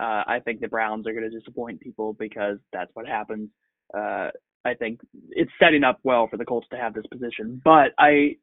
Uh, 0.00 0.24
I 0.26 0.40
think 0.44 0.60
the 0.60 0.68
Browns 0.68 1.06
are 1.06 1.12
going 1.12 1.28
to 1.28 1.38
disappoint 1.38 1.80
people 1.80 2.14
because 2.18 2.58
that's 2.72 2.90
what 2.94 3.06
happens. 3.06 3.48
Uh, 3.96 4.30
I 4.64 4.74
think 4.74 5.00
it's 5.30 5.50
setting 5.60 5.84
up 5.84 6.00
well 6.04 6.26
for 6.28 6.36
the 6.36 6.44
Colts 6.44 6.66
to 6.70 6.76
have 6.76 6.94
this 6.94 7.06
position, 7.10 7.60
but 7.64 7.92
I 7.98 8.36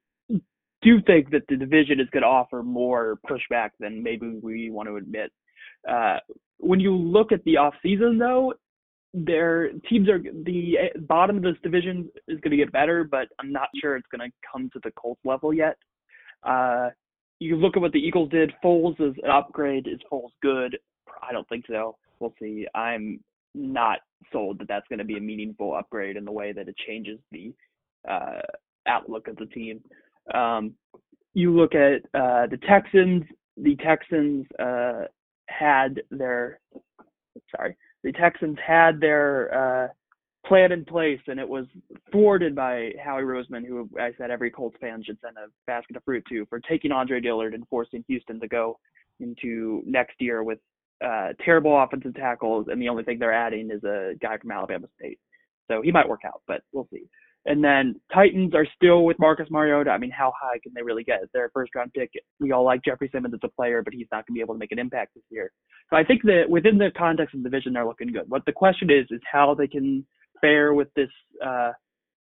do 0.82 1.02
think 1.06 1.32
that 1.32 1.44
the 1.50 1.56
division 1.56 2.00
is 2.00 2.08
going 2.12 2.24
to 2.24 2.28
offer 2.28 2.64
more 2.64 3.20
pushback 3.28 3.72
than 3.80 4.04
maybe 4.04 4.40
we 4.42 4.70
want 4.70 4.88
to 4.88 4.96
admit. 4.96 5.32
Uh, 5.90 6.18
when 6.58 6.80
you 6.80 6.96
look 6.96 7.32
at 7.32 7.44
the 7.44 7.58
off 7.58 7.74
season, 7.82 8.18
though, 8.18 8.54
their 9.14 9.72
teams 9.90 10.08
are 10.08 10.20
the 10.20 10.76
bottom 11.02 11.38
of 11.38 11.44
this 11.44 11.58
division 11.64 12.10
is 12.28 12.40
going 12.40 12.52
to 12.52 12.58
get 12.58 12.72
better, 12.72 13.04
but 13.04 13.28
I'm 13.40 13.52
not 13.52 13.68
sure 13.82 13.96
it's 13.96 14.08
going 14.16 14.30
to 14.30 14.36
come 14.52 14.70
to 14.74 14.80
the 14.84 14.92
Colts 14.92 15.22
level 15.26 15.54
yet. 15.54 15.76
Uh, 16.44 16.90
you 17.40 17.56
look 17.56 17.76
at 17.76 17.82
what 17.82 17.92
the 17.92 18.00
Eagles 18.00 18.30
did. 18.30 18.54
Foles 18.64 19.00
is 19.02 19.16
an 19.24 19.32
upgrade. 19.32 19.88
Is 19.88 20.00
Foles 20.12 20.30
good? 20.42 20.78
I 21.21 21.32
don't 21.32 21.47
think 21.50 21.65
so. 21.67 21.97
We'll 22.19 22.34
see. 22.39 22.67
I'm 22.76 23.19
not 23.54 24.00
sold 24.32 24.60
that 24.60 24.67
that's 24.67 24.88
going 24.88 25.00
to 25.00 25.06
be 25.06 25.17
a 25.17 25.21
meaningful 25.21 25.76
upgrade 25.76 26.17
in 26.17 26.26
the 26.26 26.32
way 26.32 26.54
that 26.54 26.67
it 26.67 26.76
changes 26.88 27.19
the 27.32 27.54
uh, 28.10 28.41
outlook 28.88 29.28
of 29.28 29.36
the 29.38 29.45
team. 29.47 29.82
Um, 30.34 30.74
you 31.34 31.56
look 31.56 31.74
at 31.76 32.02
uh, 32.13 32.47
the 32.47 32.60
Texans. 32.67 33.24
The 33.58 33.76
Texans 33.78 34.45
uh, 34.60 35.04
had 35.47 36.02
their 36.12 36.60
sorry. 37.56 37.76
The 38.04 38.12
Texans 38.13 38.58
had 38.65 39.00
their 39.00 39.86
uh, 39.86 39.88
plan 40.47 40.71
in 40.71 40.86
place, 40.86 41.19
and 41.28 41.39
it 41.39 41.47
was 41.47 41.65
thwarted 42.12 42.56
by 42.56 42.91
Howie 43.04 43.24
Roseman, 43.24 43.65
who 43.65 43.89
I 44.00 44.12
said 44.17 44.32
every 44.32 44.50
Colts 44.50 44.78
fan 44.82 45.04
should 45.04 45.19
send 45.24 45.38
a 45.38 45.47
basket 45.67 45.95
of 45.95 46.04
fruit 46.04 46.24
to, 46.30 46.45
for 46.47 46.60
taking 46.60 46.91
Andre 46.91 47.19
Dillard 47.19 47.54
and 47.54 47.67
forcing 47.69 48.04
Houston 48.08 48.39
to 48.39 48.47
go 48.47 48.80
into 49.19 49.84
next 49.86 50.15
year 50.19 50.43
with 50.43 50.60
uh, 51.04 51.30
terrible 51.44 51.82
offensive 51.82 52.16
tackles, 52.16 52.68
and 52.70 52.82
the 52.82 52.90
only 52.90 53.04
thing 53.04 53.20
they're 53.20 53.34
adding 53.34 53.70
is 53.72 53.84
a 53.84 54.14
guy 54.22 54.38
from 54.38 54.52
Alabama 54.52 54.88
State. 55.00 55.20
So 55.70 55.82
he 55.82 55.92
might 55.92 56.08
work 56.08 56.22
out, 56.26 56.42
but 56.48 56.62
we'll 56.74 56.88
see. 56.92 57.04
And 57.46 57.64
then 57.64 58.00
Titans 58.14 58.54
are 58.54 58.68
still 58.76 59.04
with 59.04 59.18
Marcus 59.18 59.48
Mariota. 59.50 59.90
I 59.90 59.98
mean, 59.98 60.12
how 60.12 60.32
high 60.40 60.60
can 60.62 60.74
they 60.76 60.84
really 60.84 61.04
get? 61.04 61.22
Their 61.34 61.50
first 61.54 61.74
round 61.74 61.92
pick. 61.94 62.12
We 62.40 62.52
all 62.52 62.64
like 62.64 62.84
Jeffery 62.84 63.10
Simmons 63.12 63.34
as 63.34 63.40
a 63.44 63.48
player, 63.48 63.82
but 63.82 63.94
he's 63.94 64.08
not 64.12 64.28
going 64.28 64.34
to 64.36 64.38
be 64.38 64.42
able 64.42 64.54
to 64.54 64.60
make 64.60 64.72
an 64.72 64.78
impact 64.78 65.16
this 65.16 65.24
year. 65.32 65.52
So 65.90 65.98
I 65.98 66.04
think 66.04 66.22
that 66.24 66.44
within 66.48 66.78
the 66.78 66.92
context 66.96 67.34
of 67.34 67.42
the 67.42 67.50
division, 67.50 67.74
they're 67.74 67.86
looking 67.86 68.12
good. 68.12 68.30
What 68.30 68.46
the 68.46 68.52
question 68.52 68.92
is, 68.92 69.08
is 69.10 69.22
how 69.30 69.56
they 69.56 69.68
can 69.68 70.06
fare 70.40 70.76
with 70.76 70.90
this 70.96 71.10
uh, 71.44 71.72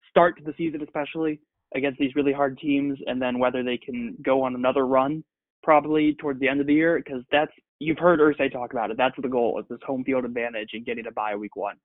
start 0.09 0.37
to 0.37 0.43
the 0.43 0.53
season, 0.57 0.81
especially 0.81 1.39
against 1.75 1.99
these 1.99 2.15
really 2.15 2.33
hard 2.33 2.57
teams, 2.57 2.97
and 3.05 3.21
then 3.21 3.37
whether 3.37 3.63
they 3.63 3.77
can 3.77 4.15
go 4.23 4.41
on 4.41 4.55
another 4.55 4.87
run 4.87 5.23
probably 5.63 6.15
towards 6.15 6.39
the 6.39 6.47
end 6.47 6.61
of 6.61 6.67
the 6.67 6.73
year, 6.73 7.01
because 7.03 7.23
that's 7.31 7.51
you've 7.79 7.97
heard 7.97 8.19
Irsay 8.19 8.51
talk 8.51 8.73
about 8.73 8.91
it. 8.91 8.97
That's 8.97 9.15
the 9.21 9.27
goal 9.27 9.59
is 9.59 9.65
this 9.69 9.79
home 9.85 10.03
field 10.03 10.25
advantage 10.25 10.69
and 10.73 10.85
getting 10.85 11.07
a 11.07 11.11
bye 11.11 11.35
week 11.35 11.55
one. 11.55 11.75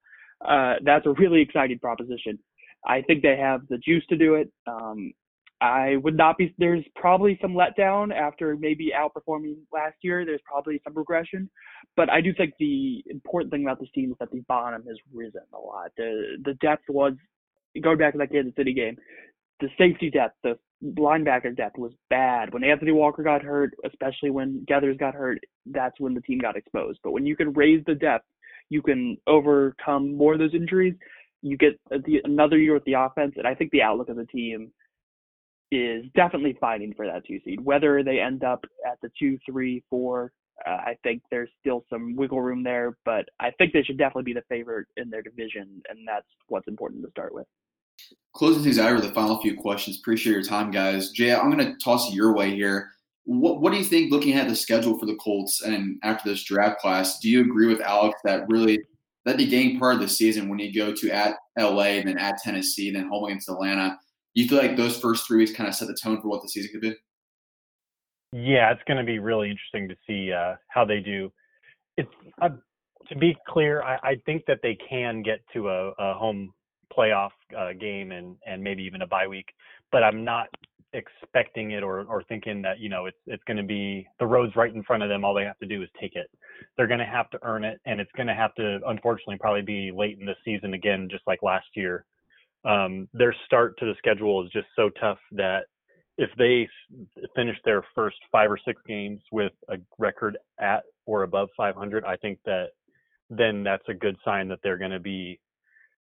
Uh, 0.44 0.74
that's 0.84 1.06
a 1.06 1.12
really 1.12 1.40
exciting 1.40 1.78
proposition. 1.78 2.38
I 2.86 3.02
think 3.02 3.22
they 3.22 3.36
have 3.36 3.62
the 3.68 3.78
juice 3.78 4.04
to 4.08 4.16
do 4.16 4.34
it. 4.34 4.50
Um, 4.66 5.12
I 5.60 5.96
would 6.04 6.16
not 6.16 6.38
be. 6.38 6.54
There's 6.58 6.84
probably 6.94 7.36
some 7.42 7.52
letdown 7.52 8.14
after 8.14 8.56
maybe 8.56 8.92
outperforming 8.96 9.56
last 9.72 9.96
year. 10.02 10.24
There's 10.24 10.40
probably 10.44 10.80
some 10.84 10.94
regression, 10.94 11.50
but 11.96 12.08
I 12.08 12.20
do 12.20 12.32
think 12.32 12.54
the 12.60 13.02
important 13.10 13.50
thing 13.50 13.62
about 13.62 13.80
this 13.80 13.88
team 13.92 14.12
is 14.12 14.16
that 14.20 14.30
the 14.30 14.40
bottom 14.46 14.84
has 14.86 14.96
risen 15.12 15.42
a 15.52 15.58
lot. 15.58 15.90
The 15.96 16.36
the 16.44 16.54
depth 16.54 16.84
was 16.88 17.14
going 17.82 17.98
back 17.98 18.12
to 18.12 18.18
that 18.18 18.30
Kansas 18.30 18.54
City 18.56 18.72
game. 18.72 18.96
The 19.60 19.68
safety 19.76 20.10
depth, 20.10 20.36
the 20.42 20.56
linebacker 20.84 21.56
depth 21.56 21.78
was 21.78 21.92
bad. 22.10 22.52
When 22.52 22.62
Anthony 22.62 22.92
Walker 22.92 23.22
got 23.22 23.42
hurt, 23.42 23.74
especially 23.84 24.30
when 24.30 24.64
Geathers 24.70 24.98
got 24.98 25.14
hurt, 25.14 25.38
that's 25.66 25.98
when 25.98 26.14
the 26.14 26.20
team 26.20 26.38
got 26.38 26.56
exposed. 26.56 27.00
But 27.02 27.12
when 27.12 27.26
you 27.26 27.36
can 27.36 27.52
raise 27.52 27.84
the 27.86 27.94
depth, 27.94 28.26
you 28.70 28.82
can 28.82 29.16
overcome 29.26 30.16
more 30.16 30.34
of 30.34 30.38
those 30.38 30.54
injuries. 30.54 30.94
You 31.42 31.56
get 31.56 31.80
the, 31.90 32.20
another 32.24 32.58
year 32.58 32.74
with 32.74 32.84
the 32.84 32.94
offense, 32.94 33.34
and 33.36 33.46
I 33.46 33.54
think 33.54 33.70
the 33.70 33.82
outlook 33.82 34.08
of 34.08 34.16
the 34.16 34.26
team 34.26 34.70
is 35.70 36.04
definitely 36.14 36.56
fighting 36.60 36.94
for 36.96 37.06
that 37.06 37.26
two 37.26 37.40
seed. 37.44 37.60
Whether 37.60 38.02
they 38.02 38.20
end 38.20 38.44
up 38.44 38.64
at 38.86 38.98
the 39.02 39.10
two, 39.18 39.38
three, 39.44 39.82
four, 39.90 40.32
uh, 40.66 40.70
I 40.70 40.96
think 41.02 41.22
there's 41.30 41.50
still 41.60 41.84
some 41.90 42.16
wiggle 42.16 42.40
room 42.40 42.62
there, 42.62 42.96
but 43.04 43.28
I 43.38 43.50
think 43.58 43.72
they 43.72 43.82
should 43.82 43.98
definitely 43.98 44.24
be 44.24 44.32
the 44.32 44.44
favorite 44.48 44.88
in 44.96 45.10
their 45.10 45.22
division, 45.22 45.82
and 45.88 45.98
that's 46.06 46.26
what's 46.48 46.68
important 46.68 47.04
to 47.04 47.10
start 47.10 47.34
with. 47.34 47.46
Closing 48.34 48.62
things 48.62 48.78
out 48.78 48.94
with 48.94 49.04
the 49.04 49.12
final 49.12 49.40
few 49.40 49.56
questions. 49.56 49.98
Appreciate 49.98 50.32
your 50.32 50.42
time, 50.42 50.70
guys. 50.70 51.10
Jay, 51.10 51.34
I'm 51.34 51.50
going 51.50 51.64
to 51.64 51.76
toss 51.82 52.12
your 52.12 52.34
way 52.34 52.54
here. 52.54 52.90
What, 53.24 53.60
what 53.60 53.72
do 53.72 53.78
you 53.78 53.84
think 53.84 54.10
looking 54.10 54.34
at 54.34 54.48
the 54.48 54.56
schedule 54.56 54.98
for 54.98 55.06
the 55.06 55.16
Colts 55.16 55.62
and 55.62 55.98
after 56.02 56.28
this 56.28 56.44
draft 56.44 56.80
class? 56.80 57.18
Do 57.18 57.28
you 57.28 57.40
agree 57.40 57.66
with 57.66 57.80
Alex 57.80 58.18
that 58.24 58.44
really 58.48 58.80
that 59.24 59.36
beginning 59.36 59.78
part 59.78 59.94
of 59.94 60.00
the 60.00 60.08
season 60.08 60.48
when 60.48 60.58
you 60.58 60.72
go 60.72 60.94
to 60.94 61.10
at 61.10 61.36
LA 61.58 61.98
and 61.98 62.08
then 62.08 62.18
at 62.18 62.38
Tennessee 62.38 62.88
and 62.88 62.96
then 62.96 63.08
home 63.08 63.24
against 63.24 63.48
Atlanta? 63.48 63.98
you 64.38 64.48
feel 64.48 64.58
like 64.58 64.76
those 64.76 64.98
first 64.98 65.26
three 65.26 65.38
weeks 65.38 65.52
kind 65.52 65.68
of 65.68 65.74
set 65.74 65.88
the 65.88 65.96
tone 66.00 66.20
for 66.20 66.28
what 66.28 66.42
the 66.42 66.48
season 66.48 66.70
could 66.70 66.80
be? 66.80 66.94
Yeah, 68.32 68.70
it's 68.70 68.82
going 68.86 68.98
to 68.98 69.04
be 69.04 69.18
really 69.18 69.50
interesting 69.50 69.88
to 69.88 69.96
see 70.06 70.32
uh, 70.32 70.54
how 70.68 70.84
they 70.84 71.00
do. 71.00 71.32
It's 71.96 72.10
uh, 72.40 72.50
to 73.08 73.16
be 73.16 73.36
clear, 73.48 73.82
I, 73.82 73.96
I, 73.96 74.14
think 74.26 74.44
that 74.46 74.60
they 74.62 74.76
can 74.88 75.22
get 75.22 75.40
to 75.54 75.68
a, 75.68 75.90
a 75.98 76.14
home 76.14 76.52
playoff 76.98 77.30
uh, 77.56 77.72
game 77.78 78.12
and 78.12 78.36
and 78.46 78.62
maybe 78.62 78.82
even 78.82 79.02
a 79.02 79.06
bye 79.06 79.26
week, 79.26 79.46
but 79.92 80.02
I'm 80.02 80.24
not 80.24 80.48
expecting 80.94 81.72
it 81.72 81.82
or 81.82 82.04
or 82.04 82.22
thinking 82.24 82.62
that 82.62 82.80
you 82.80 82.88
know 82.88 83.06
it's 83.06 83.18
it's 83.26 83.44
going 83.44 83.58
to 83.58 83.62
be 83.62 84.06
the 84.18 84.26
road's 84.26 84.56
right 84.56 84.74
in 84.74 84.82
front 84.82 85.02
of 85.02 85.08
them. 85.08 85.24
All 85.24 85.34
they 85.34 85.44
have 85.44 85.58
to 85.58 85.66
do 85.66 85.82
is 85.82 85.88
take 86.00 86.16
it. 86.16 86.30
They're 86.76 86.86
going 86.86 87.00
to 87.00 87.06
have 87.06 87.30
to 87.30 87.38
earn 87.42 87.64
it, 87.64 87.80
and 87.86 88.00
it's 88.00 88.12
going 88.16 88.26
to 88.26 88.34
have 88.34 88.54
to 88.56 88.80
unfortunately 88.86 89.38
probably 89.38 89.62
be 89.62 89.92
late 89.94 90.18
in 90.18 90.26
the 90.26 90.34
season 90.44 90.74
again, 90.74 91.08
just 91.10 91.26
like 91.26 91.42
last 91.42 91.66
year 91.74 92.04
um, 92.64 93.08
their 93.12 93.34
start 93.46 93.78
to 93.78 93.86
the 93.86 93.94
schedule 93.98 94.44
is 94.44 94.50
just 94.50 94.66
so 94.74 94.90
tough 95.00 95.18
that 95.32 95.64
if 96.16 96.30
they 96.36 96.68
finish 97.36 97.56
their 97.64 97.84
first 97.94 98.16
five 98.32 98.50
or 98.50 98.58
six 98.64 98.80
games 98.86 99.20
with 99.30 99.52
a 99.68 99.76
record 99.98 100.36
at 100.60 100.82
or 101.06 101.22
above 101.22 101.48
500, 101.56 102.04
I 102.04 102.16
think 102.16 102.38
that 102.44 102.70
then 103.30 103.62
that's 103.62 103.88
a 103.88 103.94
good 103.94 104.16
sign 104.24 104.48
that 104.48 104.58
they're 104.62 104.78
going 104.78 104.90
to 104.90 105.00
be 105.00 105.38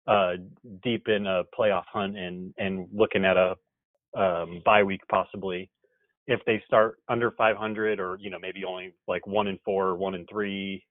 uh, 0.06 0.34
deep 0.82 1.08
in 1.08 1.26
a 1.26 1.42
playoff 1.58 1.84
hunt 1.92 2.16
and 2.16 2.54
and 2.58 2.88
looking 2.92 3.24
at 3.24 3.36
a 3.36 3.56
um, 4.16 4.62
bye 4.64 4.82
week 4.82 5.02
possibly. 5.08 5.70
If 6.26 6.40
they 6.44 6.62
start 6.66 6.98
under 7.08 7.30
500, 7.30 8.00
or 8.00 8.18
you 8.20 8.30
know 8.30 8.38
maybe 8.38 8.64
only 8.64 8.94
like 9.06 9.26
one 9.26 9.46
and 9.46 9.58
four, 9.64 9.88
or 9.88 9.96
one 9.96 10.14
and 10.14 10.28
three, 10.28 10.84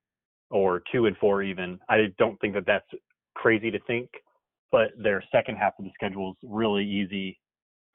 or 0.50 0.82
two 0.92 1.08
and 1.08 1.18
four 1.18 1.44
even, 1.44 1.80
I 1.90 2.14
don't 2.18 2.40
think 2.40 2.54
that 2.54 2.66
that's 2.66 2.88
crazy 3.34 3.72
to 3.72 3.80
think. 3.88 4.10
But 4.72 4.92
their 4.98 5.24
second 5.32 5.58
half 5.58 5.74
of 5.80 5.86
the 5.86 5.92
schedule 5.94 6.32
is 6.32 6.38
really 6.44 6.86
easy, 6.86 7.40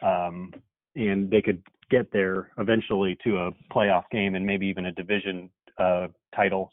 um, 0.02 0.52
and 0.94 1.30
they 1.30 1.42
could 1.42 1.62
get 1.90 2.10
there 2.12 2.52
eventually 2.58 3.18
to 3.24 3.36
a 3.38 3.50
playoff 3.72 4.04
game 4.12 4.34
and 4.34 4.46
maybe 4.46 4.66
even 4.66 4.86
a 4.86 4.92
division 4.92 5.50
uh, 5.78 6.08
title. 6.34 6.70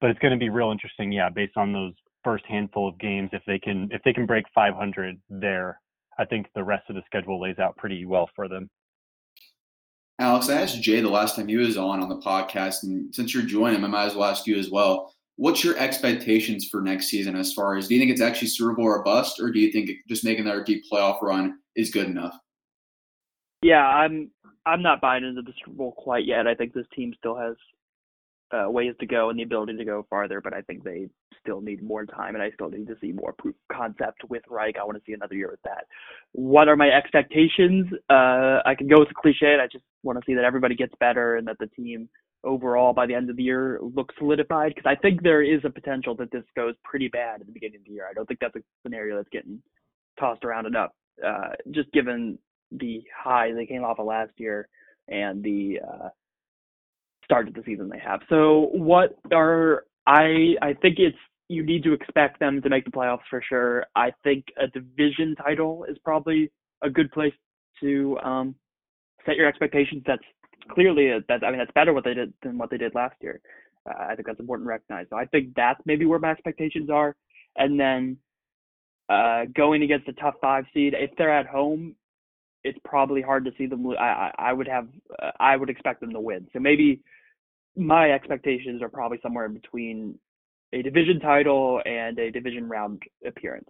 But 0.00 0.10
it's 0.10 0.18
going 0.20 0.32
to 0.32 0.38
be 0.38 0.48
real 0.48 0.70
interesting, 0.70 1.12
yeah, 1.12 1.28
based 1.28 1.56
on 1.56 1.72
those 1.72 1.92
first 2.24 2.44
handful 2.46 2.88
of 2.88 2.98
games. 2.98 3.30
If 3.32 3.42
they 3.46 3.58
can, 3.58 3.88
if 3.92 4.02
they 4.02 4.12
can 4.12 4.26
break 4.26 4.44
500 4.54 5.20
there, 5.28 5.80
I 6.18 6.24
think 6.24 6.46
the 6.54 6.64
rest 6.64 6.88
of 6.88 6.96
the 6.96 7.02
schedule 7.06 7.40
lays 7.40 7.58
out 7.58 7.76
pretty 7.76 8.04
well 8.04 8.28
for 8.34 8.48
them. 8.48 8.68
Alex, 10.18 10.50
I 10.50 10.60
asked 10.60 10.82
Jay 10.82 11.00
the 11.00 11.08
last 11.08 11.34
time 11.34 11.48
he 11.48 11.56
was 11.56 11.78
on 11.78 12.02
on 12.02 12.10
the 12.10 12.18
podcast, 12.18 12.82
and 12.82 13.14
since 13.14 13.32
you're 13.32 13.42
joining 13.42 13.76
him, 13.76 13.86
I 13.86 13.88
might 13.88 14.06
as 14.06 14.14
well 14.14 14.28
ask 14.28 14.46
you 14.46 14.58
as 14.58 14.70
well. 14.70 15.14
What's 15.36 15.64
your 15.64 15.78
expectations 15.78 16.68
for 16.70 16.82
next 16.82 17.06
season 17.06 17.34
as 17.36 17.54
far 17.54 17.78
as 17.78 17.88
do 17.88 17.94
you 17.94 18.00
think 18.00 18.12
it's 18.12 18.20
actually 18.20 18.48
Super 18.48 18.74
Bowl 18.74 18.84
or 18.84 19.02
bust, 19.02 19.40
or 19.40 19.50
do 19.50 19.58
you 19.58 19.72
think 19.72 19.90
just 20.08 20.22
making 20.22 20.44
that 20.44 20.66
deep 20.66 20.84
playoff 20.92 21.22
run 21.22 21.58
is 21.74 21.90
good 21.90 22.06
enough? 22.06 22.36
Yeah, 23.62 23.86
I'm 23.86 24.30
I'm 24.66 24.82
not 24.82 25.00
buying 25.00 25.24
into 25.24 25.40
the 25.40 25.54
Super 25.64 25.76
Bowl 25.76 25.92
quite 25.92 26.26
yet. 26.26 26.46
I 26.46 26.54
think 26.54 26.74
this 26.74 26.86
team 26.94 27.14
still 27.16 27.36
has 27.36 27.56
uh, 28.52 28.70
ways 28.70 28.94
to 29.00 29.06
go 29.06 29.30
and 29.30 29.38
the 29.38 29.42
ability 29.42 29.78
to 29.78 29.84
go 29.86 30.06
farther, 30.10 30.42
but 30.42 30.52
I 30.52 30.60
think 30.60 30.84
they 30.84 31.08
still 31.42 31.60
need 31.60 31.82
more 31.82 32.04
time, 32.06 32.34
and 32.34 32.42
I 32.42 32.50
still 32.52 32.70
need 32.70 32.86
to 32.88 32.96
see 33.00 33.12
more 33.12 33.34
proof 33.38 33.54
concept 33.72 34.22
with 34.28 34.42
Reich. 34.48 34.76
I 34.80 34.84
want 34.84 34.98
to 34.98 35.04
see 35.06 35.12
another 35.12 35.34
year 35.34 35.50
with 35.50 35.62
that. 35.64 35.86
What 36.32 36.68
are 36.68 36.76
my 36.76 36.88
expectations? 36.88 37.86
Uh, 38.08 38.60
I 38.64 38.74
can 38.76 38.88
go 38.88 38.96
with 38.98 39.08
the 39.08 39.14
cliche. 39.14 39.56
I 39.60 39.66
just 39.66 39.84
want 40.02 40.18
to 40.18 40.24
see 40.26 40.34
that 40.34 40.44
everybody 40.44 40.74
gets 40.74 40.94
better 41.00 41.36
and 41.36 41.46
that 41.48 41.58
the 41.58 41.66
team 41.68 42.08
overall 42.42 42.92
by 42.92 43.06
the 43.06 43.14
end 43.14 43.28
of 43.28 43.36
the 43.36 43.42
year 43.42 43.78
looks 43.94 44.14
solidified. 44.18 44.74
Because 44.74 44.90
I 44.90 45.00
think 45.00 45.22
there 45.22 45.42
is 45.42 45.60
a 45.64 45.70
potential 45.70 46.14
that 46.16 46.30
this 46.30 46.44
goes 46.56 46.74
pretty 46.84 47.08
bad 47.08 47.40
at 47.40 47.46
the 47.46 47.52
beginning 47.52 47.80
of 47.80 47.84
the 47.84 47.92
year. 47.92 48.06
I 48.08 48.14
don't 48.14 48.26
think 48.26 48.40
that's 48.40 48.56
a 48.56 48.62
scenario 48.82 49.16
that's 49.16 49.28
getting 49.30 49.62
tossed 50.18 50.44
around 50.44 50.66
enough, 50.66 50.90
uh, 51.26 51.50
just 51.70 51.92
given 51.92 52.38
the 52.72 53.02
high 53.16 53.52
they 53.52 53.66
came 53.66 53.84
off 53.84 53.98
of 53.98 54.06
last 54.06 54.32
year 54.36 54.68
and 55.08 55.42
the 55.42 55.80
uh, 55.86 56.08
start 57.24 57.48
of 57.48 57.54
the 57.54 57.62
season 57.64 57.88
they 57.88 57.98
have. 57.98 58.20
So 58.28 58.70
what 58.72 59.18
are 59.32 59.84
I 60.06 60.54
I 60.62 60.74
think 60.74 60.98
it's 60.98 61.16
you 61.50 61.64
need 61.64 61.82
to 61.82 61.92
expect 61.92 62.38
them 62.38 62.62
to 62.62 62.68
make 62.68 62.84
the 62.84 62.92
playoffs 62.92 63.26
for 63.28 63.42
sure. 63.42 63.84
I 63.96 64.12
think 64.22 64.44
a 64.56 64.68
division 64.68 65.34
title 65.34 65.84
is 65.88 65.98
probably 66.04 66.52
a 66.80 66.88
good 66.88 67.10
place 67.10 67.34
to 67.80 68.16
um, 68.22 68.54
set 69.26 69.34
your 69.34 69.48
expectations. 69.48 70.04
That's 70.06 70.22
clearly 70.70 71.08
a, 71.08 71.18
that 71.28 71.42
I 71.42 71.50
mean 71.50 71.58
that's 71.58 71.72
better 71.74 71.92
what 71.92 72.04
they 72.04 72.14
did 72.14 72.32
than 72.44 72.56
what 72.56 72.70
they 72.70 72.76
did 72.76 72.94
last 72.94 73.16
year. 73.20 73.40
Uh, 73.84 74.00
I 74.10 74.14
think 74.14 74.28
that's 74.28 74.38
important 74.38 74.66
to 74.66 74.70
recognize. 74.70 75.06
So 75.10 75.16
I 75.16 75.24
think 75.26 75.48
that's 75.56 75.80
maybe 75.84 76.06
where 76.06 76.20
my 76.20 76.30
expectations 76.30 76.88
are, 76.88 77.16
and 77.56 77.80
then 77.80 78.16
uh, 79.08 79.46
going 79.56 79.82
against 79.82 80.06
a 80.06 80.12
tough 80.12 80.34
five 80.40 80.66
seed 80.72 80.94
if 80.96 81.10
they're 81.18 81.36
at 81.36 81.46
home. 81.46 81.96
It's 82.62 82.78
probably 82.84 83.22
hard 83.22 83.44
to 83.46 83.52
see 83.58 83.66
them. 83.66 83.84
I, 83.98 84.02
I, 84.02 84.32
I 84.38 84.52
would 84.52 84.68
have, 84.68 84.86
uh, 85.20 85.30
I 85.40 85.56
would 85.56 85.70
expect 85.70 86.00
them 86.00 86.12
to 86.12 86.20
win. 86.20 86.46
So 86.52 86.58
maybe 86.60 87.00
my 87.74 88.12
expectations 88.12 88.82
are 88.82 88.90
probably 88.90 89.18
somewhere 89.22 89.46
in 89.46 89.54
between 89.54 90.18
a 90.72 90.82
division 90.82 91.20
title 91.20 91.80
and 91.84 92.18
a 92.18 92.30
division 92.30 92.68
round 92.68 93.02
appearance. 93.26 93.68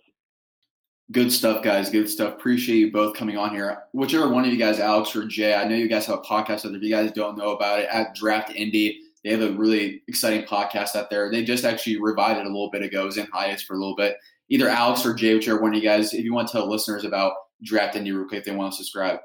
Good 1.12 1.32
stuff, 1.32 1.64
guys. 1.64 1.90
Good 1.90 2.08
stuff. 2.08 2.34
Appreciate 2.34 2.76
you 2.76 2.92
both 2.92 3.16
coming 3.16 3.36
on 3.36 3.50
here. 3.50 3.82
Whichever 3.92 4.28
one 4.28 4.44
of 4.44 4.52
you 4.52 4.58
guys, 4.58 4.78
Alex 4.78 5.16
or 5.16 5.26
Jay, 5.26 5.54
I 5.54 5.64
know 5.64 5.74
you 5.74 5.88
guys 5.88 6.06
have 6.06 6.18
a 6.18 6.22
podcast 6.22 6.64
out 6.64 6.70
there. 6.70 6.76
If 6.76 6.82
you 6.82 6.90
guys 6.90 7.10
don't 7.10 7.36
know 7.36 7.50
about 7.50 7.80
it, 7.80 7.88
at 7.90 8.14
Draft 8.14 8.50
Indy, 8.54 9.00
they 9.24 9.30
have 9.30 9.42
a 9.42 9.52
really 9.52 10.02
exciting 10.06 10.46
podcast 10.46 10.94
out 10.94 11.10
there. 11.10 11.30
They 11.30 11.44
just 11.44 11.64
actually 11.64 12.00
revived 12.00 12.38
it 12.38 12.46
a 12.46 12.48
little 12.48 12.70
bit 12.70 12.82
ago. 12.82 13.02
It 13.02 13.06
was 13.06 13.18
in 13.18 13.26
hiatus 13.26 13.62
for 13.62 13.74
a 13.74 13.78
little 13.78 13.96
bit. 13.96 14.16
Either 14.50 14.68
Alex 14.68 15.04
or 15.04 15.12
Jay, 15.14 15.34
whichever 15.34 15.60
one 15.60 15.74
of 15.74 15.82
you 15.82 15.88
guys, 15.88 16.14
if 16.14 16.24
you 16.24 16.32
want 16.32 16.48
to 16.48 16.52
tell 16.52 16.70
listeners 16.70 17.04
about 17.04 17.32
Draft 17.64 17.96
Indy 17.96 18.12
real 18.12 18.28
quick, 18.28 18.40
if 18.40 18.44
they 18.44 18.54
want 18.54 18.72
to 18.72 18.76
subscribe. 18.76 19.18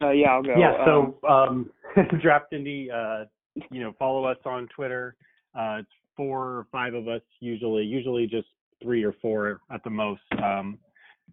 Uh, 0.00 0.10
yeah, 0.10 0.32
I'll 0.32 0.42
go. 0.42 0.54
Yeah, 0.56 0.84
so 0.84 1.18
um, 1.28 1.70
Draft 2.22 2.52
Indy, 2.52 2.90
uh, 2.90 3.24
you 3.70 3.80
know, 3.82 3.94
follow 3.98 4.24
us 4.24 4.38
on 4.44 4.68
Twitter. 4.68 5.16
Uh, 5.58 5.78
it's 5.80 5.88
four 6.18 6.40
or 6.40 6.66
five 6.72 6.94
of 6.94 7.06
us 7.06 7.22
usually, 7.40 7.84
usually 7.84 8.26
just 8.26 8.48
three 8.82 9.04
or 9.04 9.14
four 9.22 9.60
at 9.72 9.82
the 9.84 9.90
most. 9.90 10.20
Um, 10.42 10.78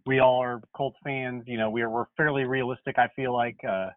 we 0.06 0.20
all 0.20 0.40
are 0.40 0.62
Colts 0.74 0.96
fans. 1.02 1.42
You 1.46 1.58
know, 1.58 1.68
we're 1.68 1.90
we're 1.90 2.06
fairly 2.16 2.44
realistic. 2.44 2.98
I 2.98 3.08
feel 3.16 3.34
like 3.34 3.58
uh, 3.68 3.88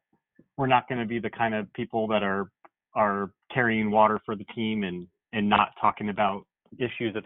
we're 0.58 0.68
not 0.68 0.90
going 0.90 1.00
to 1.00 1.06
be 1.06 1.20
the 1.20 1.30
kind 1.30 1.54
of 1.54 1.72
people 1.74 2.08
that 2.08 2.24
are 2.24 2.50
are 2.96 3.32
carrying 3.54 3.92
water 3.92 4.20
for 4.26 4.36
the 4.36 4.46
team 4.56 4.84
and 4.84 5.08
and 5.32 5.48
not 5.48 5.70
talking 5.80 6.10
about 6.10 6.46
issues 6.78 7.14
that 7.14 7.24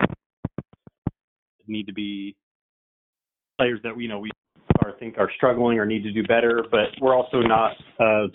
need 1.68 1.88
to 1.88 1.94
be 1.94 2.36
players 3.58 3.80
that 3.84 3.98
you 3.98 4.10
know 4.10 4.20
we 4.20 4.30
are 4.84 4.94
think 5.00 5.18
are 5.18 5.32
struggling 5.38 5.80
or 5.80 5.86
need 5.86 6.04
to 6.04 6.12
do 6.12 6.24
better. 6.24 6.66
But 6.70 6.90
we're 7.00 7.16
also 7.16 7.40
not 7.40 7.72
uh, 8.00 8.28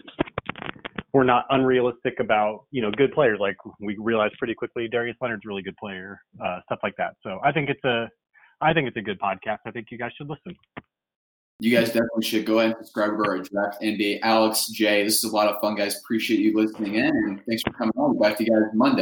we're 1.13 1.25
not 1.25 1.47
unrealistic 1.51 2.21
about 2.21 2.67
you 2.71 2.83
know 2.83 2.91
good 2.91 3.13
players. 3.13 3.39
Like 3.41 3.57
we 3.81 3.97
realized 3.99 4.35
pretty 4.39 4.55
quickly, 4.55 4.89
Darius 4.89 5.17
Leonard's 5.21 5.45
a 5.45 5.49
really 5.49 5.63
good 5.63 5.77
player, 5.77 6.21
uh, 6.43 6.61
stuff 6.67 6.81
like 6.83 6.95
that. 6.97 7.15
So 7.23 7.41
I 7.45 7.53
think 7.53 7.71
it's 7.71 7.85
a 7.85 8.09
I 8.61 8.73
think 8.73 8.89
it's 8.89 8.97
a 8.97 9.03
good 9.03 9.21
podcast. 9.21 9.59
I 9.67 9.71
think 9.71 9.89
you 9.91 9.99
guys 9.99 10.13
should 10.17 10.29
listen. 10.29 10.57
You 11.61 11.77
guys 11.77 11.89
definitely 11.89 12.23
should 12.23 12.47
go 12.47 12.61
ahead 12.61 12.77
and 12.77 12.87
subscribe 12.87 13.17
to 13.17 13.29
our 13.29 13.39
Draft 13.39 13.83
Indy. 13.83 14.23
Alex, 14.23 14.69
Jay, 14.69 15.03
this 15.03 15.25
is 15.25 15.33
a 15.33 15.35
lot 15.35 15.49
of 15.49 15.61
fun, 15.61 15.75
guys. 15.75 15.99
Appreciate 15.99 16.39
you 16.39 16.57
listening 16.57 16.95
in, 16.95 17.07
and 17.07 17.43
thanks 17.49 17.63
for 17.63 17.73
coming 17.73 17.93
on. 17.97 18.17
We'll 18.17 18.29
back 18.29 18.39
to 18.39 18.45
you 18.45 18.51
guys 18.51 18.71
Monday. 18.75 18.97